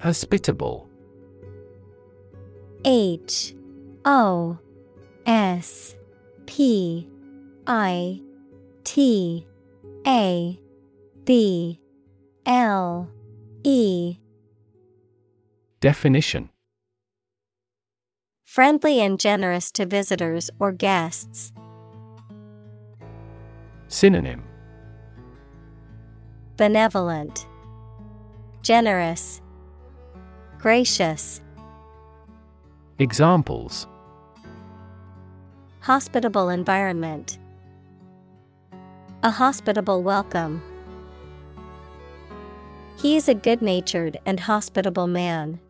Hospitable. 0.00 0.88
H 2.86 3.54
O 4.06 4.58
S 5.26 5.94
P 6.46 7.06
I 7.66 8.22
T 8.84 9.46
A 10.06 10.58
B 11.26 11.80
L 12.46 13.10
E 13.64 14.16
Definition 15.84 16.48
Friendly 18.42 19.02
and 19.02 19.20
generous 19.20 19.70
to 19.72 19.84
visitors 19.84 20.50
or 20.58 20.72
guests. 20.72 21.52
Synonym 23.88 24.42
Benevolent, 26.56 27.46
Generous, 28.62 29.42
Gracious. 30.58 31.42
Examples 32.98 33.86
Hospitable 35.80 36.48
environment. 36.48 37.38
A 39.22 39.30
hospitable 39.30 40.02
welcome. 40.02 40.62
He 42.96 43.16
is 43.16 43.28
a 43.28 43.34
good 43.34 43.60
natured 43.60 44.16
and 44.24 44.40
hospitable 44.40 45.06
man. 45.06 45.60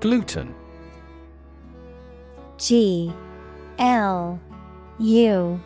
Gluten. 0.00 0.54
G 2.56 3.12
L 3.78 4.38
U 5.00 5.60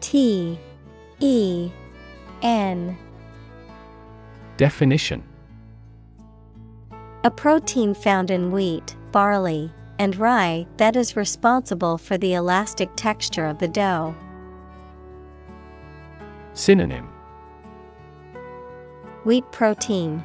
T 0.00 0.58
E 1.18 1.70
N. 2.42 2.96
Definition. 4.56 5.24
A 7.24 7.30
protein 7.30 7.94
found 7.94 8.30
in 8.30 8.52
wheat, 8.52 8.96
barley, 9.10 9.72
and 9.98 10.16
rye 10.16 10.66
that 10.76 10.94
is 10.94 11.16
responsible 11.16 11.98
for 11.98 12.16
the 12.16 12.34
elastic 12.34 12.90
texture 12.94 13.46
of 13.46 13.58
the 13.58 13.68
dough. 13.68 14.14
Synonym. 16.54 17.08
Wheat 19.24 19.44
protein, 19.52 20.22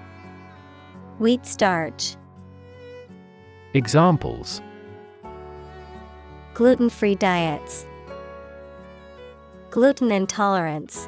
Wheat 1.20 1.48
starch, 1.48 2.16
Examples 3.78 4.60
gluten 6.56 6.90
free 6.90 7.14
diets, 7.14 7.86
gluten 9.70 10.12
intolerance. 10.12 11.08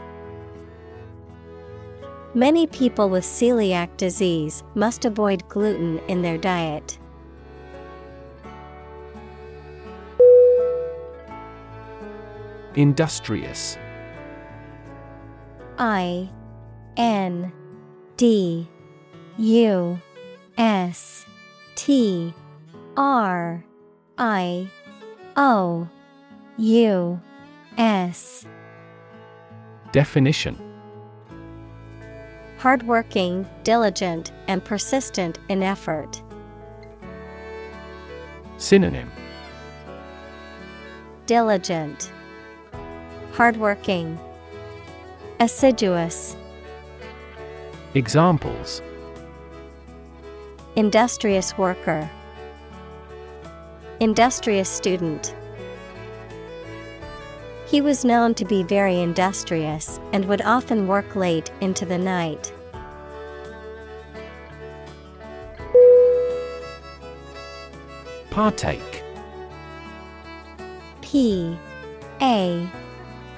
Many 2.36 2.68
people 2.68 3.10
with 3.10 3.24
celiac 3.24 3.98
disease 3.98 4.64
must 4.76 5.04
avoid 5.04 5.50
gluten 5.50 5.98
in 6.08 6.22
their 6.22 6.38
diet. 6.38 7.00
Industrious 12.76 13.80
I 15.80 16.30
N 16.98 17.52
D 18.16 18.70
U 19.40 20.00
S 20.60 21.26
T 21.74 22.32
R 23.00 23.64
I 24.18 24.70
O 25.38 25.88
U 26.58 27.22
S. 27.78 28.46
Definition. 29.94 30.60
Hardworking, 32.58 33.48
diligent, 33.64 34.34
and 34.50 34.62
persistent 34.66 35.40
in 35.48 35.64
effort. 35.64 36.22
Synonym. 38.58 39.10
Diligent, 41.26 42.12
Hardworking, 43.32 44.20
Assiduous, 45.40 46.36
Examples. 47.94 48.82
Industrious 50.76 51.58
worker, 51.58 52.10
Industrious 54.02 54.70
student. 54.70 55.36
He 57.68 57.82
was 57.82 58.06
known 58.06 58.34
to 58.36 58.46
be 58.46 58.64
very 58.64 59.02
industrious 59.02 60.00
and 60.14 60.24
would 60.26 60.42
often 60.42 60.88
work 60.88 61.18
late 61.18 61.52
into 61.60 61.86
the 61.86 61.98
night. 61.98 62.54
Partake 68.30 69.04
P 71.02 71.58
A 72.22 72.70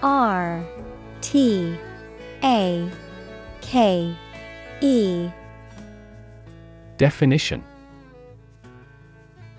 R 0.03 0.63
T 1.21 1.75
A 2.43 2.87
K 3.61 4.15
E 4.81 5.29
Definition 6.97 7.63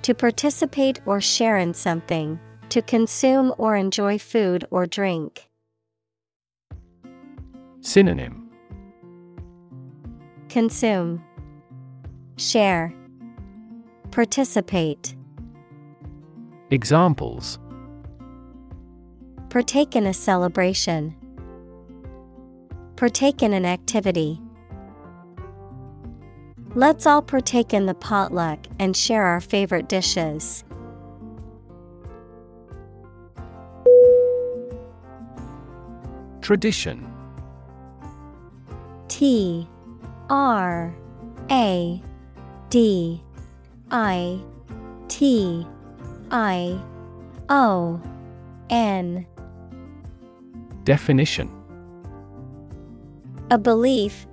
To 0.03 0.15
participate 0.15 1.01
or 1.07 1.21
share 1.21 1.59
in 1.59 1.75
something, 1.75 2.39
to 2.71 2.83
consume 2.83 3.55
or 3.57 3.77
enjoy 3.77 4.19
food 4.19 4.65
or 4.71 4.85
drink. 4.87 5.49
Synonym 7.81 8.51
Consume, 10.49 11.23
Share, 12.37 12.93
Participate. 14.11 15.15
Examples 16.71 17.59
Partake 19.51 19.95
in 19.95 20.07
a 20.07 20.15
celebration. 20.15 21.15
Partake 22.97 23.43
in 23.43 23.53
an 23.53 23.67
activity. 23.67 24.41
Let's 26.75 27.07
all 27.07 27.21
partake 27.21 27.75
in 27.75 27.85
the 27.85 27.95
potluck 27.95 28.59
and 28.79 28.97
share 28.97 29.25
our 29.25 29.43
favorite 29.43 29.91
dishes. 29.91 30.65
Tradition. 36.41 37.13
T 39.09 39.69
R 40.31 40.95
A 41.51 42.03
D 42.71 43.23
I 43.91 44.41
T 45.09 45.67
I 46.31 46.81
O 47.51 48.01
N. 48.71 49.27
Definition. 50.85 51.51
A 53.51 53.59
belief, 53.59 54.27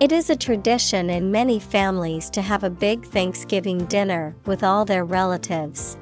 It 0.00 0.10
is 0.10 0.28
a 0.28 0.36
tradition 0.36 1.08
in 1.08 1.30
many 1.30 1.60
families 1.60 2.28
to 2.30 2.42
have 2.42 2.64
a 2.64 2.70
big 2.70 3.06
Thanksgiving 3.06 3.84
dinner 3.86 4.34
with 4.44 4.64
all 4.64 4.84
their 4.84 5.04
relatives. 5.04 5.96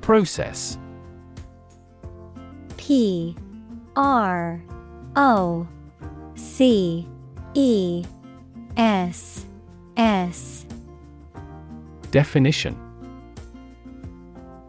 Process. 0.00 0.78
P 2.76 3.36
R 3.94 4.62
O 5.14 5.68
C 6.34 7.06
E 7.54 8.04
S 8.76 9.46
S. 9.96 10.66
Definition 12.10 12.87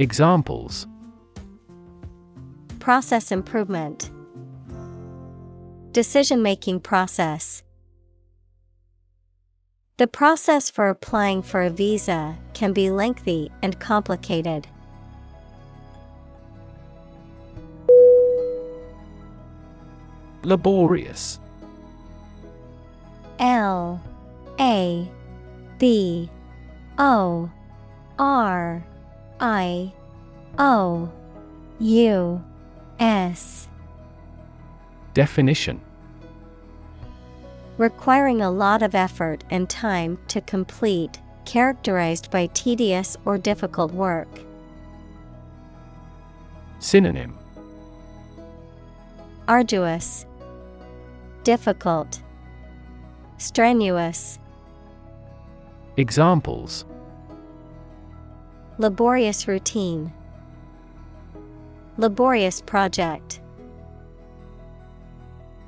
Examples. 0.00 0.88
Process 2.80 3.30
improvement. 3.30 4.10
Decision 5.92 6.42
making 6.42 6.80
process. 6.80 7.62
The 9.98 10.08
process 10.08 10.68
for 10.68 10.88
applying 10.88 11.42
for 11.42 11.62
a 11.62 11.70
visa 11.70 12.36
can 12.54 12.72
be 12.72 12.90
lengthy 12.90 13.52
and 13.62 13.78
complicated. 13.78 14.66
Laborious. 20.42 21.38
L 23.38 24.02
A 24.58 25.08
B 25.78 26.28
O 26.98 27.48
R 28.18 28.84
I 29.40 29.92
O 30.58 31.10
U 31.80 32.44
S 33.00 33.68
Definition 35.12 35.80
Requiring 37.76 38.40
a 38.40 38.50
lot 38.50 38.82
of 38.82 38.94
effort 38.94 39.42
and 39.50 39.68
time 39.68 40.18
to 40.28 40.40
complete, 40.40 41.20
characterized 41.44 42.30
by 42.30 42.46
tedious 42.46 43.16
or 43.24 43.36
difficult 43.36 43.92
work. 43.92 44.28
Synonym 46.78 47.36
Arduous, 49.48 50.24
Difficult, 51.42 52.22
Strenuous. 53.38 54.38
Examples 55.96 56.86
Laborious 58.76 59.46
routine, 59.46 60.12
Laborious 61.96 62.60
project. 62.60 63.40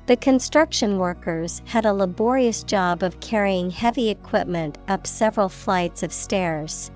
The 0.07 0.17
construction 0.17 0.97
workers 0.97 1.61
had 1.65 1.85
a 1.85 1.93
laborious 1.93 2.63
job 2.63 3.03
of 3.03 3.21
carrying 3.21 3.69
heavy 3.69 4.09
equipment 4.09 4.77
up 4.89 5.07
several 5.07 5.47
flights 5.47 6.03
of 6.03 6.11
stairs. 6.11 6.91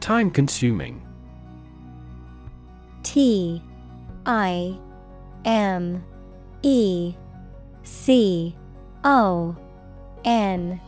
Time 0.00 0.30
consuming 0.30 1.06
T 3.02 3.62
I 4.24 4.78
M 5.44 6.02
E 6.62 7.14
C 7.82 8.56
O 9.04 9.54
N 10.24 10.80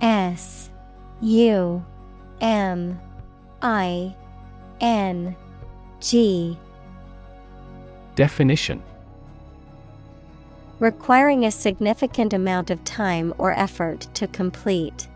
S 0.00 0.70
U 1.20 1.84
M 2.40 3.00
I 3.62 4.14
N 4.80 5.36
G. 6.00 6.58
Definition 8.14 8.82
Requiring 10.78 11.46
a 11.46 11.50
significant 11.50 12.34
amount 12.34 12.70
of 12.70 12.84
time 12.84 13.32
or 13.38 13.52
effort 13.52 14.08
to 14.14 14.26
complete. 14.26 15.08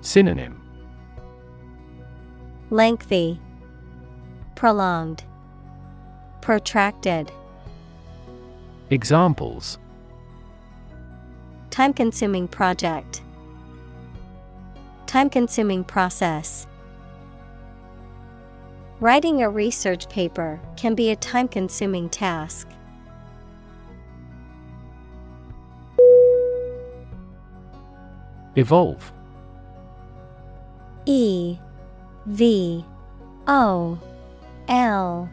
Synonym 0.00 0.60
Lengthy, 2.70 3.40
Prolonged, 4.54 5.24
Protracted. 6.40 7.30
Examples 8.90 9.78
Time 11.74 11.92
consuming 11.92 12.46
project, 12.46 13.20
Time 15.06 15.28
consuming 15.28 15.82
process. 15.82 16.68
Writing 19.00 19.42
a 19.42 19.50
research 19.50 20.08
paper 20.08 20.60
can 20.76 20.94
be 20.94 21.10
a 21.10 21.16
time 21.16 21.48
consuming 21.48 22.08
task. 22.10 22.68
Evolve 28.54 29.12
E 31.06 31.58
V 32.26 32.84
O 33.48 33.98
L 34.68 35.28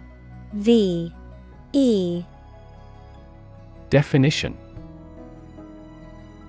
V 0.54 1.14
E 1.72 2.24
Definition 3.92 4.58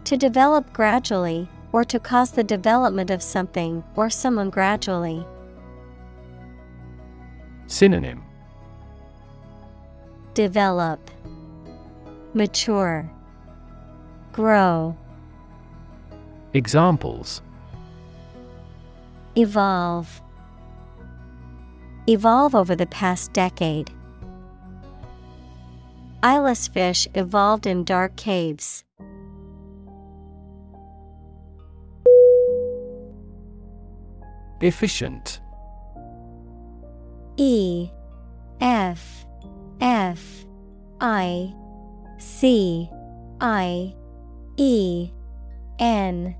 To 0.05 0.17
develop 0.17 0.73
gradually, 0.73 1.49
or 1.73 1.85
to 1.85 1.99
cause 1.99 2.33
the 2.33 2.45
development 2.45 3.11
of 3.11 3.23
something 3.23 3.83
or 3.97 4.11
someone 4.11 4.51
gradually. 4.51 5.25
Synonym 7.67 8.23
Develop, 10.35 11.11
Mature, 12.35 13.11
Grow. 14.33 14.97
Examples 16.55 17.43
Evolve. 19.37 20.21
Evolve 22.07 22.55
over 22.55 22.75
the 22.75 22.87
past 22.87 23.33
decade. 23.33 23.91
Eyeless 26.23 26.69
fish 26.69 27.09
evolved 27.15 27.67
in 27.67 27.85
dark 27.85 28.17
caves. 28.17 28.85
Efficient. 34.63 35.41
E 37.37 37.91
F 38.61 39.27
F 39.81 40.45
I 41.01 41.53
C 42.19 42.89
I 43.41 43.93
E 44.57 45.11
N 45.81 46.37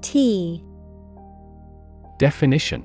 T. 0.00 0.62
Definition. 2.18 2.84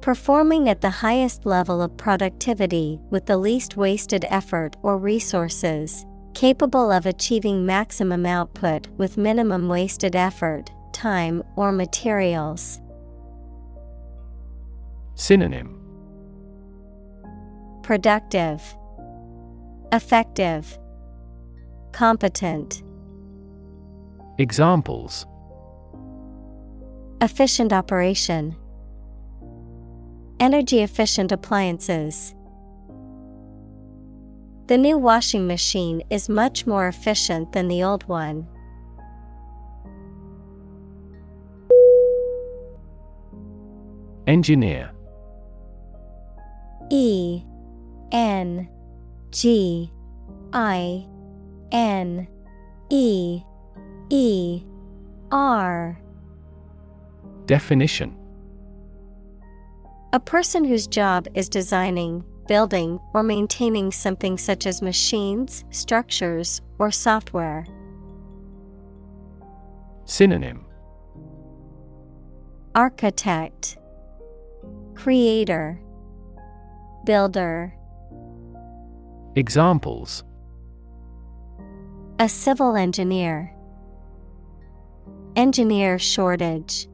Performing 0.00 0.68
at 0.68 0.80
the 0.80 0.88
highest 0.88 1.44
level 1.44 1.82
of 1.82 1.96
productivity 1.96 3.00
with 3.10 3.26
the 3.26 3.36
least 3.36 3.76
wasted 3.76 4.24
effort 4.28 4.76
or 4.84 4.96
resources, 4.96 6.06
capable 6.34 6.92
of 6.92 7.06
achieving 7.06 7.66
maximum 7.66 8.24
output 8.24 8.86
with 8.96 9.16
minimum 9.16 9.68
wasted 9.68 10.14
effort, 10.14 10.70
time, 10.92 11.42
or 11.56 11.72
materials. 11.72 12.80
Synonym 15.14 15.80
Productive, 17.82 18.62
Effective, 19.92 20.78
Competent. 21.92 22.82
Examples 24.38 25.26
Efficient 27.22 27.72
operation, 27.72 28.54
Energy 30.38 30.82
efficient 30.82 31.32
appliances. 31.32 32.34
The 34.66 34.76
new 34.76 34.98
washing 34.98 35.46
machine 35.46 36.02
is 36.10 36.28
much 36.28 36.66
more 36.66 36.88
efficient 36.88 37.52
than 37.52 37.68
the 37.68 37.84
old 37.84 38.02
one. 38.08 38.46
Engineer. 44.26 44.90
E 46.90 47.42
N 48.12 48.68
G 49.30 49.92
I 50.52 51.06
N 51.72 52.26
E 52.90 53.42
E 54.10 54.62
R. 55.30 56.00
Definition. 57.46 58.16
A 60.12 60.20
person 60.20 60.64
whose 60.64 60.86
job 60.86 61.28
is 61.34 61.48
designing, 61.48 62.24
building, 62.48 62.98
or 63.12 63.22
maintaining 63.22 63.92
something 63.92 64.38
such 64.38 64.66
as 64.66 64.80
machines, 64.82 65.64
structures, 65.70 66.62
or 66.78 66.90
software. 66.90 67.66
Synonym. 70.04 70.64
Architect, 72.74 73.78
Creator, 74.96 75.78
Builder. 77.04 77.72
Examples 79.36 80.24
A 82.18 82.28
civil 82.28 82.74
engineer, 82.74 83.52
Engineer 85.36 85.98
shortage. 85.98 86.88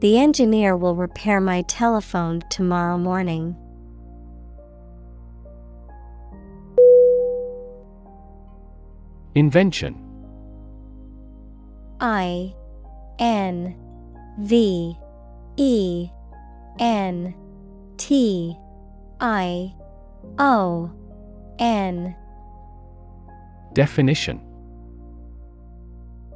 The 0.00 0.18
engineer 0.18 0.76
will 0.76 0.96
repair 0.96 1.40
my 1.40 1.62
telephone 1.62 2.42
tomorrow 2.50 2.98
morning. 2.98 3.56
Invention 9.36 9.94
I 12.00 12.54
N 13.20 13.76
V 14.40 14.98
E 15.58 16.08
N 16.78 17.34
T 17.96 18.56
I 19.20 19.74
O 20.38 20.90
N. 21.58 22.16
Definition. 23.72 24.40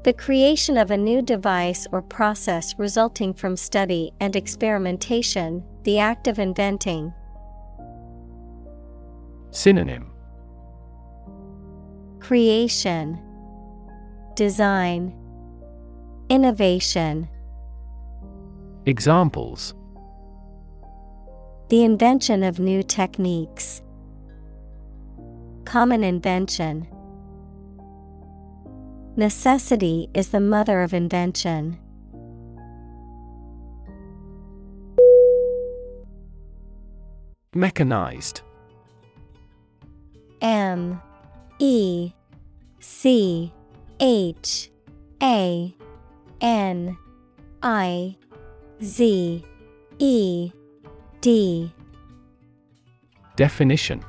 The 0.03 0.13
creation 0.13 0.77
of 0.77 0.91
a 0.91 0.97
new 0.97 1.23
device 1.23 1.87
or 1.93 2.03
process 2.03 2.75
resulting 2.77 3.33
from 3.33 3.57
study 3.57 4.11
and 4.19 4.35
experimentation, 4.35 5.63
the 5.85 6.01
act 6.01 6.27
of 6.27 6.41
inventing. 6.41 7.15
Synonym. 9.53 10.11
Creation, 12.19 13.21
Design, 14.35 15.15
Innovation. 16.29 17.29
Examples 18.85 19.75
The 21.69 21.85
invention 21.85 22.43
of 22.43 22.59
new 22.59 22.83
techniques. 22.83 23.81
Common 25.65 26.03
invention. 26.03 26.89
Necessity 29.15 30.11
is 30.15 30.31
the 30.31 30.41
mother 30.41 30.83
of 30.83 30.95
invention. 30.95 31.79
Mechanized 37.55 38.41
M 40.41 41.01
E 41.61 42.13
C 42.81 43.53
H 44.01 44.73
A 45.23 45.73
N 46.41 46.99
I 47.63 48.17
Z 48.83 49.45
E 50.01 50.51
D. 51.21 51.73
Definition. 53.37 54.03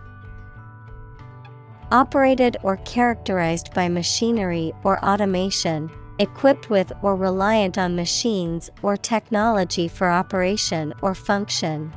Operated 1.91 2.57
or 2.63 2.77
characterized 2.77 3.71
by 3.75 3.87
machinery 3.87 4.73
or 4.83 5.03
automation, 5.05 5.91
equipped 6.17 6.71
with 6.71 6.91
or 7.03 7.15
reliant 7.15 7.77
on 7.77 7.95
machines 7.95 8.71
or 8.81 8.97
technology 8.97 9.87
for 9.87 10.09
operation 10.09 10.91
or 11.03 11.13
function. 11.13 11.93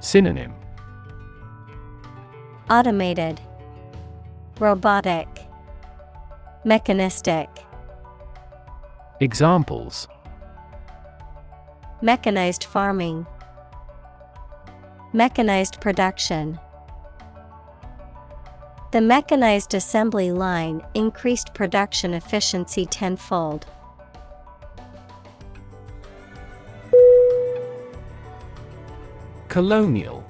Synonym. 0.00 0.52
Automated, 2.68 3.40
Robotic, 4.58 5.28
Mechanistic. 6.64 7.48
Examples 9.20 10.08
Mechanized 12.02 12.64
farming, 12.64 13.24
Mechanized 15.12 15.80
production. 15.80 16.58
The 18.90 19.00
mechanized 19.00 19.72
assembly 19.72 20.32
line 20.32 20.82
increased 20.94 21.54
production 21.54 22.12
efficiency 22.12 22.86
tenfold. 22.86 23.66
Colonial 29.48 30.24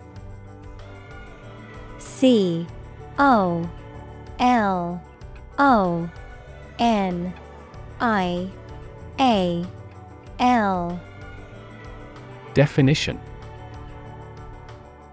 C 1.99 2.67
O 3.19 3.71
L 4.39 5.03
O 5.59 6.11
N 6.79 7.33
I 7.99 8.51
A 9.19 9.65
L 10.39 11.01
Definition 12.55 13.19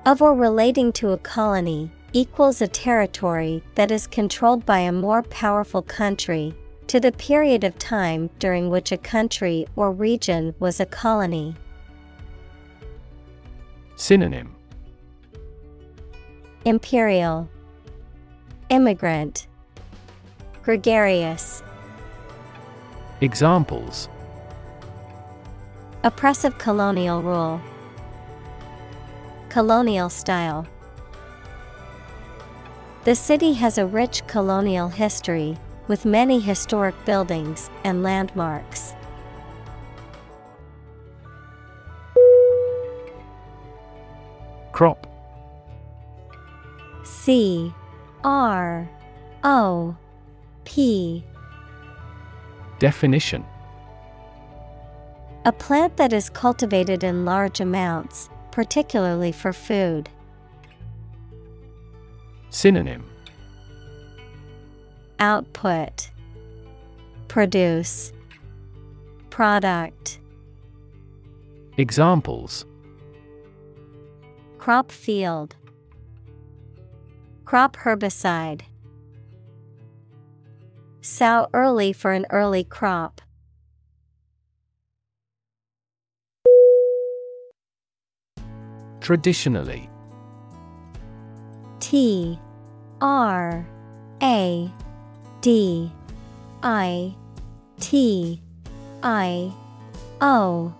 of 0.06 0.22
or 0.22 0.34
relating 0.34 0.92
to 0.94 1.12
a 1.12 1.18
colony 1.18 1.92
equals 2.14 2.62
a 2.62 2.68
territory 2.68 3.62
that 3.76 3.92
is 3.92 4.08
controlled 4.08 4.66
by 4.66 4.80
a 4.80 4.92
more 4.92 5.22
powerful 5.24 5.82
country 5.82 6.56
to 6.88 7.00
the 7.00 7.12
period 7.12 7.64
of 7.64 7.78
time 7.78 8.30
during 8.40 8.70
which 8.70 8.92
a 8.92 8.98
country 8.98 9.68
or 9.76 9.92
region 9.92 10.56
was 10.60 10.80
a 10.80 10.86
colony. 10.86 11.56
Synonym 13.96 14.56
Imperial 16.66 17.48
Immigrant 18.70 19.48
Gregarious 20.64 21.62
Examples 23.22 24.10
Oppressive 26.02 26.58
colonial 26.58 27.22
rule. 27.22 27.60
Colonial 29.50 30.10
style. 30.10 30.66
The 33.04 33.16
city 33.16 33.52
has 33.54 33.78
a 33.78 33.86
rich 33.86 34.26
colonial 34.26 34.88
history 34.88 35.58
with 35.90 36.06
many 36.06 36.40
historic 36.40 36.96
buildings 37.04 37.70
and 37.84 38.02
landmarks. 38.02 38.94
Crop. 44.72 45.06
C. 47.04 47.74
R. 48.24 48.90
O. 49.44 49.98
P. 50.64 51.26
Definition 52.80 53.44
A 55.46 55.52
plant 55.54 55.96
that 55.98 56.12
is 56.12 56.30
cultivated 56.30 57.04
in 57.04 57.24
large 57.24 57.62
amounts, 57.62 58.30
particularly 58.52 59.32
for 59.32 59.54
food. 59.54 60.10
Synonym. 62.50 63.06
Output. 65.20 66.10
Produce. 67.30 68.12
Product. 69.30 70.20
Examples. 71.78 72.66
Crop 74.58 74.92
field. 74.92 75.56
Crop 77.46 77.78
herbicide. 77.78 78.62
Sow 81.02 81.48
early 81.54 81.94
for 81.94 82.12
an 82.12 82.26
early 82.30 82.66
crop. 82.66 83.22
Traditionally. 89.02 89.90
T 91.80 92.40
R 93.02 93.68
A 94.22 94.72
D 95.42 95.92
I 96.64 97.16
T 97.80 98.42
I 99.02 99.54
O 100.22 100.74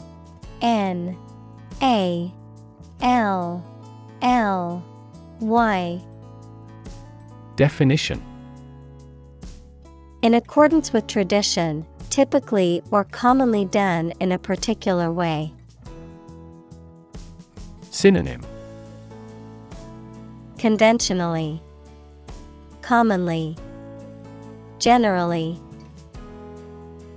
N 0.62 1.18
A 1.82 2.32
L 3.02 3.66
L 4.22 4.84
Y. 5.40 6.02
Definition. 7.56 8.24
In 10.22 10.34
accordance 10.34 10.92
with 10.92 11.08
tradition, 11.08 11.86
typically 12.10 12.82
or 12.92 13.06
commonly 13.06 13.64
done 13.64 14.12
in 14.20 14.34
a 14.34 14.38
particular 14.38 15.12
way. 15.12 15.54
Synonym 18.00 18.40
Conventionally, 20.58 21.62
Commonly, 22.82 23.58
Generally, 24.80 25.60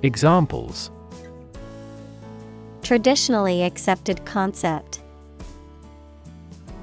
Examples 0.03 0.91
Traditionally 2.83 3.63
accepted 3.63 4.25
concept. 4.25 5.01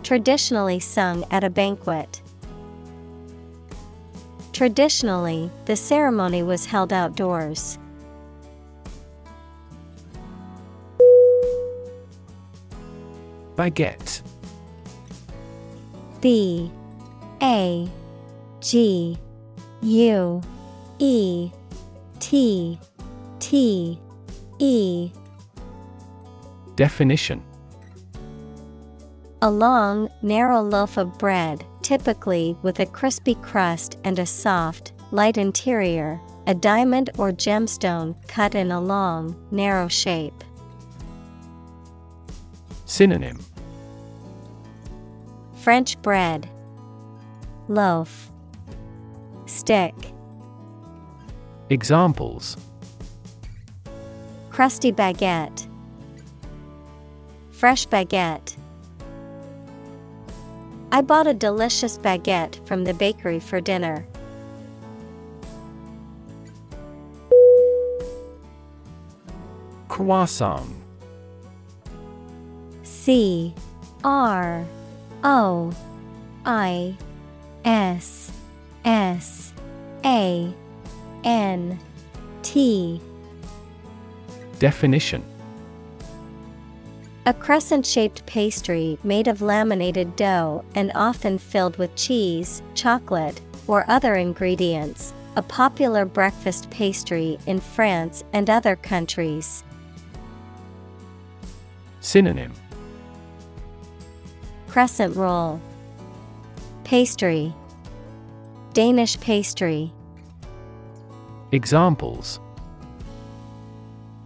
Traditionally 0.03 0.79
sung 0.79 1.25
at 1.29 1.43
a 1.43 1.49
banquet. 1.49 2.21
Traditionally, 4.53 5.51
the 5.65 5.75
ceremony 5.75 6.41
was 6.41 6.65
held 6.65 6.93
outdoors. 6.93 7.77
Baguette. 13.59 14.21
B 16.21 16.71
A 17.41 17.89
G 18.61 19.17
U 19.81 20.41
E 20.99 21.51
T 22.21 22.79
T 23.39 23.99
E. 24.59 25.11
Definition. 26.77 27.43
A 29.41 29.51
long, 29.51 30.09
narrow 30.21 30.61
loaf 30.61 30.95
of 30.95 31.17
bread, 31.17 31.65
typically 31.81 32.55
with 32.61 32.79
a 32.79 32.85
crispy 32.85 33.35
crust 33.35 33.97
and 34.05 34.19
a 34.19 34.25
soft, 34.25 34.93
light 35.11 35.37
interior, 35.37 36.21
a 36.47 36.55
diamond 36.55 37.09
or 37.17 37.33
gemstone 37.33 38.15
cut 38.29 38.55
in 38.55 38.71
a 38.71 38.79
long, 38.79 39.35
narrow 39.51 39.89
shape. 39.89 40.45
Synonym 42.85 43.37
French 45.69 46.01
bread, 46.01 46.49
loaf, 47.67 48.31
stick, 49.45 49.93
Examples. 51.69 52.57
Crusty 54.49 54.91
baguette, 54.91 55.67
fresh 57.51 57.87
baguette. 57.87 58.57
I 60.91 61.01
bought 61.01 61.27
a 61.27 61.35
delicious 61.35 61.99
baguette 61.99 62.65
from 62.67 62.83
the 62.83 62.95
bakery 62.95 63.39
for 63.39 63.61
dinner. 63.61 64.07
Croissant. 69.87 70.67
C 72.81 73.53
R 74.03 74.65
O 75.23 75.71
I 76.45 76.95
S 77.65 78.31
S 78.85 79.53
A 80.05 80.53
N 81.23 81.79
T. 82.41 83.01
Definition. 84.59 85.23
A 87.25 87.33
crescent 87.33 87.85
shaped 87.85 88.25
pastry 88.25 88.97
made 89.03 89.27
of 89.27 89.41
laminated 89.41 90.15
dough 90.15 90.63
and 90.73 90.91
often 90.95 91.37
filled 91.37 91.77
with 91.77 91.95
cheese, 91.95 92.61
chocolate, 92.73 93.39
or 93.67 93.85
other 93.89 94.15
ingredients, 94.15 95.13
a 95.35 95.41
popular 95.41 96.05
breakfast 96.05 96.69
pastry 96.69 97.37
in 97.45 97.59
France 97.59 98.23
and 98.33 98.49
other 98.49 98.75
countries. 98.75 99.63
Synonym 101.99 102.53
Crescent 104.69 105.15
roll, 105.15 105.59
Pastry, 106.83 107.51
Danish 108.73 109.19
pastry, 109.19 109.91
Examples 111.51 112.39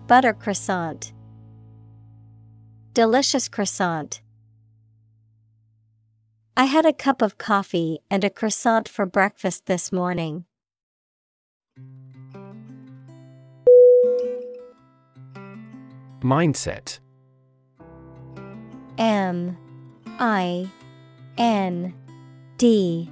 Butter 0.07 0.34
croissant, 0.34 1.14
Delicious 2.94 3.48
croissant. 3.48 4.22
I 6.57 6.65
had 6.65 6.86
a 6.86 6.91
cup 6.91 7.22
of 7.22 7.38
coffee 7.38 7.99
and 8.11 8.26
a 8.26 8.30
croissant 8.30 8.90
for 8.90 9.06
breakfast 9.06 9.65
this 9.65 9.94
morning. 9.94 10.44
Mindset 16.22 16.99
M 18.98 19.57
I 20.19 20.69
N 21.38 21.94
D 22.57 23.10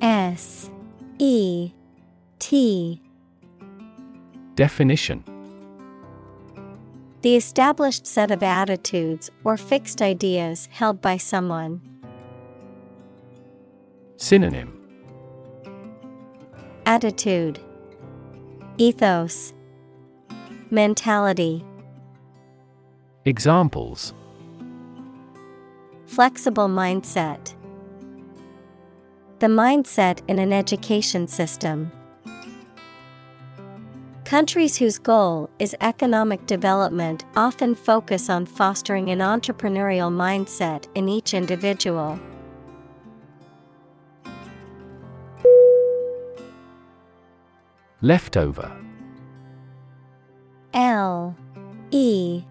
S 0.00 0.70
E 1.18 1.72
T. 2.38 3.00
Definition. 4.54 5.24
The 7.22 7.36
established 7.36 8.06
set 8.06 8.30
of 8.30 8.42
attitudes 8.42 9.30
or 9.42 9.56
fixed 9.56 10.00
ideas 10.00 10.68
held 10.70 11.00
by 11.00 11.16
someone. 11.16 11.80
Synonym. 14.16 14.72
Attitude. 16.84 17.58
Ethos. 18.78 19.52
Mentality. 20.70 21.64
Examples 23.24 24.14
Flexible 26.06 26.68
mindset. 26.68 27.54
The 29.40 29.48
mindset 29.48 30.20
in 30.28 30.38
an 30.38 30.52
education 30.52 31.26
system. 31.26 31.90
Countries 34.24 34.76
whose 34.76 34.98
goal 34.98 35.50
is 35.58 35.76
economic 35.80 36.46
development 36.46 37.24
often 37.36 37.74
focus 37.74 38.30
on 38.30 38.46
fostering 38.46 39.10
an 39.10 39.18
entrepreneurial 39.18 40.10
mindset 40.10 40.86
in 40.94 41.08
each 41.08 41.34
individual. 41.34 42.18
Leftover 48.00 48.70
L 50.72 51.36
E 51.90 52.42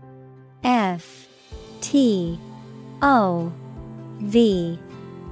F 0.64 1.28
T 1.82 2.40
O 3.02 3.52
V 4.20 4.80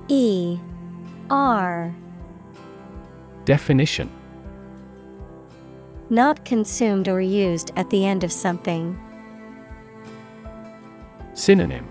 E 0.07 0.57
R. 1.29 1.93
Definition. 3.45 4.09
Not 6.09 6.45
consumed 6.45 7.07
or 7.07 7.21
used 7.21 7.71
at 7.75 7.89
the 7.89 8.05
end 8.05 8.23
of 8.23 8.31
something. 8.31 8.99
Synonym. 11.33 11.87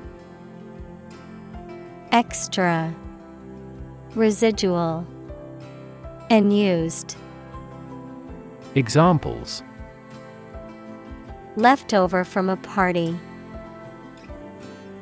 Extra. 2.13 2.95
Residual. 4.15 5.07
Unused 6.31 7.17
Examples. 8.75 9.63
Leftover 11.57 12.25
from 12.25 12.49
a 12.49 12.57
party. 12.57 13.19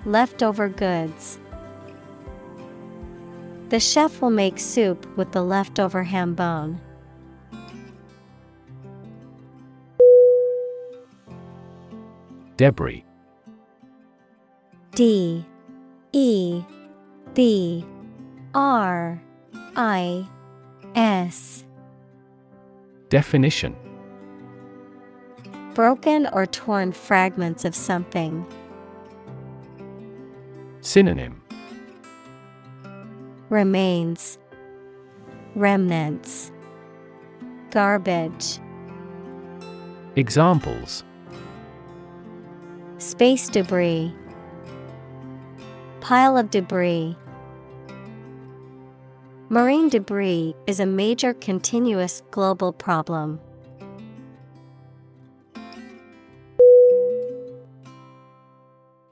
Leftover 0.06 0.68
goods. 0.68 1.38
The 3.68 3.78
chef 3.78 4.20
will 4.20 4.30
make 4.30 4.58
soup 4.58 5.06
with 5.16 5.32
the 5.32 5.42
leftover 5.42 6.02
ham 6.02 6.34
bone. 6.34 6.80
Debris. 12.56 13.04
D. 14.94 15.44
E. 16.12 16.62
B. 17.34 17.84
R. 18.54 19.22
I. 19.76 20.26
S. 20.94 21.64
Definition. 23.08 23.76
Broken 25.74 26.26
or 26.32 26.46
torn 26.46 26.92
fragments 26.92 27.64
of 27.64 27.74
something. 27.74 28.44
Synonym. 30.82 31.42
Remains. 33.50 34.38
Remnants. 35.54 36.50
Garbage. 37.70 38.58
Examples. 40.16 41.04
Space 42.98 43.48
debris. 43.48 44.14
Pile 46.00 46.38
of 46.38 46.50
debris. 46.50 47.14
Marine 49.50 49.88
debris 49.88 50.54
is 50.66 50.80
a 50.80 50.86
major 50.86 51.34
continuous 51.34 52.22
global 52.30 52.72
problem. 52.72 53.38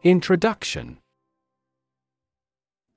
Introduction 0.02 0.98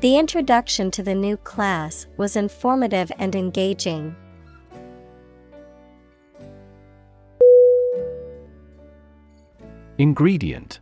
The 0.00 0.16
introduction 0.16 0.92
to 0.92 1.02
the 1.02 1.14
new 1.14 1.36
class 1.36 2.06
was 2.16 2.36
informative 2.36 3.10
and 3.18 3.34
engaging. 3.34 4.14
Ingredient. 9.98 10.78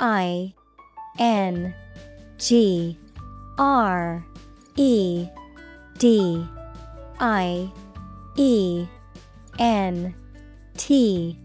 I 0.00 0.54
N 1.18 1.74
G 2.38 2.98
R 3.58 4.24
E 4.76 5.28
D 5.98 6.46
I 7.20 7.70
E 8.36 8.86
N 9.58 10.14
T. 10.78 11.38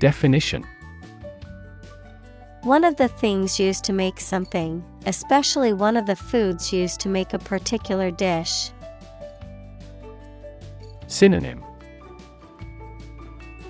Definition 0.00 0.66
One 2.66 2.82
of 2.82 2.96
the 2.96 3.06
things 3.06 3.60
used 3.60 3.84
to 3.84 3.92
make 3.92 4.18
something, 4.18 4.82
especially 5.06 5.72
one 5.72 5.96
of 5.96 6.06
the 6.06 6.16
foods 6.16 6.72
used 6.72 6.98
to 7.02 7.08
make 7.08 7.32
a 7.32 7.38
particular 7.38 8.10
dish. 8.10 8.72
Synonym. 11.06 11.62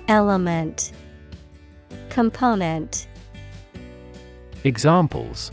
Element. 0.07 0.93
Component. 2.09 3.07
Examples. 4.63 5.51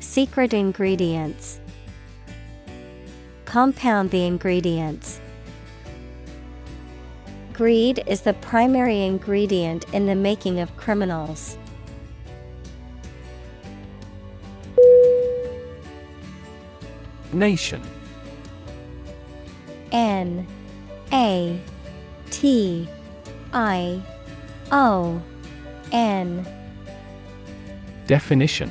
Secret 0.00 0.54
ingredients. 0.54 1.60
Compound 3.44 4.10
the 4.10 4.24
ingredients. 4.24 5.20
Greed 7.52 8.02
is 8.06 8.22
the 8.22 8.32
primary 8.34 9.02
ingredient 9.02 9.84
in 9.92 10.06
the 10.06 10.14
making 10.14 10.58
of 10.58 10.74
criminals. 10.76 11.58
Nation. 17.32 17.82
N 19.90 20.46
A 21.12 21.60
T 22.30 22.88
I 23.52 24.02
O 24.70 25.20
N. 25.92 26.46
Definition 28.06 28.70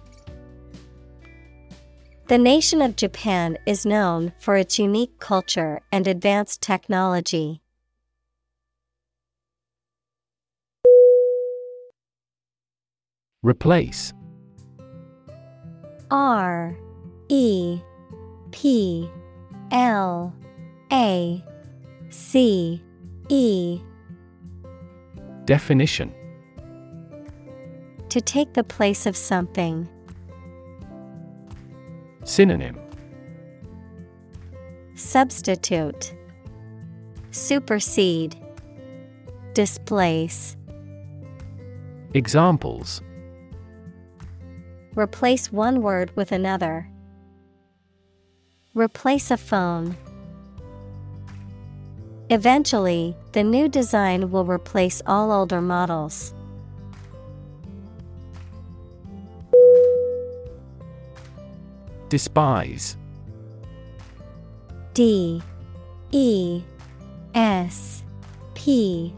The 2.31 2.37
nation 2.37 2.81
of 2.81 2.95
Japan 2.95 3.57
is 3.65 3.85
known 3.85 4.31
for 4.39 4.55
its 4.55 4.79
unique 4.79 5.19
culture 5.19 5.81
and 5.91 6.07
advanced 6.07 6.61
technology. 6.61 7.61
Replace 13.43 14.13
R 16.09 16.77
E 17.27 17.81
P 18.51 19.09
L 19.71 20.33
A 20.89 21.43
C 22.11 22.81
E 23.27 23.81
Definition 25.43 26.13
To 28.07 28.21
take 28.21 28.53
the 28.53 28.63
place 28.63 29.05
of 29.05 29.17
something. 29.17 29.89
Synonym 32.23 32.77
Substitute 34.95 36.13
Supersede 37.31 38.35
Displace 39.53 40.55
Examples 42.13 43.01
Replace 44.95 45.51
one 45.51 45.81
word 45.81 46.11
with 46.17 46.33
another. 46.33 46.87
Replace 48.75 49.31
a 49.31 49.37
phone. 49.37 49.95
Eventually, 52.29 53.15
the 53.31 53.43
new 53.43 53.69
design 53.69 54.31
will 54.31 54.45
replace 54.45 55.01
all 55.05 55.31
older 55.31 55.61
models. 55.61 56.33
Despise. 62.11 62.97
D 64.93 65.41
E 66.11 66.61
S 67.33 68.03
P 68.53 69.15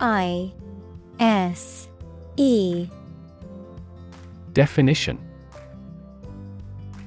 I 0.00 0.52
S 1.18 1.88
E. 2.36 2.88
Definition. 4.52 5.18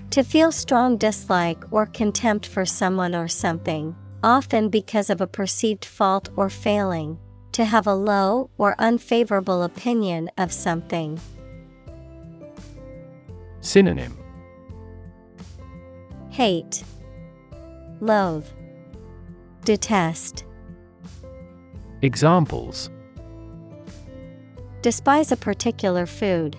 To 0.09 0.23
feel 0.23 0.51
strong 0.51 0.97
dislike 0.97 1.63
or 1.69 1.85
contempt 1.85 2.47
for 2.47 2.65
someone 2.65 3.13
or 3.13 3.27
something, 3.27 3.95
often 4.23 4.69
because 4.69 5.11
of 5.11 5.21
a 5.21 5.27
perceived 5.27 5.85
fault 5.85 6.29
or 6.37 6.49
failing, 6.49 7.19
to 7.51 7.65
have 7.65 7.85
a 7.85 7.93
low 7.93 8.49
or 8.57 8.73
unfavorable 8.79 9.61
opinion 9.61 10.31
of 10.39 10.51
something. 10.51 11.19
Synonym 13.61 14.18
Hate, 16.39 16.85
Loathe, 17.99 18.45
Detest. 19.65 20.45
Examples 22.01 22.89
Despise 24.81 25.33
a 25.33 25.35
particular 25.35 26.05
food. 26.05 26.55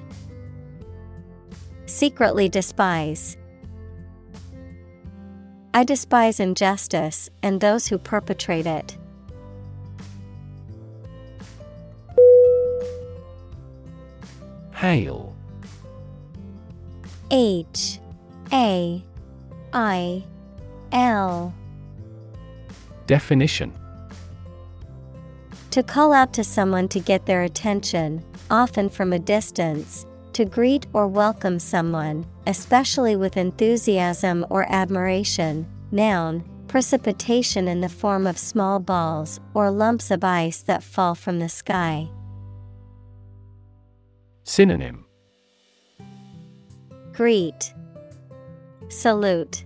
Secretly 1.86 2.46
despise. 2.46 3.38
I 5.72 5.84
despise 5.84 6.40
injustice 6.40 7.30
and 7.42 7.58
those 7.58 7.86
who 7.86 7.96
perpetrate 7.96 8.66
it. 8.66 8.98
Hail 14.74 15.34
H 17.30 17.98
A 18.52 19.02
I 19.72 20.24
L 20.92 21.54
Definition 23.06 23.72
To 25.70 25.82
call 25.82 26.12
out 26.12 26.32
to 26.34 26.44
someone 26.44 26.88
to 26.88 27.00
get 27.00 27.26
their 27.26 27.42
attention, 27.42 28.24
often 28.50 28.88
from 28.88 29.12
a 29.12 29.18
distance, 29.18 30.06
to 30.32 30.44
greet 30.44 30.86
or 30.92 31.06
welcome 31.06 31.58
someone, 31.58 32.26
especially 32.46 33.16
with 33.16 33.36
enthusiasm 33.36 34.44
or 34.50 34.66
admiration. 34.72 35.66
Noun, 35.92 36.44
precipitation 36.66 37.68
in 37.68 37.80
the 37.80 37.88
form 37.88 38.26
of 38.26 38.38
small 38.38 38.78
balls 38.80 39.40
or 39.54 39.70
lumps 39.70 40.10
of 40.10 40.22
ice 40.24 40.62
that 40.62 40.82
fall 40.82 41.14
from 41.14 41.38
the 41.38 41.48
sky. 41.48 42.08
Synonym 44.44 45.04
Greet, 47.12 47.74
Salute, 48.90 49.64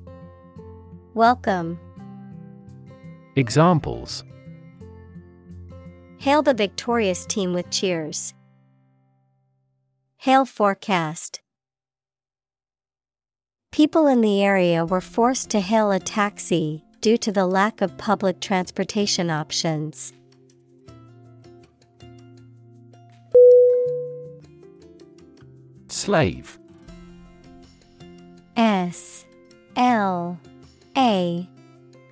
Welcome. 1.14 1.80
Examples 3.36 4.22
Hail 6.18 6.42
the 6.42 6.52
victorious 6.52 7.24
team 7.24 7.54
with 7.54 7.70
cheers. 7.70 8.34
Hail 10.18 10.44
forecast. 10.44 11.40
People 13.72 14.06
in 14.08 14.20
the 14.20 14.44
area 14.44 14.84
were 14.84 15.00
forced 15.00 15.48
to 15.50 15.60
hail 15.60 15.90
a 15.90 15.98
taxi 15.98 16.84
due 17.00 17.16
to 17.16 17.32
the 17.32 17.46
lack 17.46 17.80
of 17.80 17.96
public 17.96 18.40
transportation 18.40 19.30
options. 19.30 20.12
Slave 25.88 26.58
S 28.56 29.24
L 29.76 30.38
A 30.96 31.48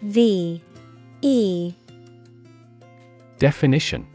V 0.02 0.62
E. 1.20 1.74
Definition. 3.38 4.06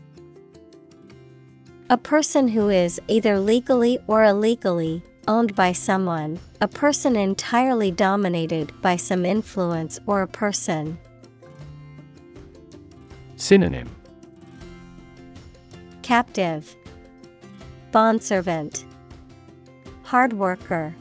A 1.90 1.98
person 1.98 2.50
who 2.50 2.70
is 2.70 3.00
either 3.08 3.40
legally 3.40 3.98
or 4.08 4.26
illegally 4.26 5.02
owned 5.28 5.56
by 5.56 5.72
someone, 5.72 6.40
a 6.60 6.68
person 6.68 7.16
entirely 7.16 7.92
dominated 7.92 8.74
by 8.82 8.98
some 8.98 9.26
influence 9.26 10.00
or 10.06 10.22
a 10.22 10.28
person. 10.28 10.98
Synonym. 13.38 13.90
Captive. 16.02 16.76
Bondservant. 17.92 18.84
Hard 20.04 20.34
worker 20.34 20.94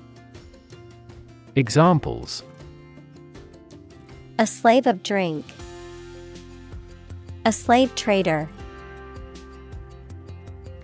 Examples. 1.57 2.43
A 4.39 4.47
slave 4.47 4.87
of 4.87 5.03
drink. 5.03 5.47
A 7.47 7.53
slave 7.53 7.95
trader. 7.95 8.47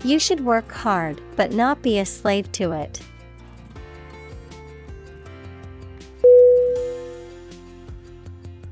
You 0.02 0.18
should 0.18 0.42
work 0.42 0.72
hard 0.72 1.20
but 1.36 1.52
not 1.52 1.82
be 1.82 1.98
a 1.98 2.06
slave 2.06 2.50
to 2.52 2.72
it. 2.72 3.02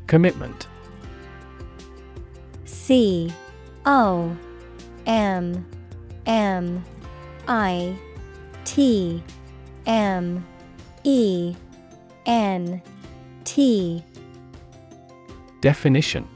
Commitment. 0.06 0.68
C. 2.64 3.30
O. 3.84 4.34
M. 5.04 5.66
M. 6.24 6.82
I. 7.46 7.94
T. 8.64 9.22
M. 9.84 10.46
E 11.04 11.54
N 12.26 12.80
T. 13.44 14.04
Definition. 15.60 16.26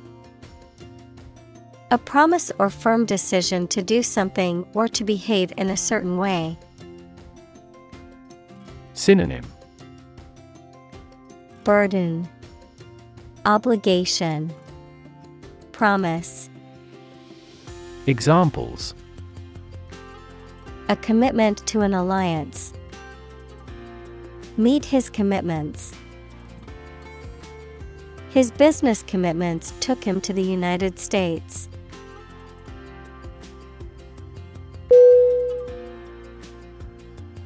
A 1.90 1.98
promise 1.98 2.50
or 2.58 2.68
firm 2.70 3.06
decision 3.06 3.68
to 3.68 3.82
do 3.82 4.02
something 4.02 4.66
or 4.74 4.88
to 4.88 5.04
behave 5.04 5.52
in 5.56 5.70
a 5.70 5.76
certain 5.76 6.18
way. 6.18 6.58
Synonym. 8.94 9.44
Burden. 11.62 12.28
Obligation. 13.46 14.52
Promise. 15.72 16.50
Examples. 18.06 18.94
A 20.90 20.96
commitment 20.96 21.66
to 21.66 21.80
an 21.80 21.94
alliance. 21.94 22.73
Meet 24.56 24.84
his 24.84 25.10
commitments. 25.10 25.92
His 28.30 28.50
business 28.50 29.02
commitments 29.02 29.72
took 29.80 30.02
him 30.04 30.20
to 30.22 30.32
the 30.32 30.42
United 30.42 30.98
States. 30.98 31.68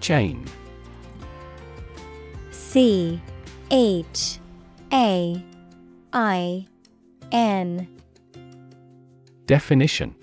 Chain 0.00 0.46
C 2.50 3.20
H 3.70 4.38
A 4.90 5.44
I 6.14 6.66
N 7.30 7.88
Definition 9.44 10.14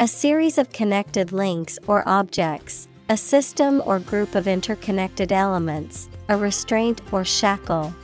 A 0.00 0.08
series 0.08 0.58
of 0.58 0.70
connected 0.70 1.30
links 1.30 1.78
or 1.86 2.02
objects, 2.08 2.88
a 3.08 3.16
system 3.16 3.82
or 3.84 3.98
group 3.98 4.34
of 4.34 4.48
interconnected 4.48 5.30
elements, 5.30 6.08
a 6.28 6.36
restraint 6.36 7.00
or 7.12 7.24
shackle. 7.24 7.94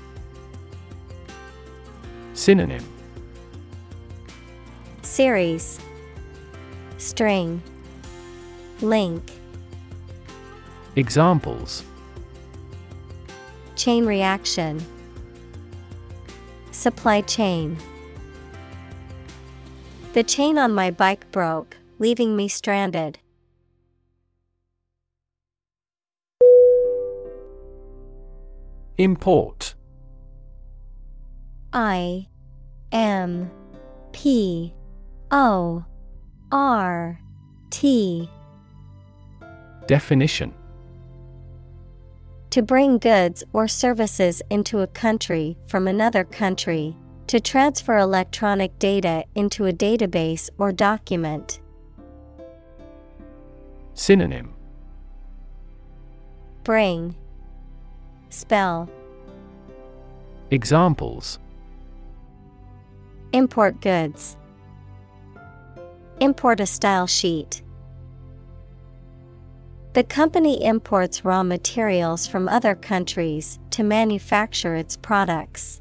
Synonym. 2.34 2.84
Series. 5.02 5.80
String. 6.98 7.62
Link. 8.82 9.22
Examples. 10.96 11.82
Chain 13.76 14.04
reaction. 14.04 14.84
Supply 16.72 17.22
chain. 17.22 17.78
The 20.12 20.22
chain 20.22 20.58
on 20.58 20.74
my 20.74 20.90
bike 20.90 21.30
broke, 21.30 21.76
leaving 21.98 22.36
me 22.36 22.48
stranded. 22.48 23.18
Import. 29.00 29.74
I 31.72 32.28
M 32.92 33.50
P 34.12 34.74
O 35.30 35.86
R 36.52 37.18
T. 37.70 38.28
Definition. 39.86 40.52
To 42.50 42.60
bring 42.60 42.98
goods 42.98 43.42
or 43.54 43.66
services 43.66 44.42
into 44.50 44.80
a 44.80 44.86
country 44.86 45.56
from 45.66 45.88
another 45.88 46.24
country, 46.24 46.94
to 47.28 47.40
transfer 47.40 47.96
electronic 47.96 48.78
data 48.78 49.24
into 49.34 49.64
a 49.64 49.72
database 49.72 50.50
or 50.58 50.72
document. 50.72 51.62
Synonym. 53.94 54.52
Bring 56.64 57.16
Spell 58.30 58.88
Examples 60.50 61.38
Import 63.32 63.80
goods. 63.80 64.36
Import 66.20 66.60
a 66.60 66.66
style 66.66 67.06
sheet. 67.06 67.62
The 69.92 70.04
company 70.04 70.64
imports 70.64 71.24
raw 71.24 71.42
materials 71.42 72.26
from 72.26 72.48
other 72.48 72.74
countries 72.74 73.58
to 73.70 73.82
manufacture 73.82 74.74
its 74.74 74.96
products. 74.96 75.80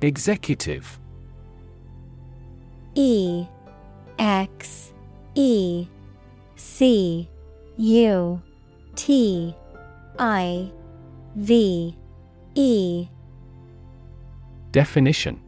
Executive 0.00 0.98
E 2.94 3.46
X 4.18 4.92
E 5.34 5.88
C 6.64 7.28
U 7.76 8.42
T 8.96 9.54
I 10.18 10.72
V 11.36 11.96
E 12.54 13.08
Definition 14.72 15.40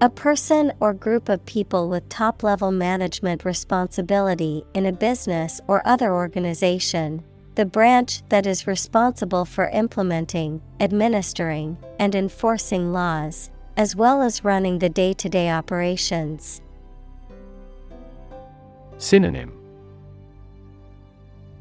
A 0.00 0.08
person 0.08 0.72
or 0.78 0.94
group 0.94 1.28
of 1.28 1.44
people 1.44 1.88
with 1.88 2.08
top 2.08 2.44
level 2.44 2.70
management 2.70 3.44
responsibility 3.44 4.64
in 4.74 4.86
a 4.86 4.92
business 4.92 5.60
or 5.66 5.86
other 5.86 6.14
organization, 6.14 7.22
the 7.56 7.66
branch 7.66 8.22
that 8.28 8.46
is 8.46 8.68
responsible 8.68 9.44
for 9.44 9.68
implementing, 9.70 10.62
administering, 10.78 11.76
and 11.98 12.14
enforcing 12.14 12.92
laws, 12.92 13.50
as 13.76 13.96
well 13.96 14.22
as 14.22 14.44
running 14.44 14.78
the 14.78 14.88
day 14.88 15.12
to 15.14 15.28
day 15.28 15.50
operations. 15.50 16.62
Synonym. 18.98 19.52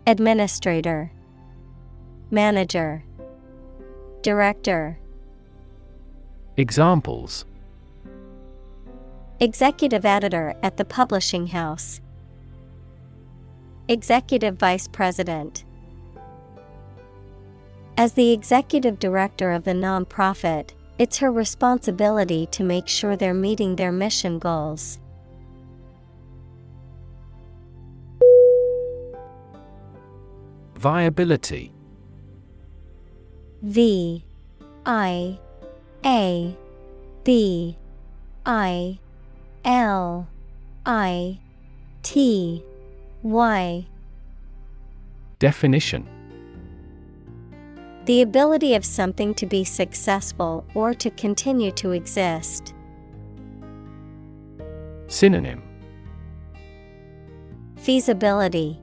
Administrator, 0.08 1.12
Manager, 2.32 3.04
Director, 4.22 4.98
Examples. 6.58 7.46
Executive 9.42 10.06
Editor 10.06 10.56
at 10.64 10.78
the 10.78 10.86
Publishing 10.86 11.48
House, 11.48 12.00
Executive 13.90 14.56
Vice 14.56 14.88
President. 14.88 15.66
As 17.98 18.14
the 18.14 18.32
executive 18.32 18.98
director 19.00 19.52
of 19.52 19.66
the 19.66 19.74
nonprofit, 19.74 20.70
it's 20.98 21.18
her 21.18 21.32
responsibility 21.32 22.46
to 22.52 22.64
make 22.64 22.88
sure 22.88 23.18
they're 23.18 23.34
meeting 23.34 23.76
their 23.76 23.92
mission 23.92 24.40
goals. 24.40 25.00
Viability. 30.86 31.72
V 33.64 34.24
I 34.86 35.40
A 36.06 36.56
B 37.24 37.76
I 38.46 39.00
L 39.66 40.28
I 40.86 41.40
T 42.04 42.64
Y. 43.24 43.88
Definition. 45.40 46.08
The 48.06 48.22
ability 48.22 48.76
of 48.76 48.86
something 48.86 49.34
to 49.34 49.48
be 49.48 49.64
successful 49.64 50.68
or 50.76 50.94
to 50.94 51.10
continue 51.10 51.72
to 51.72 51.94
exist. 51.94 52.76
Synonym. 55.08 55.64
Feasibility, 57.76 58.80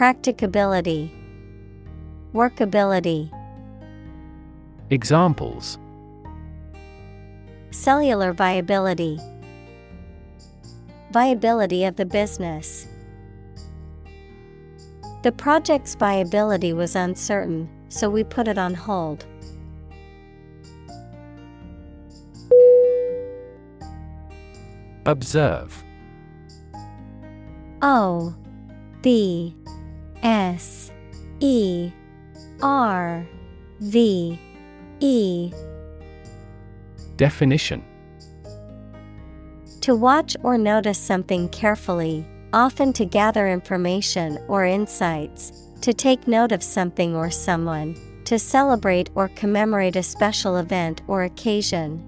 Practicability, 0.00 1.12
Workability. 2.32 3.30
Examples 4.88 5.78
Cellular 7.70 8.32
viability, 8.32 9.18
Viability 11.12 11.84
of 11.84 11.96
the 11.96 12.06
business. 12.06 12.88
The 15.22 15.32
project's 15.32 15.94
viability 15.96 16.72
was 16.72 16.96
uncertain, 16.96 17.68
so 17.90 18.08
we 18.08 18.24
put 18.24 18.48
it 18.48 18.56
on 18.56 18.72
hold. 18.72 19.26
Observe 25.04 25.84
oh, 27.82 28.32
O 28.32 28.34
B 29.02 29.54
S 30.22 30.90
E 31.40 31.90
R 32.62 33.26
V 33.80 34.38
E. 35.00 35.52
Definition. 37.16 37.84
To 39.82 39.94
watch 39.94 40.36
or 40.42 40.58
notice 40.58 40.98
something 40.98 41.48
carefully, 41.48 42.26
often 42.52 42.92
to 42.94 43.06
gather 43.06 43.48
information 43.48 44.38
or 44.48 44.66
insights, 44.66 45.52
to 45.80 45.94
take 45.94 46.28
note 46.28 46.52
of 46.52 46.62
something 46.62 47.16
or 47.16 47.30
someone, 47.30 47.96
to 48.24 48.38
celebrate 48.38 49.08
or 49.14 49.28
commemorate 49.28 49.96
a 49.96 50.02
special 50.02 50.58
event 50.58 51.00
or 51.08 51.24
occasion. 51.24 52.06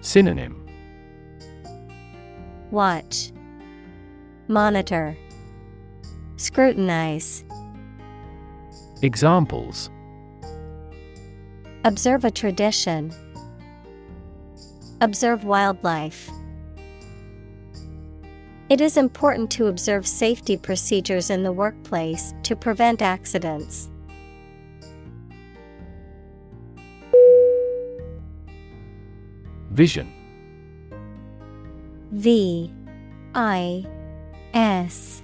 Synonym. 0.00 0.66
Watch, 2.70 3.32
Monitor, 4.48 5.16
Scrutinize. 6.36 7.44
Examples 9.02 9.90
Observe 11.84 12.24
a 12.24 12.30
tradition. 12.30 13.12
Observe 15.00 15.44
wildlife. 15.44 16.30
It 18.70 18.80
is 18.80 18.96
important 18.96 19.50
to 19.52 19.66
observe 19.66 20.06
safety 20.06 20.56
procedures 20.56 21.28
in 21.28 21.42
the 21.42 21.52
workplace 21.52 22.32
to 22.44 22.56
prevent 22.56 23.02
accidents. 23.02 23.90
Vision 29.70 30.10
V 32.12 32.72
I 33.34 33.84
S 34.54 35.23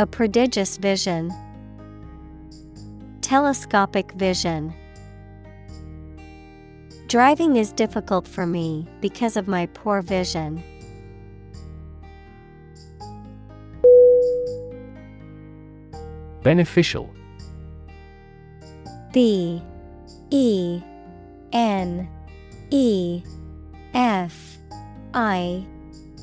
A 0.00 0.06
prodigious 0.06 0.78
vision. 0.78 1.30
Telescopic 3.20 4.12
vision. 4.12 4.72
Driving 7.06 7.56
is 7.56 7.70
difficult 7.74 8.26
for 8.26 8.46
me 8.46 8.88
because 9.02 9.36
of 9.36 9.46
my 9.46 9.66
poor 9.66 10.00
vision. 10.00 10.64
Beneficial. 16.42 17.10
B. 19.12 19.62
E. 20.30 20.80
N. 21.52 22.08
E. 22.70 23.22
F. 23.92 24.56
I. 25.12 25.66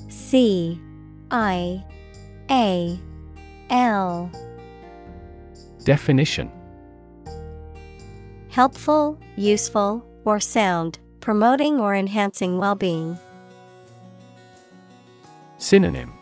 C. 0.10 0.82
I. 1.30 1.86
A 2.50 3.00
L 3.70 4.32
Definition 5.84 6.52
Helpful, 8.50 9.20
useful, 9.36 10.06
or 10.26 10.40
sound, 10.40 11.00
promoting 11.20 11.80
or 11.80 11.94
enhancing 11.94 12.58
well 12.58 12.76
being. 12.76 13.18
Synonym 15.58 16.14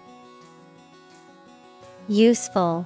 Useful, 2.08 2.86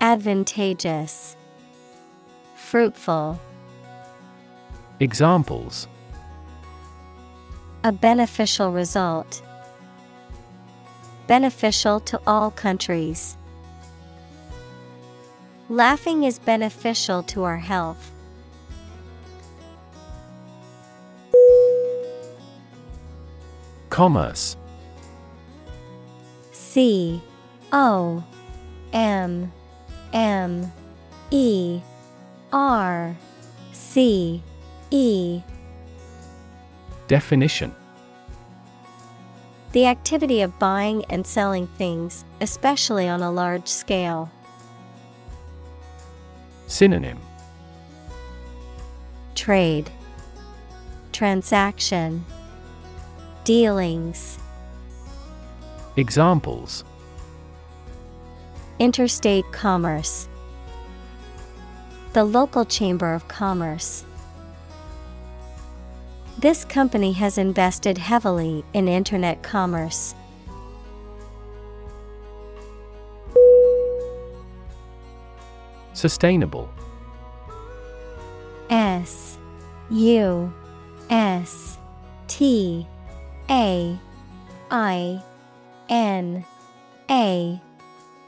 Advantageous, 0.00 1.36
Fruitful. 2.54 3.40
Examples 5.00 5.88
A 7.84 7.92
beneficial 7.92 8.72
result. 8.72 9.42
Beneficial 11.26 12.00
to 12.00 12.20
all 12.26 12.50
countries. 12.50 13.36
Laughing 15.68 16.22
is 16.22 16.38
beneficial 16.38 17.24
to 17.24 17.42
our 17.42 17.56
health. 17.56 18.12
Commerce 23.90 24.56
C 26.52 27.22
O 27.72 28.22
M 28.92 29.50
M 30.12 30.72
E 31.30 31.80
R 32.52 33.16
C 33.72 34.42
E 34.90 35.40
Definition 37.08 37.74
The 39.76 39.84
activity 39.84 40.40
of 40.40 40.58
buying 40.58 41.04
and 41.10 41.26
selling 41.26 41.66
things, 41.66 42.24
especially 42.40 43.08
on 43.08 43.20
a 43.20 43.30
large 43.30 43.68
scale. 43.68 44.30
Synonym. 46.66 47.18
Trade, 49.34 49.90
Transaction, 51.12 52.24
Dealings, 53.44 54.38
Examples. 55.96 56.82
Interstate 58.78 59.44
commerce, 59.52 60.26
The 62.14 62.24
local 62.24 62.64
chamber 62.64 63.12
of 63.12 63.28
commerce. 63.28 64.06
This 66.38 66.66
company 66.66 67.12
has 67.12 67.38
invested 67.38 67.96
heavily 67.96 68.62
in 68.74 68.88
Internet 68.88 69.42
commerce. 69.42 70.14
Sustainable. 75.94 76.68
S 78.68 79.38
U 79.90 80.52
S 81.08 81.78
T 82.28 82.86
A 83.48 83.98
I 84.70 85.22
N 85.88 86.44
A 87.10 87.60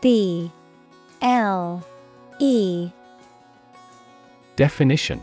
B 0.00 0.50
L 1.20 1.84
E. 2.38 2.90
Definition 4.56 5.22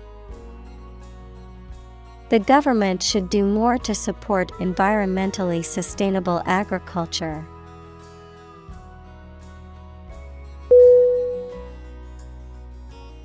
The 2.31 2.39
government 2.39 3.03
should 3.03 3.29
do 3.29 3.45
more 3.45 3.77
to 3.79 3.93
support 3.93 4.53
environmentally 4.59 5.65
sustainable 5.65 6.41
agriculture. 6.45 7.45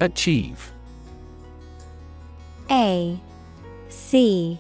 Achieve. 0.01 0.73
A 2.69 3.21
C 3.89 4.59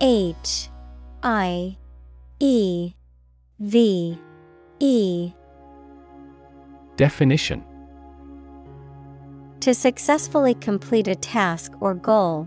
H 0.00 0.68
I 1.24 1.76
E 2.38 2.92
V 3.58 4.16
E. 4.78 5.32
Definition. 6.94 7.64
To 9.58 9.74
successfully 9.74 10.54
complete 10.54 11.08
a 11.08 11.16
task 11.16 11.72
or 11.80 11.94
goal, 11.94 12.46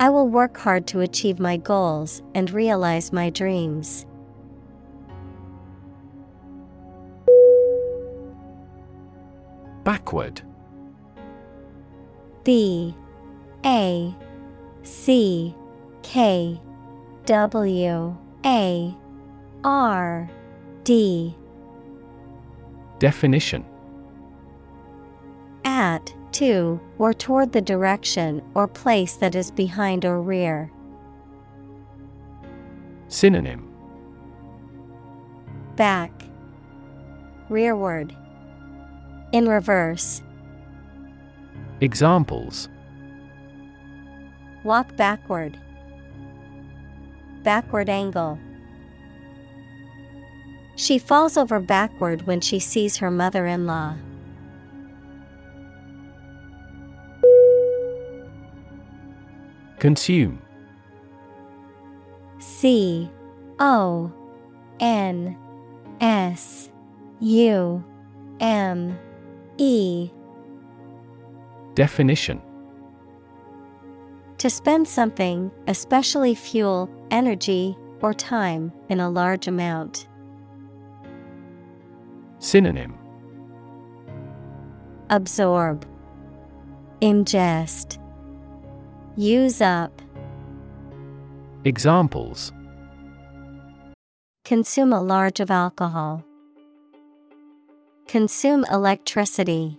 I 0.00 0.10
will 0.10 0.28
work 0.28 0.56
hard 0.58 0.86
to 0.88 1.00
achieve 1.00 1.38
my 1.38 1.56
goals 1.56 2.22
and 2.34 2.50
realize 2.50 3.12
my 3.12 3.30
dreams. 3.30 4.06
Backward. 9.84 10.42
B. 12.42 12.94
A. 13.64 14.14
C. 14.82 15.54
K. 16.02 16.60
W. 17.26 18.16
A. 18.44 18.94
R. 19.62 20.30
D. 20.84 21.36
Definition. 22.98 23.64
At, 25.64 26.14
to, 26.34 26.80
or 26.98 27.12
toward 27.12 27.52
the 27.52 27.60
direction 27.60 28.42
or 28.54 28.68
place 28.68 29.14
that 29.14 29.34
is 29.34 29.50
behind 29.50 30.04
or 30.04 30.20
rear. 30.20 30.70
Synonym 33.08 33.70
Back, 35.76 36.10
Rearward, 37.48 38.14
In 39.32 39.48
reverse. 39.48 40.22
Examples 41.80 42.68
Walk 44.64 44.96
backward. 44.96 45.58
Backward 47.42 47.90
angle. 47.90 48.38
She 50.76 50.98
falls 50.98 51.36
over 51.36 51.60
backward 51.60 52.26
when 52.26 52.40
she 52.40 52.58
sees 52.58 52.96
her 52.96 53.10
mother 53.10 53.46
in 53.46 53.66
law. 53.66 53.94
Consume. 59.84 60.40
C 62.38 63.10
O 63.58 64.10
N 64.80 65.36
S 66.00 66.70
U 67.20 67.84
M 68.40 68.98
E. 69.58 70.10
Definition. 71.74 72.40
To 74.38 74.48
spend 74.48 74.88
something, 74.88 75.50
especially 75.66 76.34
fuel, 76.34 76.88
energy, 77.10 77.76
or 78.00 78.14
time, 78.14 78.72
in 78.88 79.00
a 79.00 79.10
large 79.10 79.46
amount. 79.48 80.08
Synonym. 82.38 82.96
Absorb, 85.10 85.86
Ingest, 87.02 87.98
Use 89.16 89.60
up, 89.60 90.02
Examples 91.64 92.52
Consume 94.44 94.92
a 94.92 95.00
large 95.00 95.38
of 95.38 95.52
alcohol. 95.52 96.24
Consume 98.08 98.64
electricity. 98.72 99.78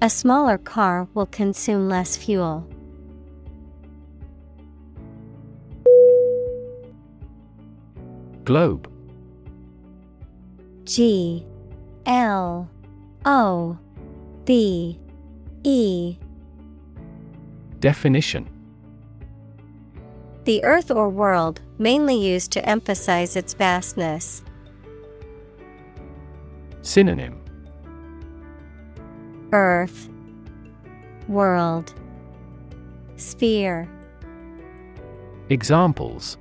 A 0.00 0.08
smaller 0.08 0.56
car 0.56 1.06
will 1.12 1.26
consume 1.26 1.90
less 1.90 2.16
fuel. 2.16 2.66
Globe 8.44 8.90
G 10.84 11.44
L 12.06 12.68
O 13.26 13.78
B 14.46 14.98
E 15.64 16.16
Definition 17.84 18.48
The 20.44 20.64
earth 20.64 20.90
or 20.90 21.10
world, 21.10 21.60
mainly 21.76 22.14
used 22.14 22.50
to 22.52 22.66
emphasize 22.66 23.36
its 23.36 23.52
vastness. 23.52 24.42
Synonym 26.80 27.38
Earth, 29.52 30.08
World, 31.28 31.92
Sphere. 33.16 33.86
Examples 35.50 36.38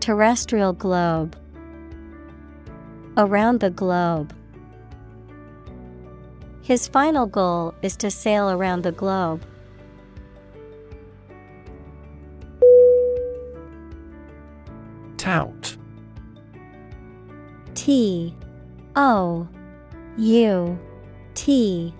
Terrestrial 0.00 0.72
globe. 0.72 1.36
Around 3.16 3.60
the 3.60 3.70
globe. 3.70 4.34
His 6.64 6.88
final 6.88 7.26
goal 7.26 7.74
is 7.82 7.94
to 7.98 8.10
sail 8.10 8.48
around 8.48 8.84
the 8.84 8.92
globe. 8.92 9.44
Tout. 15.18 15.76
T. 17.74 18.34
O. 18.96 19.46
U. 20.16 20.78
T. 21.34 21.94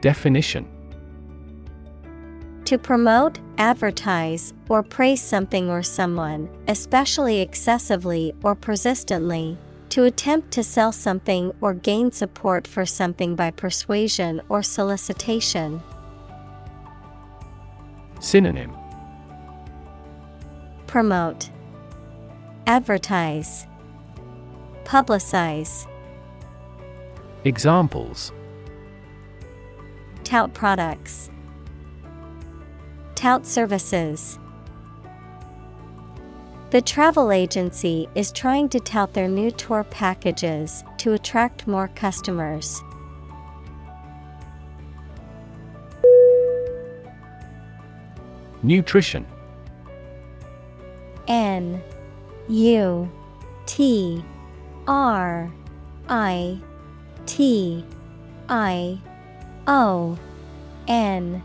Definition. 0.00 0.66
To 2.64 2.78
promote, 2.78 3.38
advertise, 3.58 4.52
or 4.68 4.82
praise 4.82 5.22
something 5.22 5.70
or 5.70 5.84
someone, 5.84 6.48
especially 6.66 7.40
excessively 7.40 8.34
or 8.42 8.56
persistently. 8.56 9.56
To 9.94 10.02
attempt 10.02 10.50
to 10.54 10.64
sell 10.64 10.90
something 10.90 11.54
or 11.60 11.72
gain 11.72 12.10
support 12.10 12.66
for 12.66 12.84
something 12.84 13.36
by 13.36 13.52
persuasion 13.52 14.40
or 14.48 14.60
solicitation. 14.60 15.80
Synonym 18.18 18.72
Promote, 20.88 21.48
Advertise, 22.66 23.68
Publicize. 24.82 25.86
Examples 27.44 28.32
Tout 30.24 30.52
products. 30.54 31.30
Tout 33.14 33.46
services. 33.46 34.40
The 36.74 36.82
travel 36.82 37.30
agency 37.30 38.08
is 38.16 38.32
trying 38.32 38.68
to 38.70 38.80
tout 38.80 39.14
their 39.14 39.28
new 39.28 39.52
tour 39.52 39.84
packages 39.84 40.82
to 40.98 41.12
attract 41.12 41.68
more 41.68 41.86
customers. 41.86 42.82
Nutrition. 48.64 49.24
N 51.28 51.80
U 52.48 53.08
T 53.66 54.24
R 54.88 55.52
I 56.08 56.58
T 57.26 57.84
I 58.48 58.98
O 59.68 60.18
N. 60.88 61.40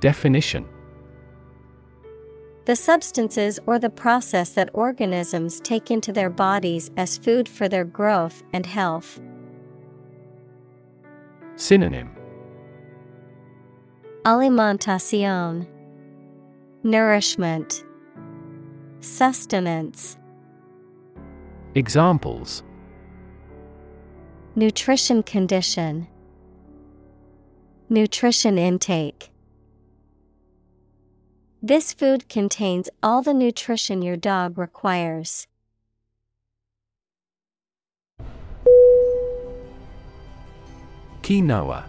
Definition 0.00 0.68
The 2.64 2.76
substances 2.76 3.58
or 3.66 3.80
the 3.80 3.90
process 3.90 4.50
that 4.50 4.70
organisms 4.72 5.60
take 5.60 5.90
into 5.90 6.12
their 6.12 6.30
bodies 6.30 6.92
as 6.96 7.18
food 7.18 7.48
for 7.48 7.68
their 7.68 7.84
growth 7.84 8.44
and 8.52 8.64
health. 8.64 9.20
Synonym. 11.56 12.10
Alimentación. 14.24 15.66
Nourishment. 16.84 17.84
Sustenance. 19.00 20.16
Examples. 21.74 22.62
Nutrition 24.54 25.24
condition. 25.24 26.06
Nutrition 27.88 28.56
intake 28.56 29.31
This 31.64 31.92
food 31.92 32.28
contains 32.28 32.90
all 33.04 33.22
the 33.22 33.32
nutrition 33.32 34.02
your 34.02 34.16
dog 34.16 34.58
requires. 34.58 35.46
Quinoa 41.22 41.84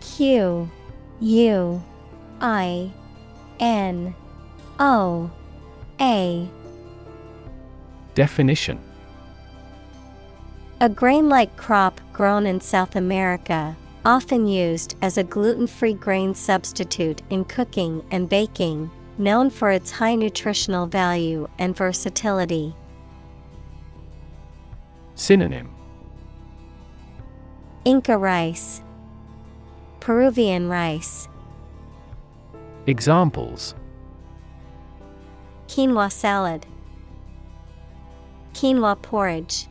Q 0.00 0.70
U 1.20 1.82
I 2.40 2.92
N 3.58 4.14
O 4.78 5.28
A. 6.00 6.48
Definition. 8.14 8.78
A 10.80 10.88
grain 10.88 11.28
like 11.28 11.56
crop 11.56 12.00
grown 12.12 12.46
in 12.46 12.60
South 12.60 12.94
America, 12.94 13.76
often 14.04 14.46
used 14.46 14.96
as 15.02 15.16
a 15.16 15.24
gluten 15.24 15.66
free 15.66 15.94
grain 15.94 16.34
substitute 16.34 17.22
in 17.30 17.44
cooking 17.44 18.04
and 18.10 18.28
baking, 18.28 18.90
known 19.18 19.50
for 19.50 19.70
its 19.70 19.90
high 19.90 20.14
nutritional 20.14 20.86
value 20.86 21.48
and 21.58 21.76
versatility. 21.76 22.74
Synonym. 25.14 25.70
Inca 27.84 28.16
rice, 28.16 28.82
Peruvian 30.00 30.68
rice, 30.68 31.28
Examples. 32.86 33.74
Quinoa 35.68 36.12
salad, 36.12 36.66
quinoa 38.52 39.00
porridge. 39.00 39.68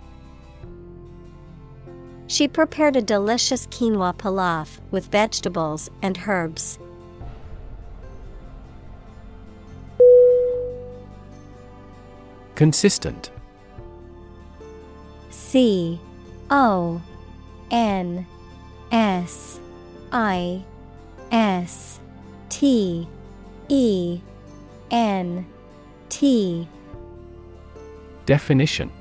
She 2.27 2.47
prepared 2.47 2.95
a 2.95 3.01
delicious 3.01 3.67
quinoa 3.67 4.15
pilaf 4.15 4.79
with 4.91 5.11
vegetables 5.11 5.89
and 6.01 6.17
herbs. 6.27 6.79
Consistent. 12.55 13.31
C 15.29 15.99
O 16.49 17.01
N 17.71 18.25
S 18.91 19.59
I 20.11 20.63
S 21.31 21.99
T 22.49 23.07
E 23.69 24.21
N 24.91 25.45
T. 26.09 26.67
Definition 28.25 28.91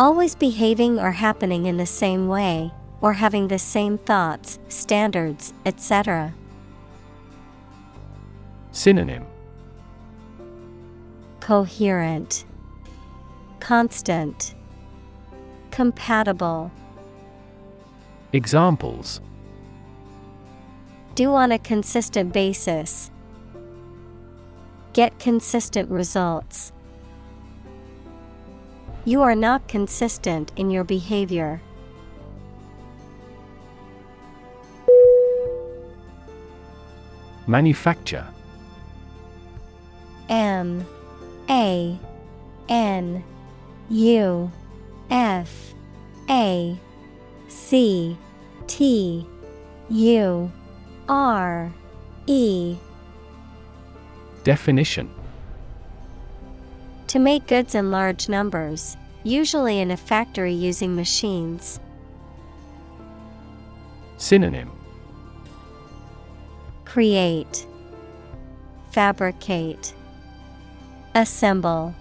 Always 0.00 0.34
behaving 0.34 0.98
or 0.98 1.10
happening 1.10 1.66
in 1.66 1.76
the 1.76 1.84
same 1.84 2.26
way, 2.26 2.72
or 3.02 3.12
having 3.12 3.48
the 3.48 3.58
same 3.58 3.98
thoughts, 3.98 4.58
standards, 4.68 5.52
etc. 5.66 6.32
Synonym 8.72 9.26
Coherent, 11.40 12.46
Constant, 13.60 14.54
Compatible. 15.70 16.72
Examples 18.32 19.20
Do 21.14 21.34
on 21.34 21.52
a 21.52 21.58
consistent 21.58 22.32
basis. 22.32 23.10
Get 24.94 25.18
consistent 25.18 25.90
results. 25.90 26.72
You 29.04 29.22
are 29.22 29.34
not 29.34 29.66
consistent 29.66 30.52
in 30.56 30.70
your 30.70 30.84
behavior. 30.84 31.62
Manufacture. 37.46 38.26
M 40.28 40.86
A 41.48 41.98
N 42.68 43.24
U 43.88 44.52
F 45.10 45.74
A 46.28 46.78
C 47.48 48.16
T 48.66 49.26
U 49.88 50.52
R 51.08 51.72
E. 52.26 52.76
Definition 54.44 55.10
To 57.10 57.18
make 57.18 57.48
goods 57.48 57.74
in 57.74 57.90
large 57.90 58.28
numbers, 58.28 58.96
usually 59.24 59.80
in 59.80 59.90
a 59.90 59.96
factory 59.96 60.52
using 60.52 60.94
machines. 60.94 61.80
Synonym 64.16 64.70
Create, 66.84 67.66
Fabricate, 68.92 69.92
Assemble. 71.16 71.96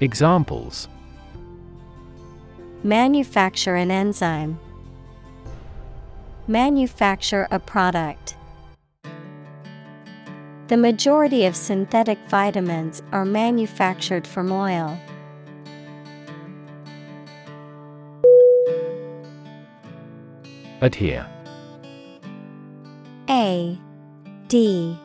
Examples 0.00 0.88
Manufacture 2.82 3.76
an 3.76 3.92
enzyme. 3.92 4.58
Manufacture 6.48 7.46
a 7.52 7.60
product. 7.60 8.34
The 10.66 10.78
majority 10.78 11.44
of 11.44 11.54
synthetic 11.54 12.18
vitamins 12.28 13.02
are 13.12 13.26
manufactured 13.26 14.26
from 14.26 14.50
oil. 14.50 14.98
Adhere 20.80 21.26
A 23.28 23.78
D 24.48 24.98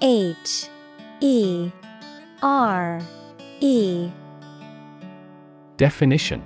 H 0.00 0.68
E 1.20 1.70
R 2.42 3.00
E 3.60 4.10
Definition 5.76 6.42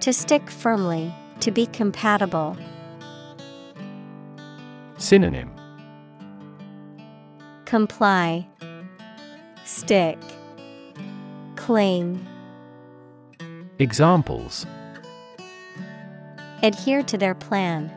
To 0.00 0.12
stick 0.12 0.50
firmly, 0.50 1.14
to 1.38 1.52
be 1.52 1.66
compatible. 1.66 2.56
Synonym 4.96 5.57
Comply, 7.68 8.48
Stick, 9.66 10.18
Cling. 11.54 12.26
Examples 13.78 14.64
Adhere 16.62 17.02
to 17.02 17.18
their 17.18 17.34
plan. 17.34 17.92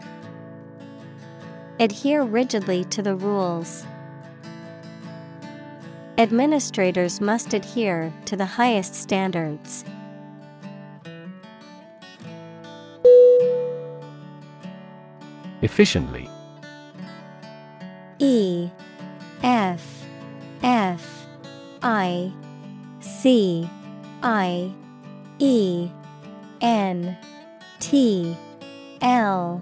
Adhere 1.80 2.24
rigidly 2.24 2.84
to 2.84 3.02
the 3.02 3.16
rules. 3.16 3.86
Administrators 6.18 7.22
must 7.22 7.54
adhere 7.54 8.12
to 8.26 8.36
the 8.36 8.46
highest 8.46 8.94
standards. 8.94 9.86
Efficiently 15.62 16.30
E 18.20 18.70
F 19.44 20.06
F 20.64 21.26
I 21.82 22.32
C 23.00 23.70
I 24.22 24.72
E 25.40 25.90
N 26.62 27.18
T 27.80 28.38
L 29.02 29.62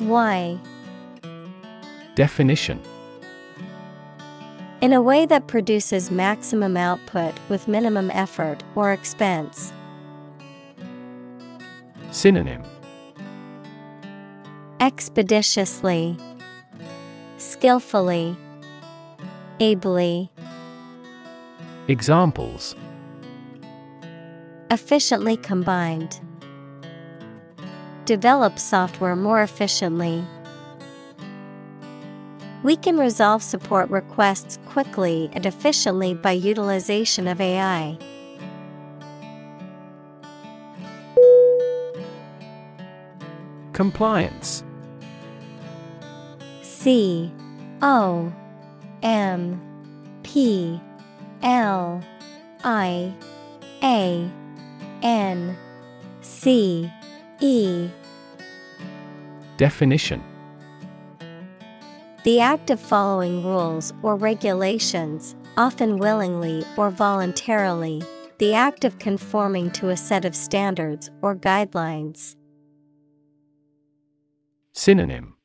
Y. 0.00 0.58
Definition. 2.14 2.80
In 4.80 4.94
a 4.94 5.02
way 5.02 5.26
that 5.26 5.46
produces 5.46 6.10
maximum 6.10 6.76
output 6.76 7.34
with 7.50 7.68
minimum 7.68 8.10
effort 8.12 8.62
or 8.74 8.92
expense. 8.92 9.72
Synonym. 12.10 12.62
Expeditiously, 14.80 16.16
Skillfully, 17.36 18.36
Ably, 19.62 20.30
Examples 21.86 22.74
Efficiently 24.70 25.36
combined. 25.36 26.18
Develop 28.06 28.58
software 28.58 29.14
more 29.16 29.42
efficiently. 29.42 30.24
We 32.62 32.74
can 32.74 32.96
resolve 32.96 33.42
support 33.42 33.90
requests 33.90 34.58
quickly 34.64 35.28
and 35.34 35.44
efficiently 35.44 36.14
by 36.14 36.32
utilization 36.32 37.28
of 37.28 37.38
AI. 37.38 37.98
Compliance 43.74 44.64
C 46.62 47.30
O 47.82 48.32
M 49.02 49.60
P 50.22 50.80
L 51.42 52.02
I 52.64 53.14
A 53.82 54.30
N 55.02 55.56
C 56.20 56.90
E. 57.40 57.88
Definition. 59.56 60.22
The 62.24 62.40
act 62.40 62.70
of 62.70 62.78
following 62.78 63.44
rules 63.44 63.94
or 64.02 64.14
regulations, 64.16 65.34
often 65.56 65.96
willingly 65.96 66.64
or 66.76 66.90
voluntarily, 66.90 68.02
the 68.38 68.52
act 68.54 68.84
of 68.84 68.98
conforming 68.98 69.70
to 69.72 69.88
a 69.88 69.96
set 69.96 70.24
of 70.24 70.34
standards 70.34 71.10
or 71.22 71.34
guidelines. 71.34 72.36
Synonym. 74.72 75.36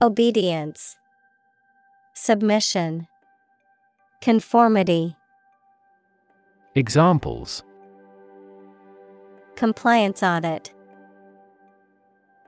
Obedience, 0.00 0.96
Submission, 2.20 3.06
Conformity. 4.20 5.16
Examples 6.74 7.62
Compliance 9.54 10.20
audit, 10.24 10.74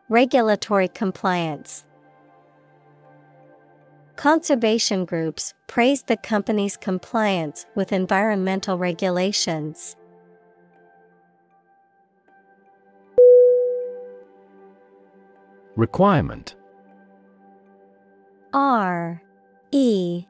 Regulatory 0.08 0.88
compliance. 0.88 1.86
Conservation 4.16 5.04
groups 5.04 5.54
praised 5.68 6.08
the 6.08 6.16
company's 6.16 6.76
compliance 6.76 7.64
with 7.76 7.92
environmental 7.92 8.76
regulations. 8.76 9.94
Requirement 15.76 16.56
R 18.52 19.22
E 19.72 20.24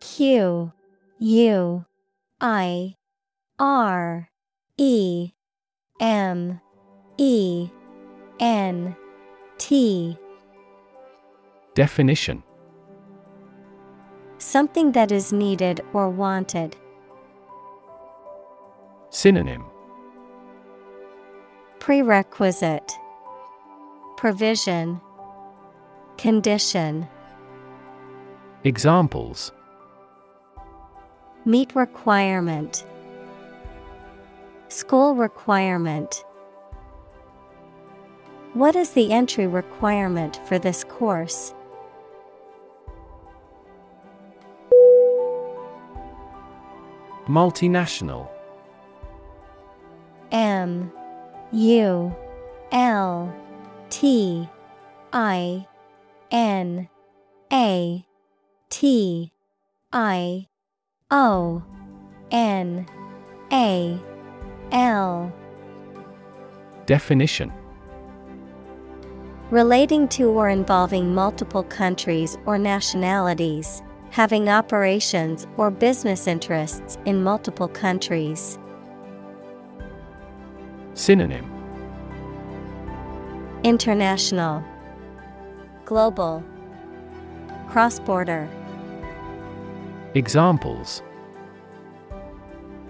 Q 0.00 0.72
U 1.18 1.84
I 2.40 2.94
R 3.58 4.28
E 4.76 5.30
M 6.00 6.60
E 7.16 7.68
N 8.38 8.96
T. 9.58 10.18
Definition. 11.74 12.42
Something 14.38 14.92
that 14.92 15.10
is 15.10 15.32
needed 15.32 15.80
or 15.94 16.10
wanted. 16.10 16.76
Synonym. 19.10 19.64
Prerequisite. 21.78 22.92
Provision. 24.18 25.00
Condition 26.18 27.08
Examples. 28.66 29.52
Meet 31.44 31.76
requirement. 31.76 32.84
School 34.66 35.14
requirement. 35.14 36.24
What 38.54 38.74
is 38.74 38.90
the 38.90 39.12
entry 39.12 39.46
requirement 39.46 40.40
for 40.48 40.58
this 40.58 40.82
course? 40.82 41.54
Multinational. 47.28 48.28
M. 50.32 50.90
U. 51.52 52.16
L. 52.72 53.32
T. 53.90 54.48
I. 55.12 55.68
N. 56.32 56.88
A 57.52 58.04
T 58.70 59.32
I 59.92 60.46
O 61.10 61.62
N 62.30 62.86
A 63.52 63.98
L. 64.72 65.32
Definition. 66.86 67.52
Relating 69.50 70.08
to 70.08 70.28
or 70.30 70.48
involving 70.48 71.14
multiple 71.14 71.62
countries 71.62 72.36
or 72.46 72.58
nationalities, 72.58 73.82
having 74.10 74.48
operations 74.48 75.46
or 75.56 75.70
business 75.70 76.26
interests 76.26 76.98
in 77.04 77.22
multiple 77.22 77.68
countries. 77.68 78.58
Synonym. 80.94 81.48
International. 83.62 84.64
Global 85.84 86.42
Cross 87.68 88.00
border 88.00 88.48
Examples. 90.14 91.02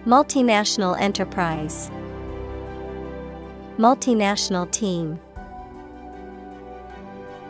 Multinational 0.04 0.96
enterprise. 1.00 1.90
Multinational 3.78 4.70
team. 4.70 5.18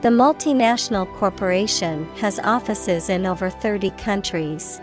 The 0.00 0.08
multinational 0.08 1.06
corporation 1.16 2.06
has 2.16 2.38
offices 2.38 3.10
in 3.10 3.26
over 3.26 3.50
30 3.50 3.90
countries. 3.90 4.80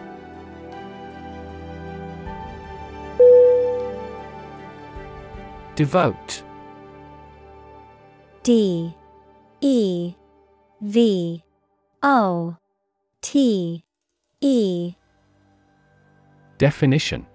Devote. 5.75 6.43
D 8.43 8.95
E 9.61 10.13
V 10.81 11.42
O 12.03 12.57
T 13.21 13.85
E. 14.41 14.95
Definition. 16.57 17.25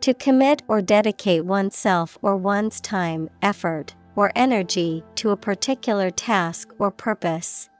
To 0.00 0.12
commit 0.12 0.62
or 0.66 0.82
dedicate 0.82 1.44
oneself 1.44 2.18
or 2.22 2.36
one's 2.36 2.80
time, 2.80 3.30
effort, 3.40 3.94
or 4.16 4.32
energy 4.34 5.04
to 5.14 5.30
a 5.30 5.36
particular 5.36 6.10
task 6.10 6.72
or 6.80 6.90
purpose. 6.90 7.70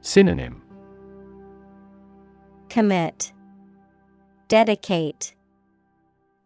Synonym. 0.00 0.62
Commit, 2.68 3.32
Dedicate, 4.46 5.34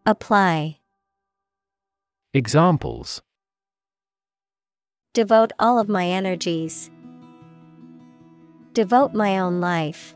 Apply. 0.05 0.79
Examples 2.33 3.21
Devote 5.13 5.51
all 5.59 5.77
of 5.77 5.87
my 5.87 6.07
energies. 6.07 6.89
Devote 8.73 9.13
my 9.13 9.37
own 9.37 9.61
life. 9.61 10.15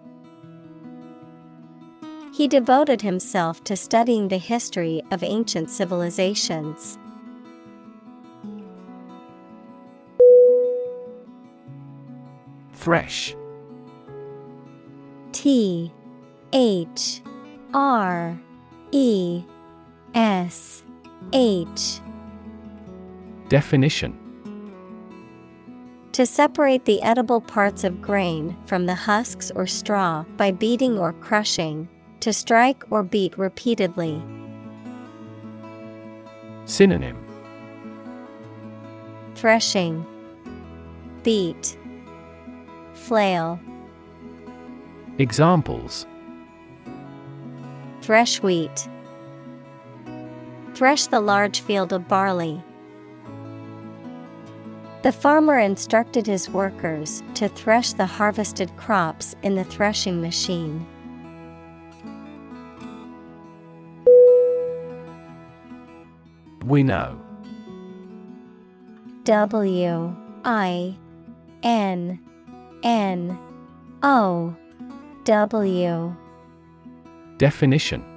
He 2.34 2.48
devoted 2.48 3.03
himself 3.03 3.64
to 3.65 3.76
studying 3.76 4.28
the 4.28 4.40
history 4.40 5.03
of 5.11 5.22
ancient 5.22 5.69
civilizations. 5.69 6.98
Thresh 12.74 13.36
T 15.32 15.94
H 16.53 17.22
R 17.72 18.40
E 18.91 19.44
S 20.15 20.84
H 21.34 21.99
Definition 23.49 24.27
To 26.18 26.26
separate 26.26 26.85
the 26.85 26.99
edible 27.03 27.39
parts 27.39 27.84
of 27.84 28.02
grain 28.02 28.57
from 28.65 28.88
the 28.88 28.95
husks 28.95 29.52
or 29.52 29.68
straw 29.68 30.26
by 30.35 30.49
beating 30.49 30.98
or 30.98 31.14
crushing, 31.14 31.88
to 32.22 32.34
strike 32.34 32.84
or 32.89 33.03
beat 33.03 33.38
repeatedly. 33.38 34.19
Synonym 36.65 37.23
Threshing, 39.35 40.03
Beat, 41.22 41.77
Flail, 42.95 43.60
Examples 45.19 46.07
Thresh 48.02 48.41
wheat. 48.41 48.89
Thresh 50.73 51.06
the 51.06 51.22
large 51.22 51.61
field 51.61 51.94
of 51.94 52.07
barley. 52.07 52.64
The 55.07 55.13
farmer 55.13 55.57
instructed 55.57 56.27
his 56.27 56.49
workers 56.49 57.23
to 57.35 57.47
thresh 57.47 57.93
the 57.93 58.05
harvested 58.05 58.75
crops 58.75 59.38
in 59.41 59.55
the 59.55 59.63
threshing 59.63 60.19
machine. 60.19 60.85
Winnow. 66.65 67.17
W 69.23 70.13
I 70.43 70.97
N 71.63 72.19
N 72.84 73.39
O 74.03 74.53
W 75.23 76.15
Definition 77.38 78.16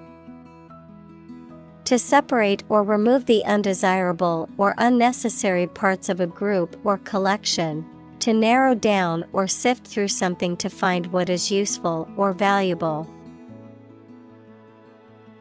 To 1.91 1.99
separate 1.99 2.63
or 2.69 2.85
remove 2.85 3.27
the 3.27 3.45
undesirable 3.45 4.49
or 4.59 4.77
unnecessary 4.79 5.67
parts 5.67 6.09
of 6.09 6.21
a 6.21 6.27
group 6.29 6.79
or 6.85 6.99
collection. 6.99 7.85
To 8.21 8.33
narrow 8.33 8.77
down 8.77 9.25
or 9.33 9.49
sift 9.49 9.89
through 9.89 10.07
something 10.07 10.57
to 10.59 10.71
find 10.71 11.07
what 11.07 11.29
is 11.29 11.51
useful 11.51 12.09
or 12.17 12.33
valuable. 12.33 13.13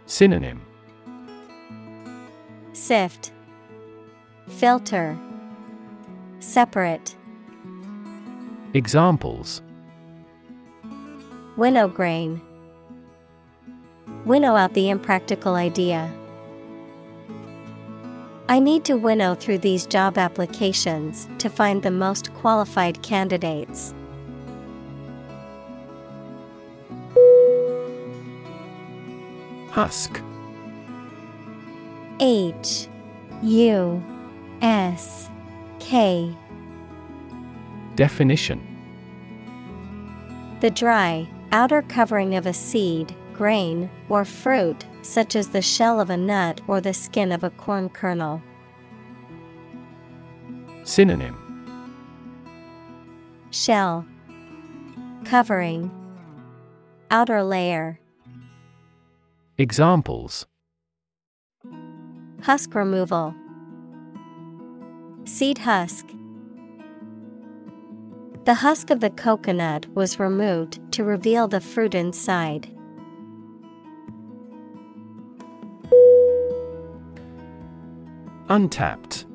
Synonym 0.07 0.63
Sift, 2.73 3.31
Filter, 4.47 5.15
Separate. 6.39 7.15
Examples 8.73 9.61
Winnow 11.57 11.87
grain. 11.87 12.41
Winnow 14.25 14.55
out 14.55 14.73
the 14.73 14.89
impractical 14.89 15.53
idea. 15.53 16.11
I 18.49 18.57
need 18.57 18.83
to 18.85 18.95
winnow 18.95 19.35
through 19.35 19.59
these 19.59 19.85
job 19.85 20.17
applications 20.17 21.29
to 21.37 21.51
find 21.51 21.83
the 21.83 21.91
most 21.91 22.33
qualified 22.33 23.03
candidates. 23.03 23.93
Husk. 29.69 30.19
H 32.19 32.87
U 33.43 34.03
S 34.63 35.29
K 35.77 36.35
Definition 37.93 38.59
The 40.61 40.71
dry, 40.71 41.29
outer 41.51 41.83
covering 41.83 42.35
of 42.35 42.47
a 42.47 42.53
seed, 42.53 43.15
grain, 43.31 43.91
or 44.09 44.25
fruit, 44.25 44.85
such 45.01 45.35
as 45.35 45.49
the 45.49 45.61
shell 45.61 45.99
of 45.99 46.09
a 46.09 46.17
nut 46.17 46.61
or 46.67 46.81
the 46.81 46.93
skin 46.93 47.31
of 47.31 47.43
a 47.43 47.49
corn 47.49 47.89
kernel. 47.89 48.41
Synonym. 50.83 51.37
Shell. 53.51 54.05
Covering. 55.25 55.91
Outer 57.11 57.43
layer. 57.43 57.99
Examples. 59.57 60.45
Husk 62.41 62.73
removal. 62.73 63.35
Seed 65.25 65.59
husk. 65.59 66.05
The 68.45 68.53
husk 68.55 68.89
of 68.89 68.99
the 68.99 69.09
coconut 69.09 69.85
was 69.93 70.19
removed 70.19 70.79
to 70.93 71.03
reveal 71.03 71.47
the 71.47 71.59
fruit 71.59 71.93
inside. 71.93 72.69
Untapped. 78.49 79.25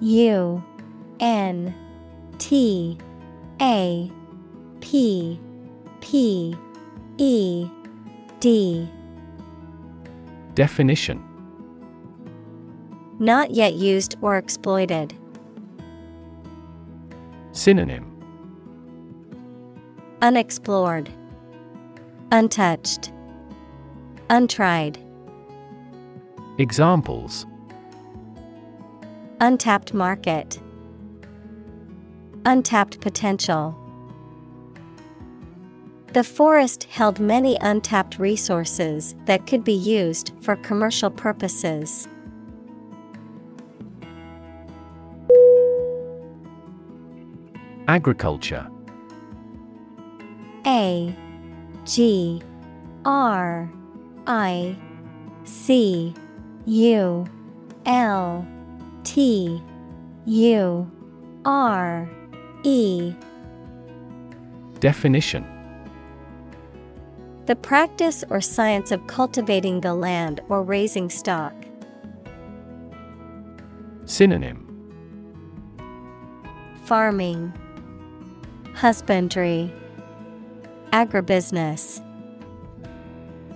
U 0.00 0.62
N 1.20 1.74
T 2.38 2.98
A 3.60 4.10
P 4.80 5.40
P 6.00 6.56
E 7.18 7.68
D 8.40 8.88
Definition 10.54 11.22
Not 13.18 13.50
yet 13.50 13.74
used 13.74 14.16
or 14.20 14.36
exploited. 14.36 15.14
Synonym 17.52 18.12
Unexplored, 20.22 21.10
Untouched, 22.30 23.12
Untried. 24.30 25.05
Examples 26.58 27.44
Untapped 29.42 29.92
market. 29.92 30.58
Untapped 32.46 32.98
potential. 33.02 33.76
The 36.14 36.24
forest 36.24 36.84
held 36.84 37.20
many 37.20 37.58
untapped 37.60 38.18
resources 38.18 39.14
that 39.26 39.46
could 39.46 39.64
be 39.64 39.74
used 39.74 40.32
for 40.40 40.56
commercial 40.56 41.10
purposes. 41.10 42.08
Agriculture 47.86 48.66
A 50.66 51.14
G 51.84 52.40
R 53.04 53.70
I 54.26 54.74
C 55.44 56.14
U 56.66 57.24
L 57.86 58.46
T 59.04 59.62
U 60.26 60.90
R 61.44 62.10
E. 62.64 63.14
Definition. 64.80 65.46
The 67.46 67.54
practice 67.54 68.24
or 68.28 68.40
science 68.40 68.90
of 68.90 69.06
cultivating 69.06 69.80
the 69.80 69.94
land 69.94 70.40
or 70.48 70.64
raising 70.64 71.08
stock. 71.08 71.54
Synonym. 74.04 74.64
Farming, 76.84 77.52
Husbandry, 78.74 79.72
Agribusiness. 80.92 82.02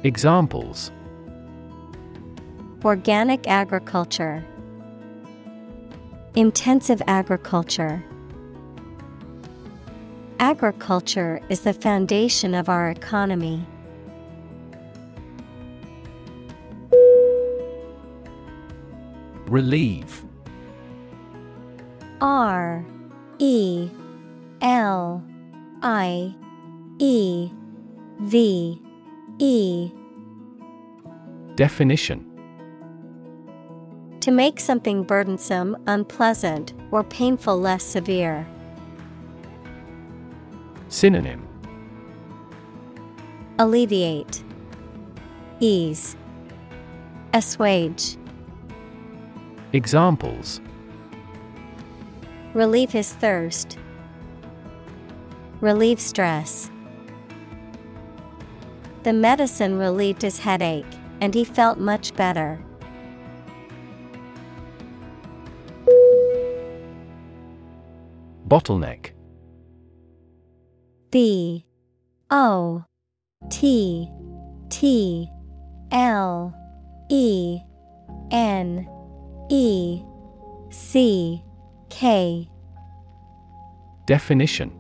Examples 0.05 0.93
Organic 2.83 3.47
agriculture, 3.47 4.43
Intensive 6.35 7.03
agriculture. 7.07 8.03
Agriculture 10.39 11.41
is 11.51 11.61
the 11.61 11.75
foundation 11.75 12.55
of 12.55 12.71
our 12.71 12.89
economy. 12.89 13.67
Relieve. 19.47 20.25
R 22.21 22.85
E 23.41 23.91
L 24.63 25.23
I 25.83 26.35
E 26.99 27.51
V 28.21 28.81
E 29.39 29.91
Definition 31.57 32.30
To 34.21 34.31
make 34.31 34.61
something 34.61 35.03
burdensome, 35.03 35.77
unpleasant, 35.87 36.75
or 36.91 37.03
painful 37.03 37.59
less 37.59 37.83
severe. 37.83 38.47
Synonym 40.89 41.47
Alleviate, 43.59 44.43
Ease, 45.61 46.17
Assuage, 47.33 48.19
Examples 49.73 50.61
Relieve 52.53 52.91
his 52.91 53.13
thirst, 53.15 53.79
Relieve 55.61 56.01
stress. 56.01 56.71
The 59.05 59.13
medicine 59.15 59.79
relieved 59.79 60.21
his 60.21 60.41
headache, 60.41 60.85
and 61.23 61.35
he 61.35 61.45
felt 61.45 61.79
much 61.79 62.15
better. 62.17 62.63
Bottleneck. 68.51 69.13
B 71.13 71.65
O 72.31 72.85
T 73.49 74.11
T 74.69 75.31
L 75.93 76.53
E 77.09 77.61
N 78.33 78.89
E 79.49 80.03
C 80.71 81.45
K. 81.91 82.51
Definition. 84.07 84.73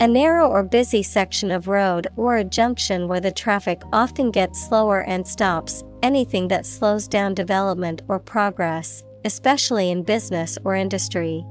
A 0.00 0.08
narrow 0.08 0.48
or 0.48 0.64
busy 0.64 1.04
section 1.04 1.52
of 1.52 1.68
road 1.68 2.08
or 2.16 2.38
a 2.38 2.44
junction 2.44 3.06
where 3.06 3.20
the 3.20 3.30
traffic 3.30 3.82
often 3.92 4.32
gets 4.32 4.66
slower 4.66 5.04
and 5.04 5.26
stops, 5.26 5.84
anything 6.02 6.48
that 6.48 6.66
slows 6.66 7.06
down 7.06 7.34
development 7.34 8.02
or 8.08 8.18
progress, 8.18 9.04
especially 9.24 9.92
in 9.92 10.02
business 10.02 10.58
or 10.64 10.74
industry. 10.74 11.44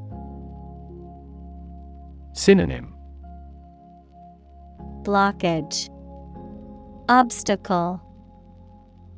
Synonym 2.37 2.93
Blockage, 5.01 5.89
Obstacle, 7.09 7.99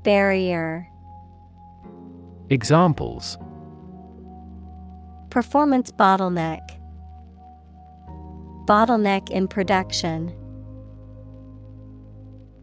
Barrier. 0.03 0.88
Examples 2.49 3.38
Performance 5.30 5.91
bottleneck. 5.91 6.61
Bottleneck 8.65 9.30
in 9.30 9.49
production. 9.49 10.33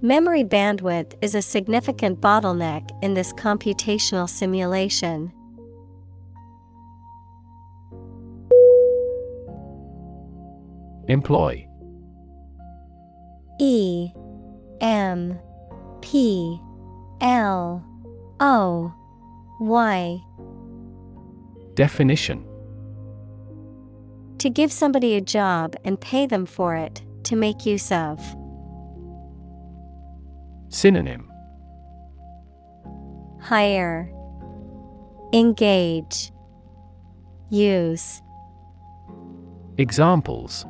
Memory 0.00 0.44
bandwidth 0.44 1.14
is 1.20 1.34
a 1.34 1.42
significant 1.42 2.22
bottleneck 2.22 2.88
in 3.02 3.12
this 3.12 3.34
computational 3.34 4.26
simulation. 4.26 5.30
Employ. 11.08 11.66
E 13.60 14.10
M 14.80 15.38
P 16.00 16.60
L 17.20 17.84
O 18.40 18.92
Y. 19.60 20.20
Definition. 21.74 22.44
To 24.38 24.50
give 24.50 24.72
somebody 24.72 25.14
a 25.14 25.20
job 25.20 25.76
and 25.84 26.00
pay 26.00 26.26
them 26.26 26.44
for 26.44 26.74
it, 26.74 27.02
to 27.24 27.36
make 27.36 27.64
use 27.64 27.90
of. 27.90 28.20
Synonym. 30.68 31.30
Hire, 33.40 34.12
Engage, 35.32 36.32
Use. 37.48 38.22
Examples 39.78 40.66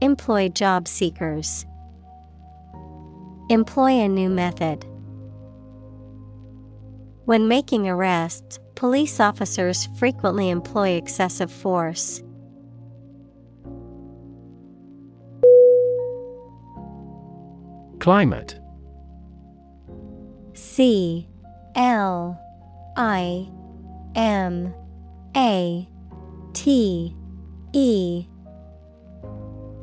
Employ 0.00 0.48
job 0.48 0.86
seekers. 0.86 1.66
Employ 3.50 3.90
a 3.90 4.08
new 4.08 4.28
method. 4.28 4.84
When 7.24 7.48
making 7.48 7.88
arrests, 7.88 8.60
police 8.76 9.18
officers 9.18 9.88
frequently 9.98 10.50
employ 10.50 10.90
excessive 10.90 11.50
force. 11.50 12.22
Climate 17.98 18.60
C 20.52 21.28
L 21.74 22.40
I 22.96 23.48
M 24.14 24.72
A 25.36 25.88
T 26.52 27.16
E 27.72 28.26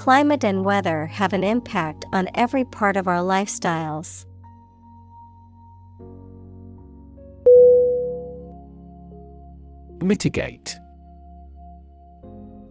Climate 0.00 0.44
and 0.44 0.64
weather 0.64 1.04
have 1.04 1.34
an 1.34 1.44
impact 1.44 2.06
on 2.10 2.26
every 2.34 2.64
part 2.64 2.96
of 2.96 3.06
our 3.06 3.18
lifestyles. 3.18 4.24
Mitigate. 10.02 10.78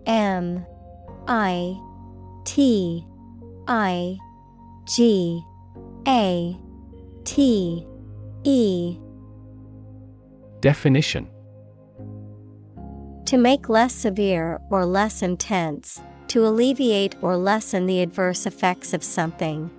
M 0.07 0.65
I 1.27 1.79
T 2.45 3.05
I 3.67 4.17
G 4.87 5.43
A 6.07 6.57
T 7.25 7.85
E. 8.43 8.97
Definition. 10.61 11.29
To 13.25 13.37
make 13.37 13.69
less 13.69 13.93
severe 13.93 14.59
or 14.71 14.83
less 14.83 15.21
intense, 15.21 16.01
to 16.29 16.45
alleviate 16.45 17.15
or 17.21 17.35
lessen 17.35 17.85
the 17.85 18.01
adverse 18.01 18.45
effects 18.45 18.93
of 18.93 19.03
something. 19.03 19.69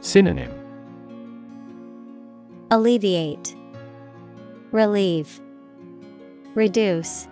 Synonym 0.00 0.52
Alleviate, 2.70 3.56
Relieve, 4.70 5.40
Reduce. 6.54 7.26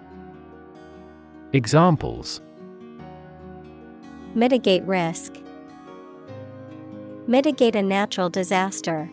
Examples 1.52 2.40
Mitigate 4.34 4.84
risk. 4.84 5.34
Mitigate 7.26 7.76
a 7.76 7.82
natural 7.82 8.28
disaster. 8.30 9.10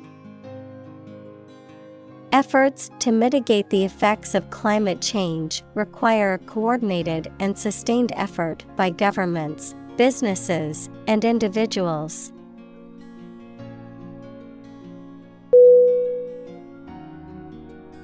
Efforts 2.35 2.91
to 2.99 3.13
mitigate 3.13 3.69
the 3.69 3.85
effects 3.85 4.35
of 4.35 4.49
climate 4.49 5.01
change 5.01 5.63
require 5.73 6.33
a 6.33 6.37
coordinated 6.39 7.31
and 7.39 7.57
sustained 7.57 8.11
effort 8.13 8.65
by 8.75 8.89
governments, 8.89 9.73
businesses, 9.95 10.89
and 11.07 11.23
individuals. 11.23 12.33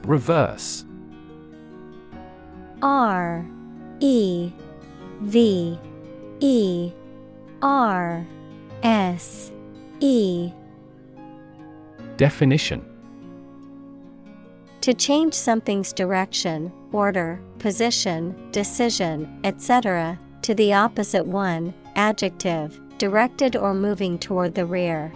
Reverse. 0.05 0.85
R 2.81 3.45
E 3.99 4.49
V 5.23 5.77
E 6.39 6.91
R 7.61 8.25
S 8.81 9.51
E. 9.99 10.53
Definition 12.15 12.90
To 14.81 14.95
change 14.95 15.35
something's 15.35 15.93
direction, 15.93 16.71
order, 16.91 17.39
position, 17.59 18.49
decision, 18.51 19.39
etc., 19.43 20.17
to 20.41 20.55
the 20.55 20.73
opposite 20.73 21.27
one, 21.27 21.71
adjective, 21.95 22.81
directed 22.97 23.55
or 23.55 23.75
moving 23.75 24.17
toward 24.17 24.55
the 24.55 24.65
rear. 24.65 25.13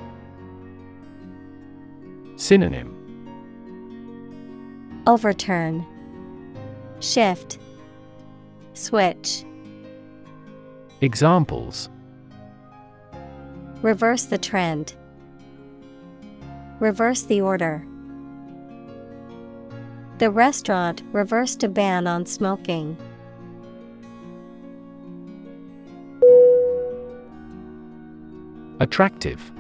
Synonym 2.36 2.92
Overturn, 5.08 5.84
Shift, 7.00 7.58
Switch, 8.76 9.46
Examples 11.02 11.90
Reverse 13.82 14.26
the 14.26 14.38
trend, 14.38 14.94
Reverse 16.80 17.24
the 17.24 17.42
order. 17.42 17.84
The 20.18 20.32
restaurant 20.32 21.04
reversed 21.12 21.64
a 21.64 21.68
ban 21.68 22.08
on 22.08 22.26
smoking. 22.26 22.98
Attractive. 28.80 29.52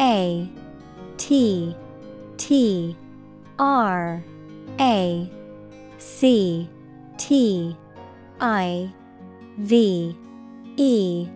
A 0.00 0.50
T 1.16 1.74
T 2.36 2.96
R 3.58 4.22
A 4.78 5.30
C 5.96 6.68
T 7.16 7.76
I 8.40 8.92
V 9.58 10.16
E. 10.76 11.28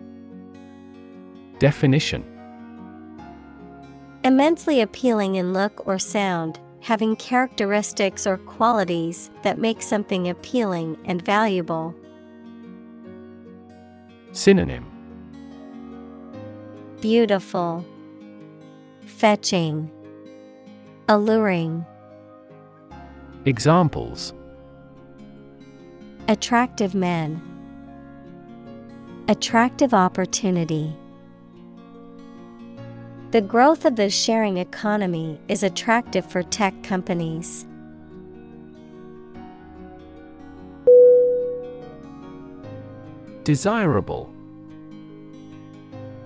Definition. 1.57 2.23
Immensely 4.23 4.81
appealing 4.81 5.35
in 5.35 5.51
look 5.51 5.85
or 5.85 5.99
sound, 5.99 6.59
having 6.83 7.15
characteristics 7.15 8.27
or 8.27 8.37
qualities 8.39 9.31
that 9.41 9.57
make 9.57 9.81
something 9.81 10.27
appealing 10.27 10.97
and 11.05 11.23
valuable. 11.23 11.95
Synonym. 14.33 14.85
Beautiful, 16.99 17.85
Fetching, 19.05 19.89
Alluring, 21.07 21.85
Examples. 23.45 24.33
Attractive 26.27 26.93
men, 26.95 27.41
Attractive 29.29 29.93
opportunity. 29.93 30.93
The 33.33 33.41
growth 33.41 33.83
of 33.85 33.95
the 33.95 34.11
sharing 34.11 34.57
economy 34.57 35.39
is 35.47 35.63
attractive 35.63 36.23
for 36.23 36.43
tech 36.43 36.83
companies. 36.83 37.65
Desirable. 43.43 44.31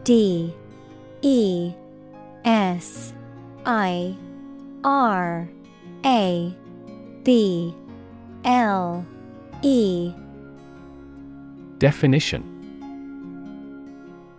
D. 0.04 0.54
E. 1.22 1.72
S. 2.44 3.14
I. 3.66 4.14
R. 4.84 5.48
A. 6.04 6.54
B. 7.24 7.74
L. 8.44 9.06
E. 9.62 10.12
Definition. 11.78 12.44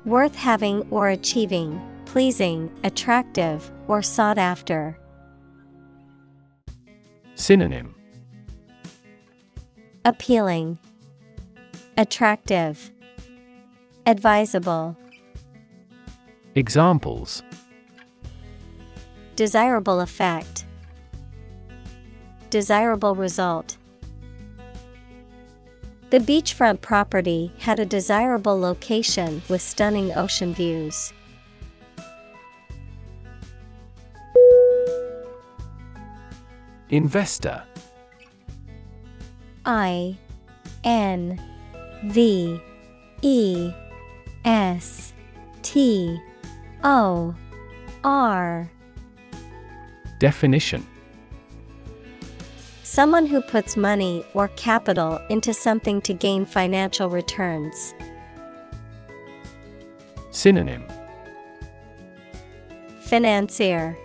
Worth 0.05 0.34
having 0.34 0.86
or 0.90 1.08
achieving, 1.08 1.80
pleasing, 2.08 2.70
attractive, 2.84 3.70
or 3.86 4.00
sought 4.00 4.38
after. 4.38 4.98
Synonym 7.34 7.94
Appealing, 10.06 10.78
Attractive, 11.98 12.90
Advisable. 14.06 14.96
Examples 16.54 17.42
Desirable 19.36 20.00
effect, 20.00 20.64
Desirable 22.48 23.14
result. 23.14 23.76
The 26.08 26.20
beachfront 26.20 26.80
property 26.80 27.52
had 27.58 27.78
a 27.78 27.84
desirable 27.84 28.58
location 28.58 29.42
with 29.50 29.60
stunning 29.60 30.10
ocean 30.16 30.54
views. 30.54 31.12
Investor. 36.91 37.62
I 39.67 40.17
N 40.84 41.39
V 42.05 42.60
E 43.23 43.70
S 44.44 45.12
T 45.62 46.18
O 46.83 47.34
R. 48.05 48.70
Definition. 50.18 50.86
Someone 52.83 53.26
who 53.26 53.42
puts 53.42 53.76
money 53.76 54.25
or 54.33 54.49
capital 54.57 55.20
into 55.28 55.52
something 55.52 56.00
to 56.00 56.15
gain 56.15 56.47
financial 56.47 57.10
returns. 57.10 57.94
Synonym. 60.31 60.86
Financier, 63.00 63.97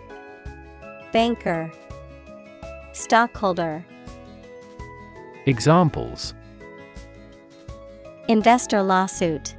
Banker, 1.14 1.72
Stockholder. 2.94 3.84
Examples 5.48 6.36
Investor 8.28 8.84
lawsuit. 8.84 9.56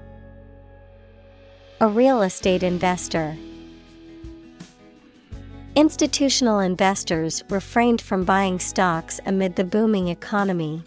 A 1.81 1.89
real 1.89 2.23
estate 2.23 2.63
investor. 2.63 3.37
Institutional 5.75 6.61
investors 6.61 7.43
refrained 7.51 8.01
from 8.01 8.23
buying 8.23 8.61
stocks 8.61 9.19
amid 9.27 9.57
the 9.57 9.65
booming 9.65 10.07
economy. 10.07 10.85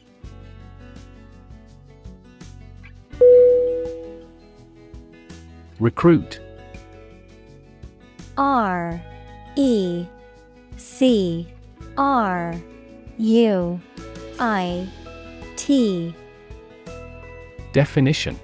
Recruit 5.81 6.39
R 8.37 9.01
E 9.57 10.05
C 10.77 11.45
R 11.97 12.55
U 13.17 13.81
I 14.39 14.87
T. 15.55 16.13
Definition. 17.73 18.39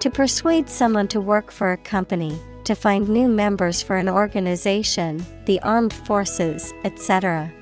To 0.00 0.10
persuade 0.10 0.68
someone 0.68 1.06
to 1.08 1.20
work 1.20 1.52
for 1.52 1.70
a 1.70 1.76
company, 1.76 2.36
to 2.64 2.74
find 2.74 3.08
new 3.08 3.28
members 3.28 3.80
for 3.80 3.96
an 3.96 4.08
organization, 4.08 5.24
the 5.44 5.60
armed 5.62 5.92
forces, 5.92 6.72
etc. 6.84 7.52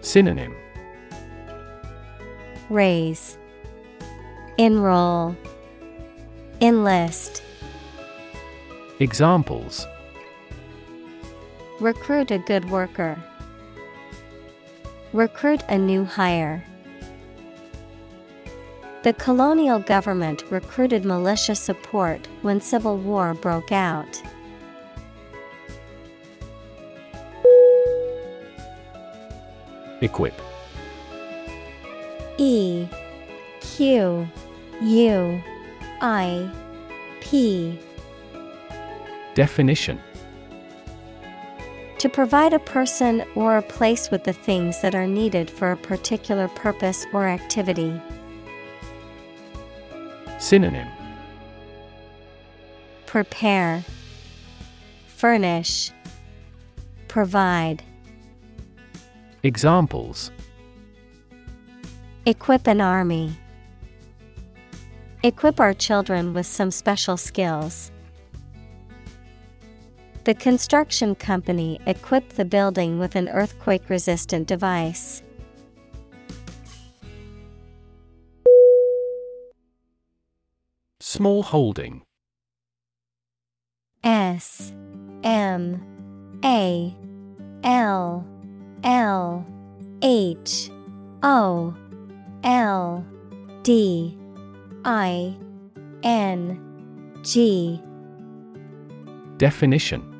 Synonym. 0.00 0.54
Raise, 2.70 3.36
Enroll, 4.56 5.36
Enlist, 6.62 7.42
Examples 8.98 9.86
Recruit 11.78 12.30
a 12.30 12.38
good 12.38 12.70
worker, 12.70 13.22
Recruit 15.12 15.62
a 15.68 15.78
new 15.78 16.04
hire. 16.04 16.64
The 19.02 19.12
colonial 19.12 19.78
government 19.78 20.42
recruited 20.50 21.04
militia 21.04 21.54
support 21.54 22.26
when 22.42 22.60
civil 22.60 22.96
war 22.96 23.34
broke 23.34 23.72
out. 23.72 24.22
Equip 30.00 30.34
E 32.38 32.88
Q 33.60 34.28
U 34.82 35.42
I 36.00 36.50
P 37.20 37.78
Definition 39.34 40.00
To 41.98 42.10
provide 42.10 42.52
a 42.52 42.58
person 42.58 43.24
or 43.34 43.56
a 43.56 43.62
place 43.62 44.10
with 44.10 44.24
the 44.24 44.32
things 44.34 44.82
that 44.82 44.94
are 44.94 45.06
needed 45.06 45.50
for 45.50 45.72
a 45.72 45.76
particular 45.76 46.46
purpose 46.48 47.06
or 47.14 47.26
activity. 47.26 47.98
Synonym 50.38 50.88
Prepare, 53.06 53.82
Furnish, 55.06 55.90
Provide. 57.08 57.82
Examples 59.42 60.30
Equip 62.26 62.66
an 62.66 62.82
army. 62.82 63.38
Equip 65.22 65.60
our 65.60 65.72
children 65.72 66.34
with 66.34 66.44
some 66.44 66.70
special 66.70 67.16
skills. 67.16 67.90
The 70.26 70.34
construction 70.34 71.14
company 71.14 71.78
equipped 71.86 72.34
the 72.34 72.44
building 72.44 72.98
with 72.98 73.14
an 73.14 73.28
earthquake 73.28 73.88
resistant 73.88 74.48
device. 74.48 75.22
Small 80.98 81.44
holding. 81.44 82.02
S 84.02 84.72
M 85.22 85.80
A 86.44 86.92
L 87.62 88.26
L 88.82 89.46
H 90.02 90.70
O 91.22 91.72
L 92.42 93.06
D 93.62 94.18
I 94.84 95.36
N 96.02 97.14
G. 97.22 97.80
Definition 99.36 100.15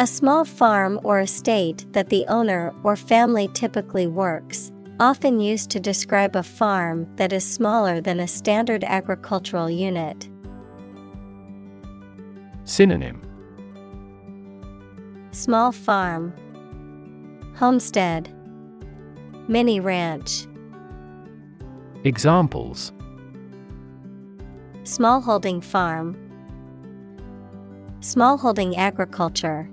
A 0.00 0.06
small 0.06 0.46
farm 0.46 0.98
or 1.04 1.20
estate 1.20 1.84
that 1.92 2.08
the 2.08 2.24
owner 2.28 2.72
or 2.84 2.96
family 2.96 3.48
typically 3.52 4.06
works, 4.06 4.72
often 4.98 5.40
used 5.40 5.68
to 5.72 5.78
describe 5.78 6.34
a 6.34 6.42
farm 6.42 7.06
that 7.16 7.34
is 7.34 7.44
smaller 7.44 8.00
than 8.00 8.18
a 8.18 8.26
standard 8.26 8.82
agricultural 8.82 9.68
unit. 9.68 10.30
Synonym. 12.64 13.20
Small 15.32 15.70
farm, 15.70 16.32
Homestead, 17.56 18.34
Mini 19.48 19.80
ranch, 19.80 20.46
Examples. 22.04 22.94
Smallholding 24.84 25.62
farm, 25.62 26.16
Smallholding 28.00 28.78
agriculture. 28.78 29.68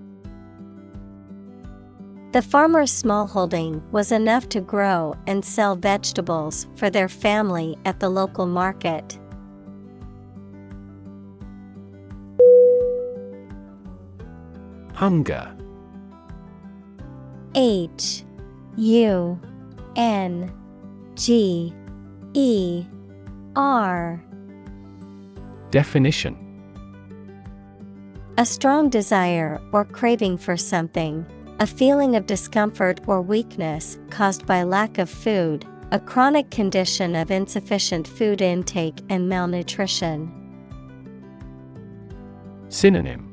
The 2.33 2.41
farmer's 2.41 2.91
smallholding 2.91 3.81
was 3.91 4.11
enough 4.11 4.49
to 4.49 4.59
grow 4.59 5.15
and 5.27 5.43
sell 5.43 5.75
vegetables 5.75 6.67
for 6.75 6.89
their 6.89 7.07
family 7.07 7.77
at 7.85 7.99
the 7.99 8.09
local 8.09 8.45
market. 8.45 9.17
Hunger. 14.93 15.55
H 17.55 18.23
U 18.75 19.39
N 19.95 20.51
G 21.15 21.73
E 22.33 22.85
R. 23.55 24.21
Definition. 25.71 26.35
A 28.37 28.45
strong 28.45 28.89
desire 28.89 29.59
or 29.71 29.85
craving 29.85 30.37
for 30.37 30.57
something, 30.57 31.25
a 31.59 31.65
feeling 31.65 32.15
of 32.15 32.27
discomfort 32.27 32.99
or 33.07 33.21
weakness 33.21 33.97
caused 34.11 34.45
by 34.45 34.61
lack 34.61 34.99
of 34.99 35.09
food, 35.09 35.65
a 35.91 35.99
chronic 35.99 36.51
condition 36.51 37.15
of 37.15 37.31
insufficient 37.31 38.07
food 38.07 38.41
intake 38.41 38.99
and 39.09 39.27
malnutrition. 39.27 40.31
Synonym 42.69 43.23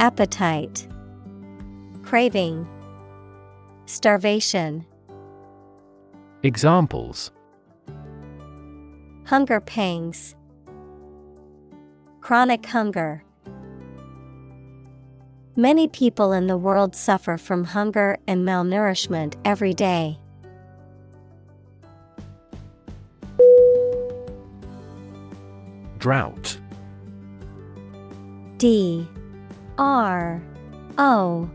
Appetite, 0.00 0.88
Craving, 2.02 2.66
Starvation. 3.86 4.84
Examples 6.42 7.30
Hunger 9.26 9.60
pangs. 9.60 10.34
Chronic 12.20 12.64
hunger. 12.66 13.22
Many 15.58 15.88
people 15.88 16.30
in 16.30 16.46
the 16.46 16.56
world 16.56 16.94
suffer 16.94 17.36
from 17.36 17.64
hunger 17.64 18.16
and 18.28 18.46
malnourishment 18.46 19.34
every 19.44 19.74
day. 19.74 20.20
Drought. 25.98 26.60
D. 28.58 29.04
R. 29.78 30.40
O. 30.96 31.50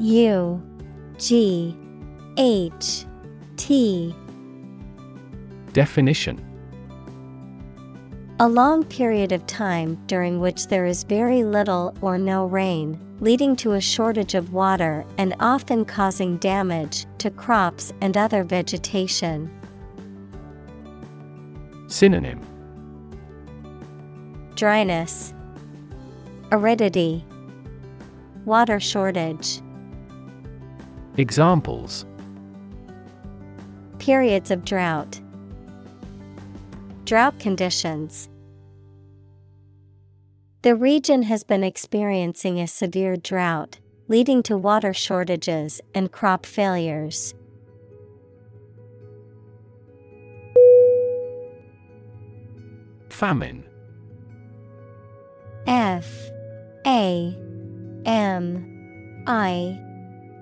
U. 0.00 0.62
G. 1.18 1.76
H. 2.38 3.04
T. 3.56 4.16
Definition. 5.72 6.44
A 8.40 8.48
long 8.48 8.82
period 8.82 9.30
of 9.30 9.46
time 9.46 9.96
during 10.08 10.40
which 10.40 10.66
there 10.66 10.86
is 10.86 11.04
very 11.04 11.44
little 11.44 11.96
or 12.00 12.18
no 12.18 12.44
rain, 12.44 12.98
leading 13.20 13.56
to 13.56 13.72
a 13.72 13.80
shortage 13.80 14.34
of 14.34 14.52
water 14.52 15.04
and 15.16 15.34
often 15.40 15.84
causing 15.84 16.36
damage 16.38 17.06
to 17.18 17.30
crops 17.30 17.92
and 18.00 18.16
other 18.16 18.44
vegetation. 18.44 19.50
Synonym 21.88 22.40
Dryness, 24.54 25.32
Aridity, 26.50 27.24
Water 28.44 28.80
shortage. 28.80 29.60
Examples 31.16 32.06
Periods 33.98 34.50
of 34.50 34.64
drought. 34.64 35.20
Drought 37.04 37.38
conditions. 37.38 38.28
The 40.62 40.74
region 40.74 41.22
has 41.22 41.44
been 41.44 41.62
experiencing 41.62 42.58
a 42.58 42.66
severe 42.66 43.16
drought, 43.16 43.78
leading 44.08 44.42
to 44.42 44.58
water 44.58 44.92
shortages 44.92 45.80
and 45.94 46.10
crop 46.10 46.44
failures. 46.44 47.32
Famine. 53.08 53.64
F. 55.68 56.12
A. 56.84 57.36
M. 58.04 59.22
I. 59.28 59.80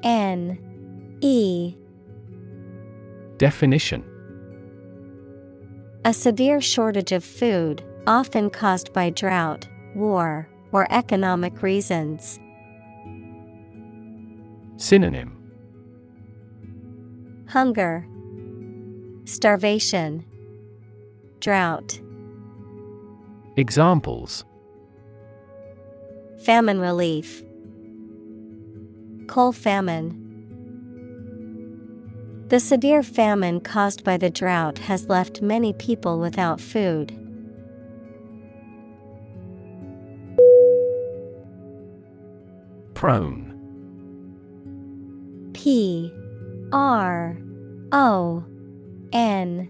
N. 0.02 1.18
E. 1.20 1.74
Definition. 3.36 4.02
A 6.06 6.14
severe 6.14 6.62
shortage 6.62 7.12
of 7.12 7.22
food, 7.22 7.82
often 8.06 8.48
caused 8.48 8.94
by 8.94 9.10
drought, 9.10 9.68
war, 9.96 10.48
or 10.72 10.86
economic 10.92 11.62
reasons. 11.62 12.38
Synonym 14.76 15.32
Hunger, 17.48 18.06
Starvation, 19.24 20.24
Drought. 21.40 22.00
Examples 23.56 24.44
Famine 26.44 26.78
relief. 26.78 27.42
Coal 29.26 29.52
famine. 29.52 30.22
The 32.48 32.60
severe 32.60 33.02
famine 33.02 33.60
caused 33.60 34.04
by 34.04 34.16
the 34.18 34.30
drought 34.30 34.78
has 34.78 35.08
left 35.08 35.42
many 35.42 35.72
people 35.72 36.20
without 36.20 36.60
food. 36.60 37.25
Prone. 43.06 43.52
P 45.52 46.12
R 46.72 47.38
O 47.92 48.44
N 49.12 49.68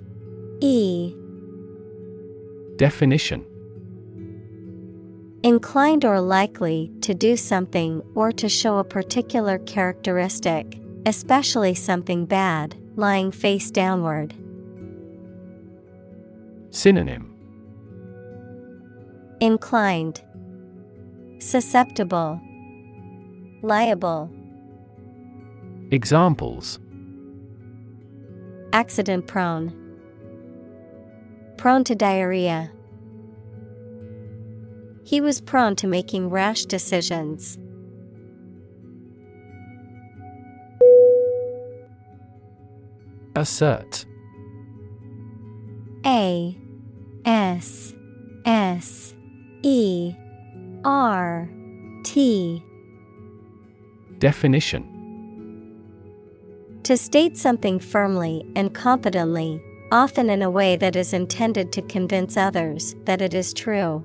E. 0.63 1.15
Definition. 2.77 3.45
Inclined 5.43 6.07
or 6.07 6.19
likely 6.19 6.91
to 7.03 7.13
do 7.13 7.37
something 7.37 8.01
or 8.15 8.33
to 8.33 8.49
show 8.49 8.79
a 8.79 8.85
particular 8.85 9.59
characteristic, 9.59 10.81
especially 11.05 11.75
something 11.75 12.25
bad, 12.25 12.75
lying 12.97 13.31
face 13.31 13.71
downward. 13.71 14.33
Synonym. 16.71 17.35
Inclined, 19.43 20.23
Susceptible, 21.39 22.41
Liable, 23.67 24.31
Examples. 25.91 26.79
Accident 28.73 29.27
prone, 29.27 29.75
Prone 31.57 31.83
to 31.83 31.97
diarrhea. 31.97 32.71
He 35.03 35.21
was 35.21 35.41
prone 35.41 35.75
to 35.77 35.89
making 35.89 36.31
rash 36.31 36.65
decisions. 36.67 37.59
Assert. 43.35 44.07
A 46.05 46.57
S 47.25 47.95
S 48.45 49.13
E 49.65 50.15
R 50.85 51.51
T 52.05 52.63
Definition 54.19 54.85
To 56.85 56.97
state 56.97 57.37
something 57.37 57.79
firmly 57.79 58.51
and 58.57 58.75
confidently, 58.75 59.63
often 59.93 60.31
in 60.31 60.43
a 60.43 60.51
way 60.51 60.77
that 60.77 60.97
is 60.97 61.13
intended 61.13 61.73
to 61.73 61.83
convince 61.83 62.37
others 62.37 62.95
that 63.05 63.21
it 63.21 63.35
is 63.35 63.53
true. 63.53 64.05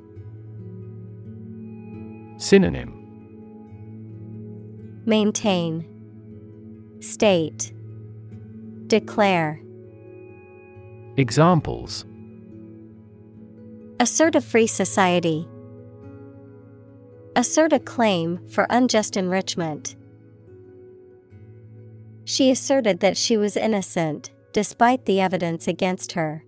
Synonym 2.38 2.98
Maintain, 5.06 5.88
State, 7.00 7.74
Declare. 8.88 9.62
Examples 11.18 12.06
Assert 14.00 14.36
a 14.36 14.42
free 14.42 14.68
society. 14.68 15.48
Assert 17.36 17.72
a 17.72 17.80
claim 17.80 18.40
for 18.48 18.68
unjust 18.70 19.16
enrichment. 19.16 19.96
She 22.24 22.51
asserted 22.51 23.00
that 23.00 23.17
she 23.17 23.38
was 23.38 23.58
innocent, 23.58 24.32
despite 24.53 25.06
the 25.06 25.19
evidence 25.19 25.67
against 25.67 26.14
her. 26.14 26.43